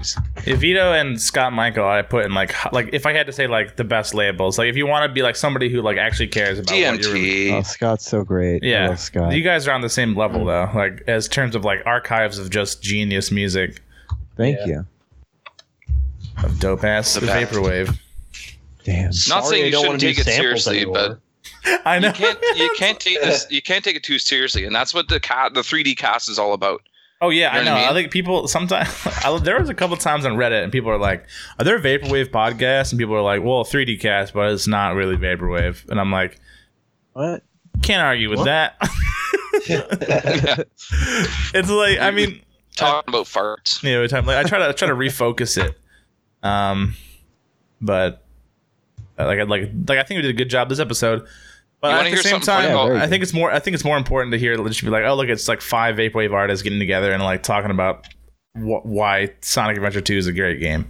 [0.47, 3.45] If Vito and Scott Michael, I put in like like if I had to say
[3.45, 6.29] like the best labels, like if you want to be like somebody who like actually
[6.29, 7.51] cares about what you're DMT.
[7.53, 8.63] oh, Scott's so great.
[8.63, 9.33] I Yeah, love Scott.
[9.35, 12.49] you guys are on the same level though, like as terms of like archives of
[12.49, 13.81] just genius music
[14.37, 14.65] Thank Yeah.
[14.67, 14.85] you.
[16.43, 17.53] of dope ass The best.
[17.53, 17.97] vaporwave.
[18.83, 19.05] Damn.
[19.05, 21.19] Not Sorry, saying you don't shouldn't wanna take it samples seriously, but anymore.
[21.85, 22.07] I know.
[22.07, 25.07] you can't you can't take this you can't take it too seriously, and that's what
[25.09, 26.81] the cat the 3D cast is all about.
[27.21, 27.87] oh yeah, You know I know.
[27.87, 28.89] I I, think people sometimes
[29.25, 31.25] I, there was a couple times on Reddit and people are like,
[31.59, 35.17] "Are there vaporwave podcasts?" And people are like, "Well, 3D cast, but it's not really
[35.17, 36.39] vaporwave." And I'm like,
[37.13, 37.43] What?
[37.81, 38.75] can't argue with that.
[41.53, 42.41] it's like I mean,
[42.75, 43.83] Talking about farts.
[43.83, 45.77] you know, time like I try to try to refocus it,
[46.41, 46.95] um,
[47.81, 48.23] but
[49.19, 51.27] uh, like I like like I think we did a good job this episode.
[51.81, 52.95] But at the same time, funny?
[52.95, 53.51] Yeah, I think it's more.
[53.51, 55.95] I think it's more important to hear just be like, oh, look, it's like five
[55.95, 58.05] vaporwave artists getting together and like talking about
[58.53, 60.87] wh- why Sonic Adventure Two is a great game.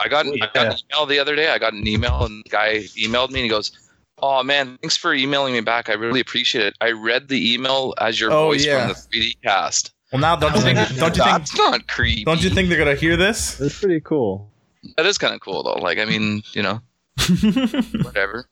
[0.00, 1.50] I got, I got an email the other day.
[1.50, 3.72] I got an email, and the guy emailed me and he goes,
[4.18, 5.88] "Oh man, thanks for emailing me back.
[5.88, 6.74] I really appreciate it.
[6.82, 8.80] I read the email as your Oh, voice yeah.
[8.80, 9.92] from the 3D cast.
[10.12, 10.76] Well, now don't you think?
[10.98, 11.36] Don't you think?
[11.38, 12.24] That's not creepy.
[12.24, 13.56] Don't you think they're gonna hear this?
[13.56, 14.50] That's pretty cool.
[14.98, 15.74] that is kind of cool though?
[15.80, 16.80] Like, I mean, you know,
[18.02, 18.46] whatever.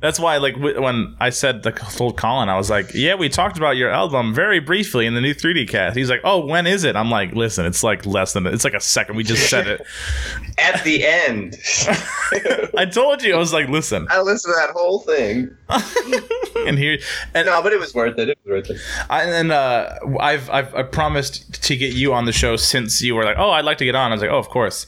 [0.00, 3.56] That's why, like, when I said the told Colin, I was like, "Yeah, we talked
[3.56, 6.84] about your album very briefly in the new 3D cast." He's like, "Oh, when is
[6.84, 9.16] it?" I'm like, "Listen, it's like less than it's like a second.
[9.16, 9.84] We just said it."
[10.58, 11.56] At the end,
[12.78, 13.34] I told you.
[13.34, 15.50] I was like, "Listen," I listened to that whole thing.
[16.68, 16.98] and here,
[17.34, 18.28] and No, but it was worth it.
[18.28, 18.80] It was worth it.
[19.10, 23.16] I, and uh, I've, I've I promised to get you on the show since you
[23.16, 24.86] were like, "Oh, I'd like to get on." I was like, "Oh, of course,"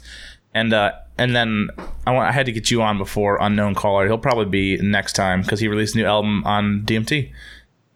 [0.55, 1.69] and uh, and then
[2.07, 4.07] I want I had to get you on before Unknown Caller.
[4.07, 7.33] He'll probably be next time because he released a new album on DMT.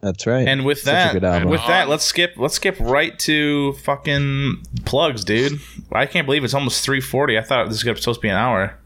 [0.01, 0.47] That's right.
[0.47, 5.59] And with Such that, with that, let's skip let's skip right to fucking plugs, dude.
[5.91, 7.37] I can't believe it's almost three forty.
[7.37, 8.77] I thought this was supposed to be an hour.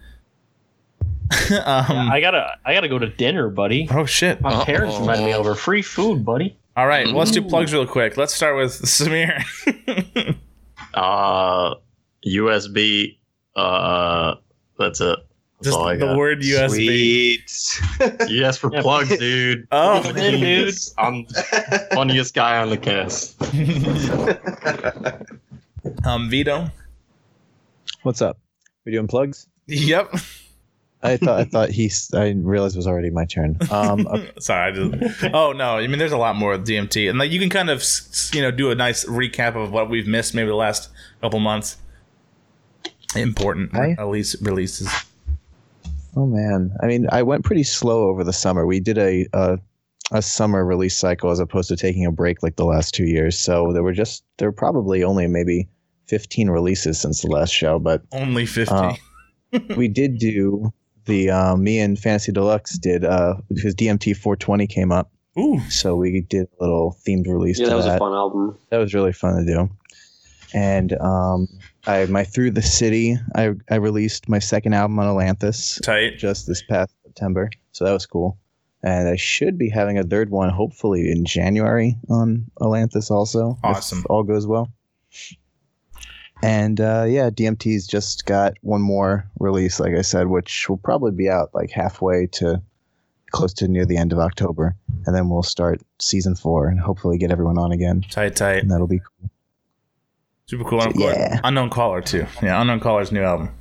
[1.52, 3.88] um, I gotta, I gotta go to dinner, buddy.
[3.92, 4.42] oh shit!
[4.42, 5.02] My parents Uh-oh.
[5.02, 5.54] invited me over.
[5.54, 6.58] Free food, buddy.
[6.76, 8.18] All right, well, let's do plugs real quick.
[8.18, 9.44] Let's start with Samir.
[10.94, 11.76] Uh,
[12.26, 13.19] USB.
[13.56, 14.36] Uh,
[14.78, 15.20] that's it.
[15.62, 16.18] That's Just all I the got.
[16.18, 17.38] word USB.
[17.48, 18.22] Sweet.
[18.30, 18.82] Yes for Yeah.
[18.82, 19.68] plugs, dude.
[19.72, 20.74] Oh, dude.
[20.98, 21.26] I'm
[21.92, 23.36] funniest guy on the cast.
[26.06, 26.70] um, Vito.
[28.04, 28.38] What's up?
[28.86, 29.48] We doing plugs?
[29.68, 30.16] Yep.
[31.02, 32.14] I thought I thought he's.
[32.14, 33.58] I realized it was already my turn.
[33.72, 34.32] Um, okay.
[34.40, 34.72] Sorry.
[34.72, 35.78] I just, oh no.
[35.78, 38.10] I mean, there's a lot more with DMT, and like you can kind of s-
[38.12, 40.90] s- you know do a nice recap of what we've missed maybe the last
[41.22, 41.78] couple months.
[43.16, 44.90] Important I- release releases.
[46.16, 48.66] Oh man, I mean, I went pretty slow over the summer.
[48.66, 49.60] We did a, a
[50.12, 53.38] a summer release cycle as opposed to taking a break like the last two years.
[53.38, 55.68] So there were just there were probably only maybe
[56.08, 58.74] fifteen releases since the last show, but Only fifty.
[58.74, 58.96] Uh,
[59.78, 60.72] we did do
[61.06, 65.60] the uh, me and Fantasy Deluxe did uh because DMT 420 came up, Ooh.
[65.70, 67.96] so we did a little themed release Yeah, to that was that.
[67.96, 68.58] a fun album.
[68.70, 69.70] that was really fun to do.
[70.54, 71.48] And um,
[71.88, 76.18] I my through the city, I I released my second album on Atlantis Tight.
[76.18, 78.38] just this past September, so that was cool.
[78.84, 83.58] And I should be having a third one hopefully in January on Atlantis also.
[83.64, 84.06] if Awesome.
[84.10, 84.70] all goes well.
[86.42, 91.12] And uh, yeah, DMT's just got one more release, like I said, which will probably
[91.12, 92.62] be out like halfway to
[93.32, 94.76] close to near the end of October,
[95.06, 98.60] and then we'll start season four and hopefully get everyone on again, Tight, tight.
[98.64, 99.30] and that'll be cool.
[100.50, 100.82] Super cool.
[100.82, 101.40] Unknown, Yeah.
[101.44, 102.26] Unknown Caller, too.
[102.42, 103.52] Yeah, Unknown Caller's new album.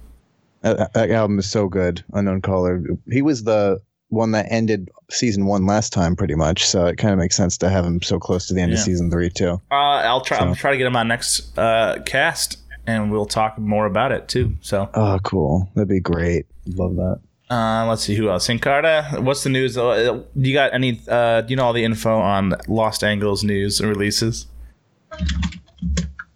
[0.63, 2.03] That, that album is so good.
[2.15, 2.83] Unknown Caller.
[3.11, 6.65] He was the one that ended season one last time, pretty much.
[6.67, 8.79] So it kind of makes sense to have him so close to the end of
[8.79, 9.61] season three too.
[9.71, 10.39] Uh, I'll try.
[10.39, 12.57] I'll try to get him on next uh, cast,
[12.87, 14.57] and we'll talk more about it too.
[14.63, 15.71] So, Oh, cool.
[15.75, 16.47] That'd be great.
[16.67, 17.21] Love that.
[17.55, 18.49] uh, let's see who else.
[18.49, 19.77] Encarta, what's the news?
[19.77, 21.03] Uh, you got any?
[21.07, 24.47] Uh, do you know all the info on Lost Angles news and releases?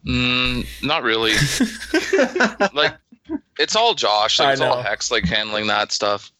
[0.06, 1.32] Mm, not really.
[2.74, 2.94] like,
[3.58, 4.40] it's all Josh.
[4.40, 4.82] I Like, it's all know.
[4.82, 6.30] Hex, like handling that stuff.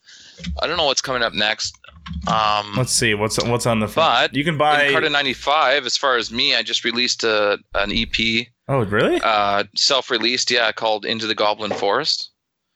[0.61, 1.79] I don't know what's coming up next.
[2.27, 3.87] Um, Let's see what's what's on the.
[3.87, 4.89] but you can buy.
[4.89, 5.87] Encarta 95.
[5.87, 9.21] As far as me, I just released a an EP, oh, really?
[9.23, 12.31] uh, self-released, yeah, called Into the Goblin Forest.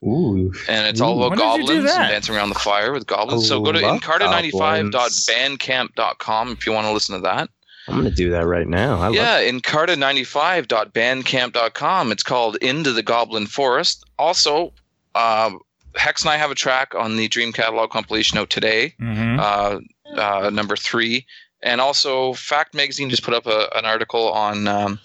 [0.05, 0.53] Ooh.
[0.69, 3.07] and it's all about when did you do goblins and dancing around the fire with
[3.07, 3.49] goblins.
[3.49, 7.49] so go to love encarta95.bandcamp.com if you want to listen to that.
[7.89, 8.99] I'm gonna do that right now.
[9.01, 12.13] I yeah, encarta95.bandcamp.com.
[12.13, 14.05] It's called Into the Goblin Forest.
[14.19, 14.73] Also,
[15.15, 15.51] uh,
[15.95, 19.41] Hex and I have a track on the Dream Catalogue compilation out today, Mm-hmm.
[19.41, 19.79] uh,
[20.21, 21.27] uh, number three.
[21.63, 25.01] And also, Fact Magazine just put up a, an article on um,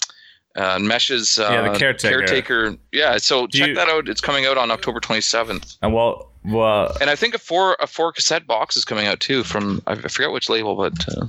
[0.55, 2.75] uh, Mesh's uh, Yeah, the Caretaker.
[2.91, 4.09] Yeah, so Do check you- that out.
[4.09, 5.77] It's coming out on October 27th.
[5.81, 9.19] And well, well, And I think a four a four cassette box is coming out
[9.21, 11.25] too from I forget which label, but uh,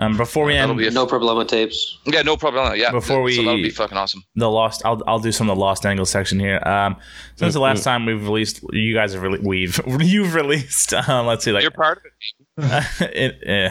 [0.00, 1.98] um, before we end be a, No problema tapes.
[2.06, 2.76] yeah, no problem.
[2.76, 4.22] Yeah, Before so that'll we- be fucking awesome.
[4.36, 6.60] the lost, I'll I'll do some of the Lost Angles section here.
[6.66, 6.96] Um,
[7.36, 10.94] since the last time we've released, you guys have really we've you've released.
[10.94, 12.12] Uh, let's see, like You're part of it.
[13.14, 13.70] it, eh.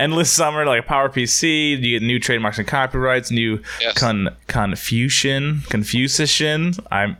[0.00, 3.92] endless summer like a power pc you get new trademarks and copyrights new Yes.
[3.98, 7.18] con confusion confusion i'm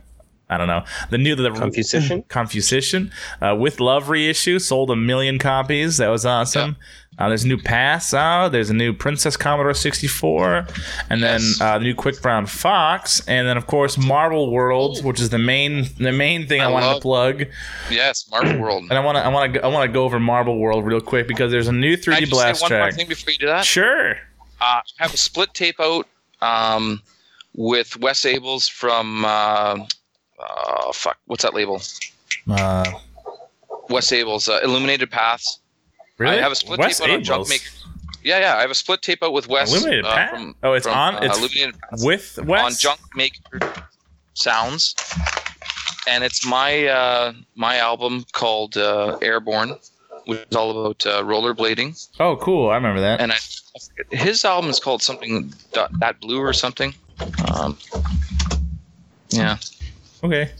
[0.53, 2.23] i don't know the new the Confucian?
[2.29, 3.11] confusion
[3.41, 6.75] uh, with love reissue sold a million copies that was awesome
[7.19, 10.65] uh, there's a new pass out there's a new princess commodore 64
[11.09, 11.61] and then Yes.
[11.61, 15.37] uh, the new quick brown fox and then of course marble world which is the
[15.37, 17.45] main the main thing i, I wanted to plug
[17.91, 18.83] Yes, Marble World.
[18.89, 21.01] and I want to, I want to, I want to go over Marble World real
[21.01, 22.95] quick because there's a new Can I 3D just Blast say one more track.
[22.95, 23.65] thing before you do that?
[23.65, 24.11] Sure.
[24.61, 26.07] Uh, I have a split tape out
[26.41, 27.01] um,
[27.53, 29.25] with Wes Abels from
[30.43, 31.81] uh, uh, fuck, what's that label?
[32.49, 32.85] Uh,
[33.89, 35.59] Wes Abels, uh, Illuminated Paths.
[36.17, 36.37] really?
[36.37, 37.49] I have a split Wes tape out on Junk Abels.
[37.49, 37.69] Maker.
[38.23, 39.69] Yeah, yeah, I have a split tape out with Wes.
[39.71, 42.03] Illuminated uh, from- Oh, it's from, on- uh, it's Illuminated Paths.
[42.05, 42.63] with Wes.
[42.63, 43.73] on Junk Maker
[44.35, 44.95] Sounds,
[46.07, 49.75] and it's my uh, my album called uh, Airborne,
[50.25, 52.07] which is all about uh, rollerblading.
[52.19, 52.69] Oh, cool.
[52.71, 53.19] I remember that.
[53.21, 56.95] And I, I his album is called something dot, that blue or something.
[57.53, 57.77] Um,
[59.29, 59.57] yeah,
[60.23, 60.51] okay.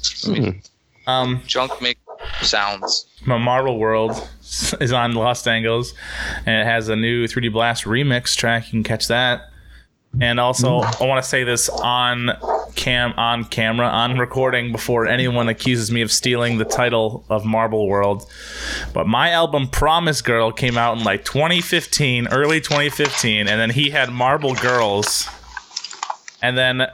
[1.08, 2.00] Um, Junk Maker
[2.42, 3.08] Sounds.
[3.26, 4.12] my Marble World
[4.80, 5.94] is on Lost Angles,
[6.46, 8.68] and it has a new 3D Blast remix track.
[8.68, 9.50] You can catch that.
[10.22, 12.30] And also, I want to say this on
[12.76, 17.88] cam, on camera, on recording before anyone accuses me of stealing the title of Marble
[17.88, 18.30] World.
[18.94, 23.90] But my album Promise Girl came out in like 2015, early 2015, and then he
[23.90, 25.28] had Marble Girls.
[26.44, 26.86] And then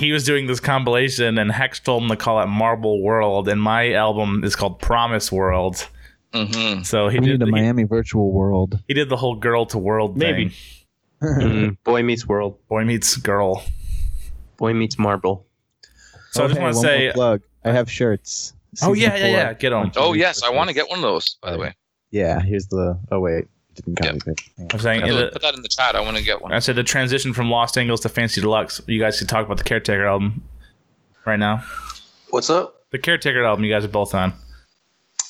[0.00, 3.60] he was doing this compilation, and Hex told him to call it Marble World, and
[3.60, 5.86] my album is called Promise World.
[6.34, 8.80] hmm So he We did the he, Miami virtual world.
[8.88, 10.48] he did the whole girl to world Maybe.
[10.50, 10.56] thing.
[11.22, 12.58] Mm, boy meets world.
[12.68, 13.64] Boy meets girl.
[14.56, 15.46] Boy meets marble.
[16.30, 17.42] So I just want to say, more plug.
[17.64, 18.52] I have shirts.
[18.82, 19.30] oh yeah, yeah, four.
[19.30, 19.90] yeah, get on.
[19.96, 21.36] Oh yes, I want to get one of those.
[21.42, 21.74] By the way,
[22.10, 22.98] Yeah, here's the.
[23.10, 23.46] Oh wait,
[23.84, 24.12] didn't Yeah.
[24.12, 24.72] copy it.
[24.74, 25.94] I'm saying, Yeah, the- put that in the chat.
[25.96, 26.52] I want to get one.
[26.52, 28.80] I said the transition from Lost Angles to Fancy Deluxe.
[28.86, 30.42] You guys should talk about the Caretaker album
[31.24, 31.64] right now.
[32.30, 32.82] What's up?
[32.90, 34.32] The Caretaker album, you guys are both on.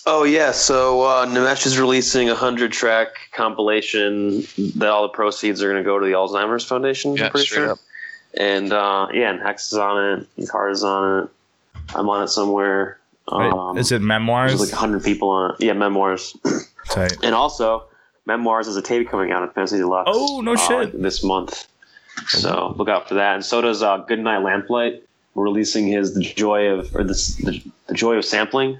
[0.07, 4.41] Oh yeah, so uh, Namesh is releasing a hundred track compilation
[4.77, 7.15] that all the proceeds are going to go to the Alzheimer's Foundation.
[7.17, 7.73] Yeah, I'm pretty sure.
[7.73, 7.79] up.
[8.35, 11.31] And uh, yeah, and Hex is on it, and Card is on it.
[11.95, 12.99] I'm on it somewhere.
[13.31, 13.53] Right?
[13.53, 14.53] Um, is it memoirs?
[14.57, 15.57] There's like hundred people on it.
[15.65, 16.35] Yeah, memoirs,
[16.89, 17.13] Tight.
[17.23, 17.85] and also
[18.29, 20.11] memoirs is a tape coming out on Fantasy Deluxe.
[20.13, 21.03] Oh, no uh, shit.
[21.03, 21.67] This month,
[22.29, 23.35] so look out for that.
[23.35, 25.03] And so does uh, Goodnight Lamplight.
[25.35, 28.79] We're releasing his the joy of or this the, the joy of sampling.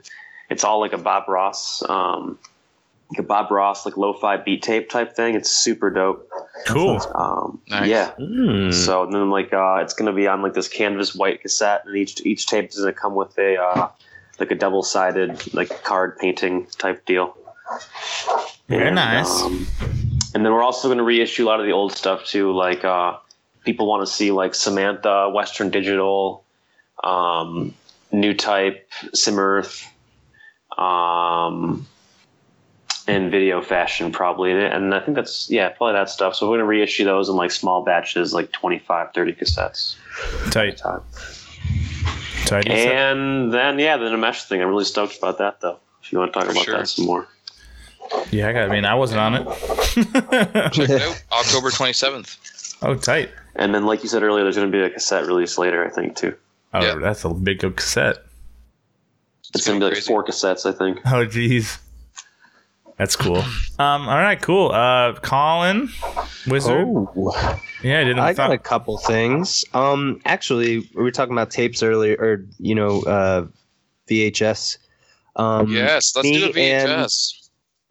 [0.51, 2.39] It's all like a Bob Ross, um,
[3.11, 5.35] like a Bob Ross like lo-fi beat tape type thing.
[5.35, 6.29] It's super dope.
[6.67, 7.01] Cool.
[7.15, 7.89] Um, Nice.
[7.89, 8.13] Yeah.
[8.19, 8.75] Mm.
[8.75, 12.21] So then, like, uh, it's gonna be on like this canvas white cassette, and each
[12.25, 13.89] each tape is gonna come with a uh,
[14.41, 17.37] like a double sided like card painting type deal.
[18.69, 19.43] Very And, nice.
[19.43, 19.67] um,
[20.35, 23.17] and then we're also gonna reissue a lot of the old stuff too, like uh,
[23.65, 26.45] people want to see like Samantha, Western Digital,
[27.03, 27.75] um,
[28.13, 29.85] New Type, Simearth,
[30.77, 31.87] um,
[33.07, 34.53] and Video Fashion probably.
[34.53, 36.35] And I think that's yeah, probably that stuff.
[36.35, 39.97] So we're gonna reissue those in like small batches, like 25, 30 cassettes.
[40.51, 40.77] Tight.
[40.77, 41.01] Time.
[42.45, 42.67] Tight.
[42.69, 44.61] And then yeah, the Namesh thing.
[44.63, 45.79] I'm really stoked about that though.
[46.03, 46.77] If you want to talk For about sure.
[46.79, 47.27] that some more.
[48.31, 48.69] Yeah, I got.
[48.71, 49.45] I mean, I wasn't on it.
[50.73, 51.23] Check it out.
[51.33, 52.77] October 27th.
[52.83, 53.31] oh, tight.
[53.57, 55.91] And then, like you said earlier, there's going to be a cassette release later, I
[55.91, 56.35] think, too.
[56.75, 56.95] Oh, Yeah.
[56.97, 58.19] that's a big cassette.
[59.55, 60.07] It's, going to be like crazy.
[60.07, 60.99] four cassettes, I think.
[61.07, 61.79] Oh, jeez.
[62.99, 63.39] That's cool.
[63.79, 64.09] Um.
[64.09, 64.41] All right.
[64.43, 64.73] Cool.
[64.73, 65.89] Uh, Colin,
[66.49, 66.85] Wizard.
[66.89, 68.19] Oh, Yeah, I didn't.
[68.19, 69.65] I got a couple things.
[69.73, 73.47] Um, actually, we were talking about tapes earlier, or you know, uh,
[74.11, 74.79] VHS.
[75.37, 77.35] Um, Yes, let's do me a and- VHS.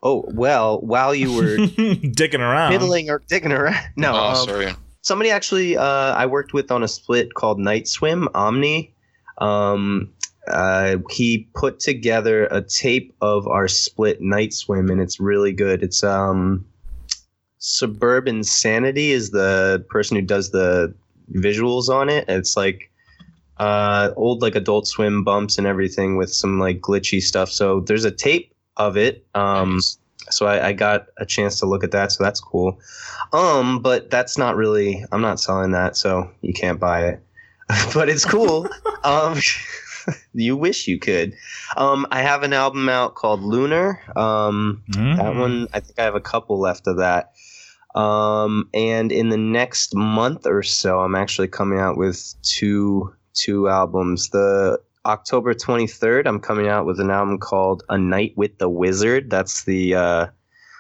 [0.08, 2.72] Oh well, while you were dicking around.
[2.72, 4.74] fiddling or digging around, no, oh, um, sorry.
[5.02, 5.84] somebody actually uh,
[6.16, 8.96] I worked with on a split called Night Swim Omni.
[9.40, 10.14] Um,
[10.48, 15.84] uh, he put together a tape of our split Night Swim, and it's really good.
[15.84, 16.66] It's um,
[17.58, 20.96] Suburban Sanity is the person who does the
[21.34, 22.24] visuals on it.
[22.30, 22.90] It's like
[23.58, 27.50] uh, old like Adult Swim bumps and everything with some like glitchy stuff.
[27.50, 29.26] So there's a tape of it.
[29.36, 29.98] Um, Nice.
[30.30, 32.80] so I, I got a chance to look at that, so that's cool.
[33.34, 35.04] Um, but that's not really.
[35.12, 37.24] I'm not selling that, so you can't buy it.
[37.94, 38.70] but it's cool.
[39.04, 39.38] um,
[40.34, 41.34] you wish you could.
[41.76, 44.02] Um, I have an album out called Lunar.
[44.16, 45.18] Um, Mm.
[45.18, 47.34] that one, I think I have a couple left of that.
[47.96, 53.68] Um, and in the next month or so, I'm actually coming out with two two
[53.70, 54.30] albums.
[54.30, 59.30] The October 23rd, I'm coming out with an album called A Night with the Wizard.
[59.30, 60.28] That's the uh,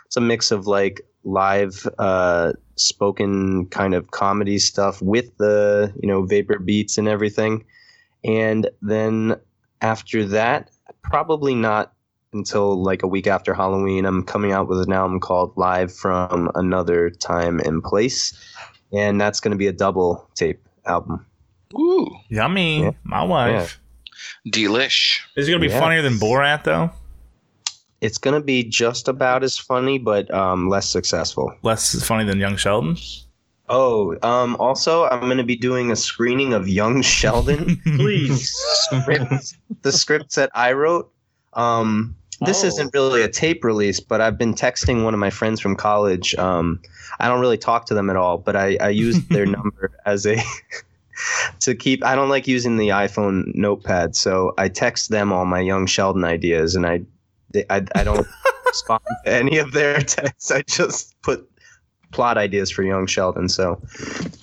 [0.05, 6.09] it's a mix of like live uh, spoken kind of comedy stuff with the you
[6.09, 7.63] know vapor beats and everything.
[8.25, 9.37] And then
[9.81, 10.71] after that,
[11.03, 11.93] probably not
[12.33, 16.51] until like a week after Halloween, I'm coming out with an album called Live from
[16.53, 18.37] Another Time and Place.
[18.91, 21.25] And that's going to be a double tape album.
[21.73, 22.83] Ooh, Yummy.
[22.83, 22.91] Yeah.
[23.03, 23.79] My wife.
[24.47, 25.19] Delish.
[25.35, 25.79] Is it gonna be Yeah.
[25.79, 26.91] funnier than Borat though?
[27.99, 31.51] It's going to be just about as funny, but um, less successful.
[31.63, 32.95] Less funny than Young Sheldon.
[33.69, 37.81] Oh, um, also, I'm going to be doing a screening of Young Sheldon.
[37.97, 38.53] Please.
[38.83, 41.11] scripts, the scripts that I wrote.
[41.53, 42.67] Um, this Oh.
[42.67, 46.35] isn't really a tape release, but I've been texting one of my friends from college.
[46.35, 46.79] Um,
[47.19, 50.27] I don't really talk to them at all, but I, I used their number as
[50.27, 50.37] a
[51.59, 52.03] to keep.
[52.03, 56.23] I don't like using the iPhone notepad, so I text them all my Young Sheldon
[56.23, 57.01] ideas, and I
[57.51, 58.27] they, I, I don't
[58.65, 60.51] respond to any of their texts.
[60.51, 61.49] I just put
[62.11, 63.49] plot ideas for Young Sheldon.
[63.49, 63.81] So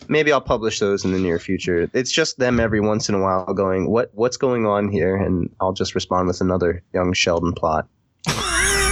[0.09, 1.88] maybe I'll publish those in the near future.
[1.94, 5.51] It's just them every once in a while going, "What what's going on here?" and
[5.60, 7.88] I'll just respond with another Young Sheldon plot.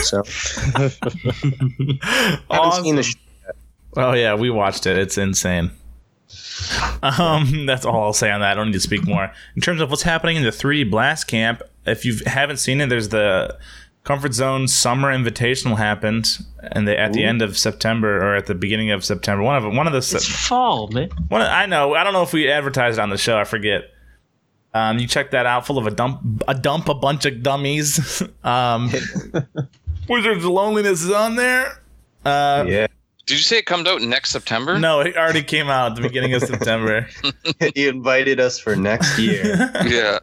[0.02, 0.24] So
[0.74, 0.90] I
[2.50, 3.16] haven't seen the sh-
[3.96, 4.98] Oh yeah, we watched it.
[4.98, 5.70] It's insane.
[7.02, 8.52] Um, that's all I'll say on that.
[8.52, 9.32] I don't need to speak more.
[9.56, 12.88] In terms of what's happening in the 3D Blast Camp, if you haven't seen it,
[12.88, 13.59] there's the
[14.04, 18.54] Comfort Zone Summer Invitational happened, and they at the end of September or at the
[18.54, 19.42] beginning of September.
[19.42, 21.10] One of one of the It's fall, man.
[21.28, 21.40] one.
[21.42, 21.94] Of, I know.
[21.94, 23.38] I don't know if we advertised it on the show.
[23.38, 23.82] I forget.
[24.74, 28.22] Um, you check that out, full of a dump, a dump, a bunch of dummies.
[28.44, 28.90] um,
[30.09, 31.80] Wizards of Loneliness is on there.
[32.24, 32.86] Uh, yeah,
[33.26, 34.78] Did you say it comes out next September?
[34.78, 37.06] No, it already came out at the beginning of September.
[37.74, 39.70] you invited us for next year.
[39.84, 40.18] Yeah.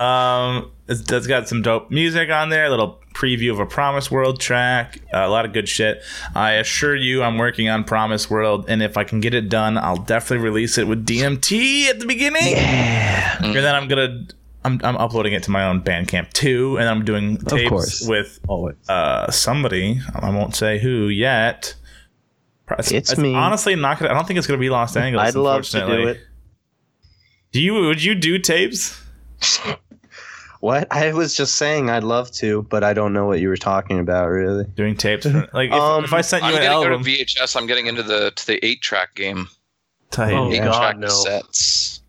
[0.00, 2.64] Um, it's, it's got some dope music on there.
[2.64, 4.98] A little preview of a Promise World track.
[5.14, 6.02] Uh, a lot of good shit.
[6.34, 9.78] I assure you, I'm working on Promise World, and if I can get it done,
[9.78, 12.42] I'll definitely release it with DMT at the beginning.
[12.48, 13.36] Yeah.
[13.44, 14.26] And then I'm gonna.
[14.64, 18.08] I'm, I'm uploading it to my own Bandcamp too, and I'm doing tapes course.
[18.08, 18.76] with Always.
[18.88, 20.00] uh somebody.
[20.14, 21.74] I won't say who yet.
[22.66, 23.34] Pro- It's me.
[23.34, 24.10] Honestly, not gonna.
[24.10, 25.28] I don't think it's gonna be Los Angeles.
[25.28, 26.20] I'd love to do it.
[27.52, 27.74] Do you?
[27.74, 29.00] Would you do tapes?
[30.60, 30.88] What?
[30.90, 33.98] I was just saying I'd love to, but I don't know what you were talking
[33.98, 34.64] about, really.
[34.64, 35.26] Doing tapes?
[35.30, 37.54] For, like, if, Um, if I sent you I'm an getting out album, of VHS.
[37.54, 39.48] I'm getting into the to the eight track game.
[40.10, 40.32] tight.
[40.32, 41.08] Oh, Eight God, track no.
[41.08, 42.00] cassettes.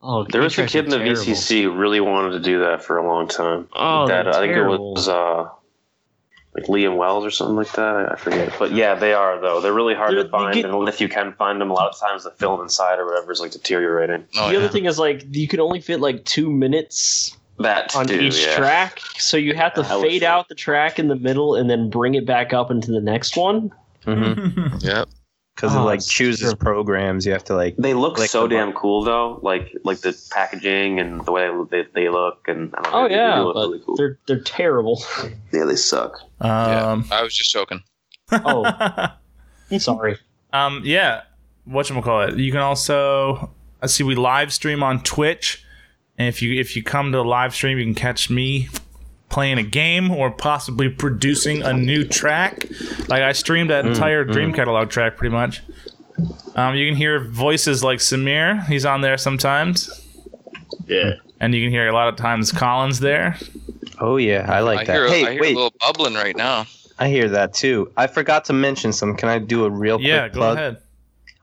[0.00, 1.20] Oh, There was a kid in the terrible.
[1.20, 3.68] VCC who really wanted to do that for a long time.
[3.76, 4.74] Oh, that, I think terrible.
[4.92, 5.48] it was uh,
[6.54, 7.96] like Liam Wells or something like that.
[7.96, 8.52] I, I forget.
[8.58, 9.60] But yeah, they are though.
[9.60, 11.92] They're really hard They're- to find, get- and if you can find them, a lot
[11.92, 14.24] of times the film inside or whatever is like deteriorating.
[14.36, 14.58] Oh, the yeah.
[14.60, 18.44] other thing is like you can only fit like two minutes That on too, each
[18.44, 18.56] yeah.
[18.56, 21.68] track, so you have to That was fade out the track in the middle and
[21.70, 23.72] then bring it back up into the next one.
[24.06, 24.76] Mm-hmm.
[24.86, 25.08] Yep.
[25.54, 26.56] Because Oh, it like chooses true.
[26.56, 27.24] programs.
[27.26, 27.76] You have to like.
[27.76, 31.50] They look Click so the damn cool though, like like the packaging and the way
[31.70, 33.96] they, they look, and I don't know, Oh they, they yeah, look but really cool.
[33.96, 35.02] they're they're terrible.
[35.52, 36.18] Yeah, they suck.
[36.40, 37.82] Um, I was just joking.
[38.32, 38.64] Oh,
[39.78, 40.18] sorry.
[40.52, 41.22] um, yeah.
[41.66, 42.36] What call it?
[42.38, 43.50] You can also
[43.80, 45.64] I see we live stream on Twitch,
[46.18, 48.68] and if you if you come to the live stream, you can catch me
[49.34, 52.66] playing a game or possibly producing a new track.
[53.08, 55.60] Like I streamed that entire Dream Catalogue track pretty much.
[56.54, 58.64] Um, you can hear voices like Samir.
[58.68, 59.90] He's on there sometimes,
[60.86, 61.14] Yeah.
[61.40, 63.36] and you can hear a lot of times Collins there.
[63.98, 64.92] Oh yeah, I like I that.
[64.94, 66.66] hear, hey, I hear wait, a little bubbling right now.
[67.00, 67.90] I hear that too.
[67.96, 69.16] I forgot to mention some.
[69.16, 70.56] Can I do a real Yeah, quick go plug?
[70.58, 70.76] ahead.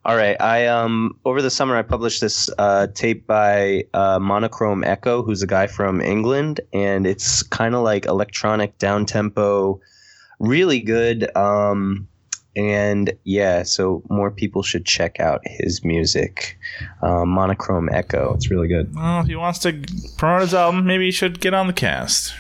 [0.04, 0.40] All right.
[0.42, 5.44] I um over the summer I published this uh, tape by uh, Monochrome Echo, who's
[5.44, 9.80] a guy from England, and it's kind of like electronic down tempo,
[10.40, 11.36] really good.
[11.38, 12.08] Um,
[12.56, 16.58] and yeah, so more people should check out his music.
[17.02, 18.94] Um, Monochrome Echo, it's really good.
[18.96, 19.82] Well, if he wants to
[20.18, 22.34] promote his album, maybe he should get on the cast.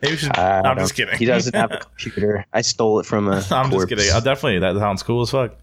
[0.00, 0.36] Maybe should.
[0.36, 1.16] I'm just kidding.
[1.18, 2.46] He doesn't have a computer.
[2.52, 3.44] I stole it from a.
[3.50, 4.10] I'm just kidding.
[4.12, 4.60] I'll definitely.
[4.60, 5.56] That sounds cool as fuck.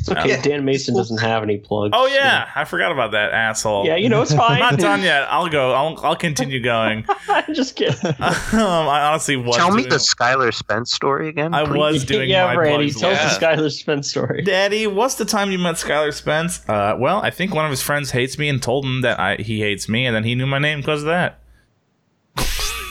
[0.00, 0.40] It's okay.
[0.42, 1.92] Dan Mason doesn't have any plugs.
[1.96, 3.86] Oh yeah, I forgot about that asshole.
[3.86, 4.54] Yeah, you know it's fine.
[4.54, 5.22] I'm not done yet.
[5.30, 5.72] I'll go.
[5.72, 7.04] I'll, I'll continue going.
[7.28, 8.04] I'm just kidding.
[8.06, 8.14] um,
[8.52, 9.56] I honestly was.
[9.56, 11.54] Tell me doing- the Skylar Spence story again.
[11.54, 11.78] I please.
[11.78, 14.42] was doing yeah, my Randy, plugs tell last- us the Skylar Spence story.
[14.42, 16.68] Daddy, what's the time you met Skylar Spence?
[16.68, 19.36] Uh, well, I think one of his friends hates me and told him that I,
[19.36, 21.38] he hates me, and then he knew my name because of that.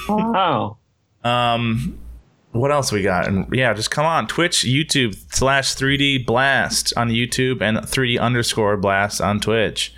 [0.08, 0.78] Wow.
[1.24, 2.00] Um,
[2.52, 3.28] what else we got?
[3.28, 8.78] And yeah, just come on Twitch, YouTube slash 3D Blast on YouTube and 3D underscore
[8.78, 9.94] Blast on Twitch.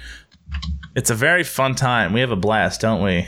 [0.95, 2.13] It's a very fun time.
[2.13, 3.27] We have a blast, don't we?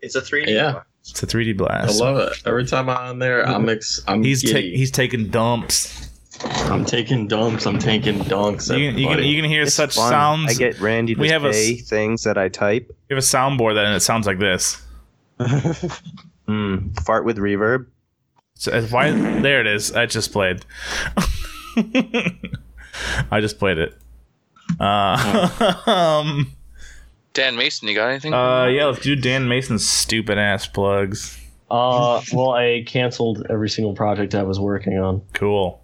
[0.00, 0.48] It's a 3D.
[0.48, 0.80] Yeah.
[1.02, 2.00] It's a 3D I blast.
[2.00, 2.42] I love it.
[2.46, 6.08] Every time I'm on there, I'm ex- I'm He's ta- he's taking dumps.
[6.42, 7.66] I'm taking dumps.
[7.66, 8.68] I'm taking dunks.
[8.76, 10.10] You can, you can, you can hear It's such fun.
[10.10, 10.50] sounds.
[10.50, 12.88] I get Randy to We have a say s- things that I type.
[13.08, 14.80] we have a soundboard that and it sounds like this.
[16.46, 17.86] Mm, fart with reverb.
[18.56, 19.10] So uh, why?
[19.10, 19.92] There it is.
[19.92, 20.64] I just played.
[23.30, 23.94] I just played it.
[24.78, 26.52] Uh, um,
[27.32, 28.32] Dan Mason, you got anything?
[28.32, 31.38] uh, yeah, let's do Dan Mason's stupid ass plugs.
[31.70, 35.22] Uh, well, I canceled every single project I was working on.
[35.32, 35.82] Cool.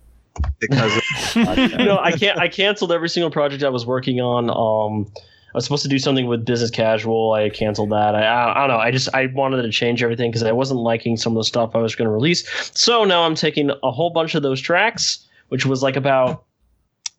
[0.61, 0.93] because
[1.37, 2.39] no, I can't.
[2.39, 4.49] I canceled every single project I was working on.
[4.51, 5.13] Um,
[5.53, 7.33] I was supposed to do something with business casual.
[7.33, 8.15] I canceled that.
[8.15, 8.81] I, I, I don't know.
[8.81, 11.75] I just I wanted to change everything because I wasn't liking some of the stuff
[11.75, 12.49] I was going to release.
[12.79, 16.45] So now I'm taking a whole bunch of those tracks, which was like about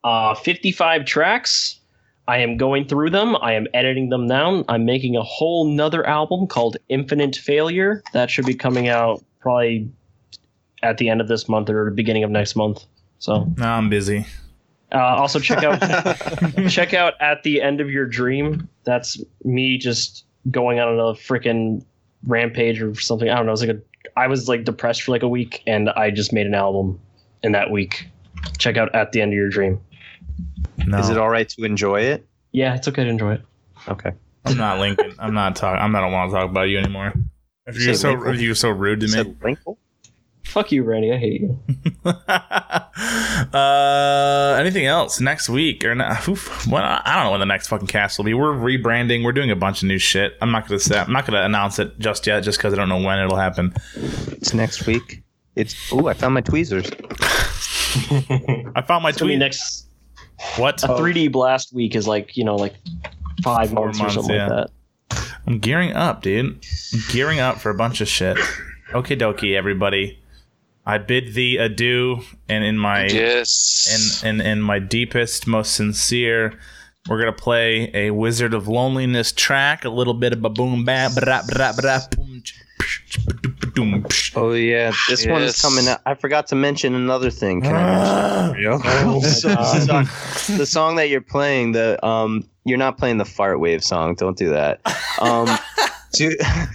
[0.06, 1.78] uh, 55 tracks.
[2.28, 3.36] I am going through them.
[3.42, 4.64] I am editing them down.
[4.70, 8.02] I'm making a whole nother album called Infinite Failure.
[8.14, 9.92] That should be coming out probably
[10.84, 12.86] at the end of this month or beginning of next month.
[13.20, 14.26] So Now I'm busy.
[14.92, 15.80] Uh, also check out
[16.70, 18.68] check out at the end of your dream.
[18.84, 21.84] That's me just going on a freaking
[22.26, 23.30] rampage or something.
[23.30, 23.52] I don't know.
[23.52, 23.82] It's like a
[24.18, 27.00] I was like depressed for like a week, and I just made an album
[27.44, 28.08] in that week.
[28.58, 29.80] Check out at the end of your dream.
[30.86, 32.26] No, is it all right to enjoy it?
[32.52, 33.42] Yeah, it's okay to enjoy it.
[33.88, 34.12] Okay.
[34.46, 35.14] I'm not Lincoln.
[35.20, 35.82] I'm not talking.
[35.82, 36.00] I'm not.
[36.00, 37.14] I don't want to talk about you anymore.
[37.68, 39.12] If You you're said so if you're so rude to me.
[39.12, 39.78] said Linkle?
[40.44, 41.12] Fuck you, Randy.
[41.14, 41.60] I hate you.
[43.54, 46.28] uh, anything else next week or not?
[46.28, 48.34] Oof, well, I don't know when the next fucking cast will be.
[48.34, 49.24] We're rebranding.
[49.24, 50.38] We're doing a bunch of new shit.
[50.42, 51.00] I'm not gonna say.
[51.00, 53.74] I'm not gonna announce it just yet, just because I don't know when it'll happen.
[53.96, 55.24] It's next week.
[55.56, 56.90] It's oh, I found my tweezers.
[58.76, 59.40] I found my It's gonna be tweet.
[59.40, 59.88] next.
[60.58, 60.82] what?
[60.84, 62.76] A 3D blast week is like you know like
[63.44, 64.48] five Four months, months, or something yeah.
[64.48, 64.68] like
[65.10, 65.32] that.
[65.48, 66.46] I'm gearing up, dude.
[66.94, 68.38] I'm gearing up for a bunch of shit.
[68.92, 70.21] Okie dokie, everybody.
[70.86, 74.22] I bid thee adieu, and in my yes.
[74.24, 76.60] in, in in my deepest, most sincere,
[77.08, 81.14] we're gonna play a Wizard of Loneliness track, a little bit of a boom bap
[81.14, 82.42] bra bra bra boom.
[82.44, 84.36] ch- psh, ch- ba-doom, ba-doom, psh.
[84.36, 86.00] Oh yeah, this one is coming out.
[86.08, 87.62] I forgot to mention another thing.
[87.62, 88.64] Can I mention?
[88.64, 93.26] it, Oh, the, song, the song that you're playing, the um, you're not playing the
[93.26, 94.16] fart wave song.
[94.16, 94.82] Don't do that.
[95.20, 95.48] Um,
[96.14, 96.28] to,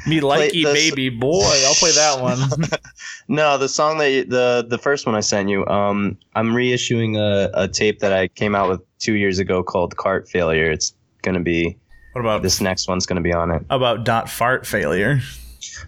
[0.06, 2.38] Me likey the- baby boy, I'll play that one.
[3.28, 5.66] no, the song that you, the the first one I sent you.
[5.66, 9.96] Um, I'm reissuing a, a tape that I came out with two years ago called
[9.96, 10.70] Cart Failure.
[10.70, 10.92] It's
[11.22, 11.76] gonna be
[12.12, 13.62] What about this next one's gonna be on it.
[13.70, 15.20] about dot fart failure?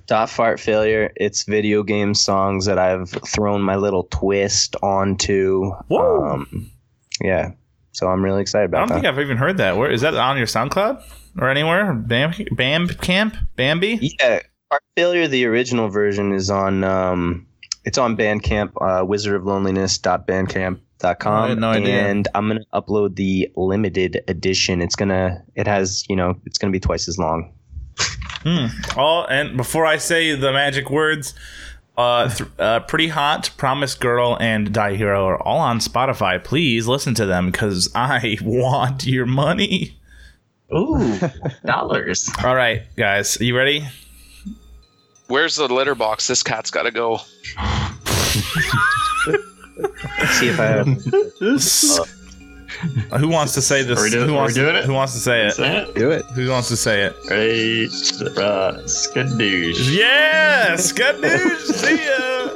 [0.07, 1.13] Dot Fart Failure.
[1.17, 5.71] It's video game songs that I've thrown my little twist onto.
[5.89, 6.25] Whoa.
[6.33, 6.71] Um,
[7.23, 7.53] yeah.
[7.93, 8.95] So I'm really excited about that.
[8.95, 9.15] I don't think.
[9.15, 9.77] I've even heard that.
[9.77, 11.03] Where is that on your SoundCloud
[11.41, 11.93] or anywhere?
[11.95, 13.99] Bam, Bam Camp, Bambi.
[14.21, 14.41] yeah.
[14.71, 16.85] Fart Failure, the original version, is on.
[16.85, 17.47] Um,
[17.85, 18.73] it's on Bandcamp.
[18.81, 19.97] Uh, Wizard of Loneliness.
[19.99, 22.07] Bandcamp Dot com, I had no idea.
[22.07, 24.83] and I'm gonna upload the limited edition.
[24.83, 27.53] It's gonna, it has, you know, it's gonna be twice as long.
[28.43, 28.67] Hmm.
[28.97, 31.35] Oh, and before I say the magic words,
[31.97, 36.43] uh, th- uh, Pretty Hot, Promise Girl, and Die Hero are all on Spotify.
[36.43, 39.98] Please listen to them because I want your money.
[40.75, 41.19] Ooh,
[41.65, 42.29] dollars.
[42.45, 43.87] All right, guys, you ready?
[45.29, 46.27] Where's the litter box?
[46.27, 47.19] This cat's got to go.
[50.37, 50.87] See if I have.
[53.19, 53.99] Who wants to say this?
[53.99, 54.85] Are we doing- who are we wants doing to, it?
[54.85, 55.53] Who wants to say it?
[55.53, 55.95] Say it.
[55.95, 56.25] Do it.
[56.27, 57.17] Who wants to say it?
[57.29, 59.97] Hey, uh, skadoosh.
[59.97, 61.75] Yes, good news.
[61.75, 62.49] See ya.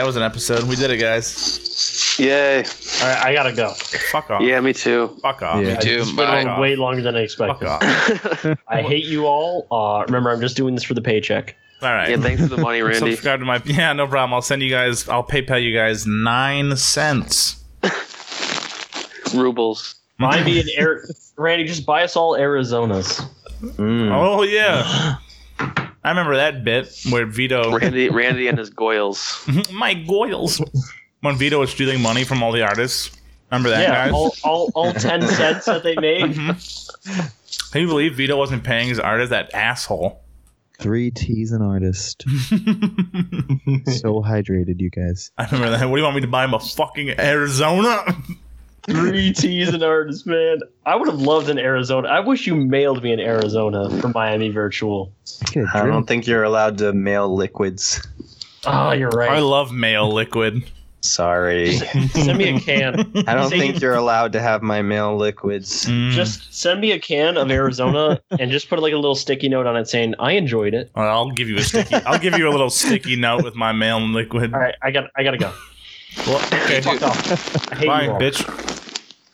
[0.00, 0.64] That was an episode.
[0.64, 2.16] We did it, guys.
[2.18, 2.60] Yay.
[2.60, 2.62] All
[3.06, 3.74] right, I gotta go.
[4.10, 4.40] Fuck off.
[4.40, 5.08] Yeah, me too.
[5.20, 5.62] Fuck off.
[5.62, 5.74] Yeah.
[5.74, 5.98] Me too.
[6.00, 6.58] It's been Bye.
[6.58, 7.68] way longer than I Fuck expected.
[7.68, 8.58] off.
[8.68, 9.66] I hate you all.
[9.70, 11.54] Uh, remember, I'm just doing this for the paycheck.
[11.82, 12.08] All right.
[12.08, 13.10] Yeah, thanks for the money, Randy.
[13.10, 14.32] Subscribe to my yeah, no problem.
[14.32, 15.06] I'll send you guys.
[15.06, 17.62] I'll PayPal you guys nine cents.
[19.34, 19.96] Rubles.
[20.18, 21.04] Buy me an air,
[21.36, 21.66] Randy.
[21.66, 23.22] Just buy us all Arizonas.
[23.60, 24.10] Mm.
[24.10, 25.16] Oh yeah,
[26.02, 29.46] I remember that bit where Vito, Randy, Randy and his goils.
[29.72, 30.60] my goils,
[31.20, 33.16] when Vito was stealing money from all the artists.
[33.50, 34.12] Remember that, yeah, guys?
[34.12, 36.22] all, all, all ten cents that they made.
[36.36, 37.72] Mhm.
[37.72, 39.30] Can you believe Vito wasn't paying his artist?
[39.30, 40.20] That asshole.
[40.78, 42.22] Three T's an artist.
[42.22, 45.30] so hydrated, you guys.
[45.36, 45.86] I remember that.
[45.88, 48.02] What do you want me to buy him a fucking Arizona?
[48.86, 50.60] Three T's an artist, man.
[50.86, 52.08] I would have loved an Arizona.
[52.08, 55.12] I wish you mailed me an Arizona for Miami Virtual.
[55.46, 55.94] I get a I drink.
[55.94, 58.06] don't think you're allowed to mail liquids.
[58.66, 59.30] Oh, you're right.
[59.30, 60.62] I love mail liquid.
[61.02, 61.72] Sorry.
[61.76, 63.10] Send me a can.
[63.26, 65.86] I don't think you're allowed to have my mail liquids.
[65.86, 66.10] Mm.
[66.10, 69.66] Just send me a can of Arizona and just put like a little sticky note
[69.66, 70.90] on it saying I enjoyed it.
[70.94, 71.94] Well, I'll give you a sticky.
[72.06, 74.52] I'll give you a little sticky note with my male liquid.
[74.52, 75.52] All right, I got I gotta go.
[76.26, 76.82] Well, okay.
[76.82, 77.72] Fuck off.
[77.72, 78.20] I hate Bye, you all.
[78.20, 78.69] bitch.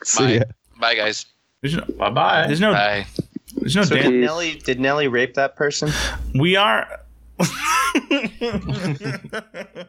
[0.06, 0.32] See Bye.
[0.34, 0.42] ya.
[0.80, 1.26] Bye, guys.
[1.60, 1.84] There's no.
[1.98, 2.46] Bye bye.
[2.46, 2.72] There's no.
[2.72, 3.06] Bye.
[3.56, 3.82] There's no.
[3.82, 5.90] So Dan- did Nelly did Nelly rape that person?
[6.34, 7.00] we are.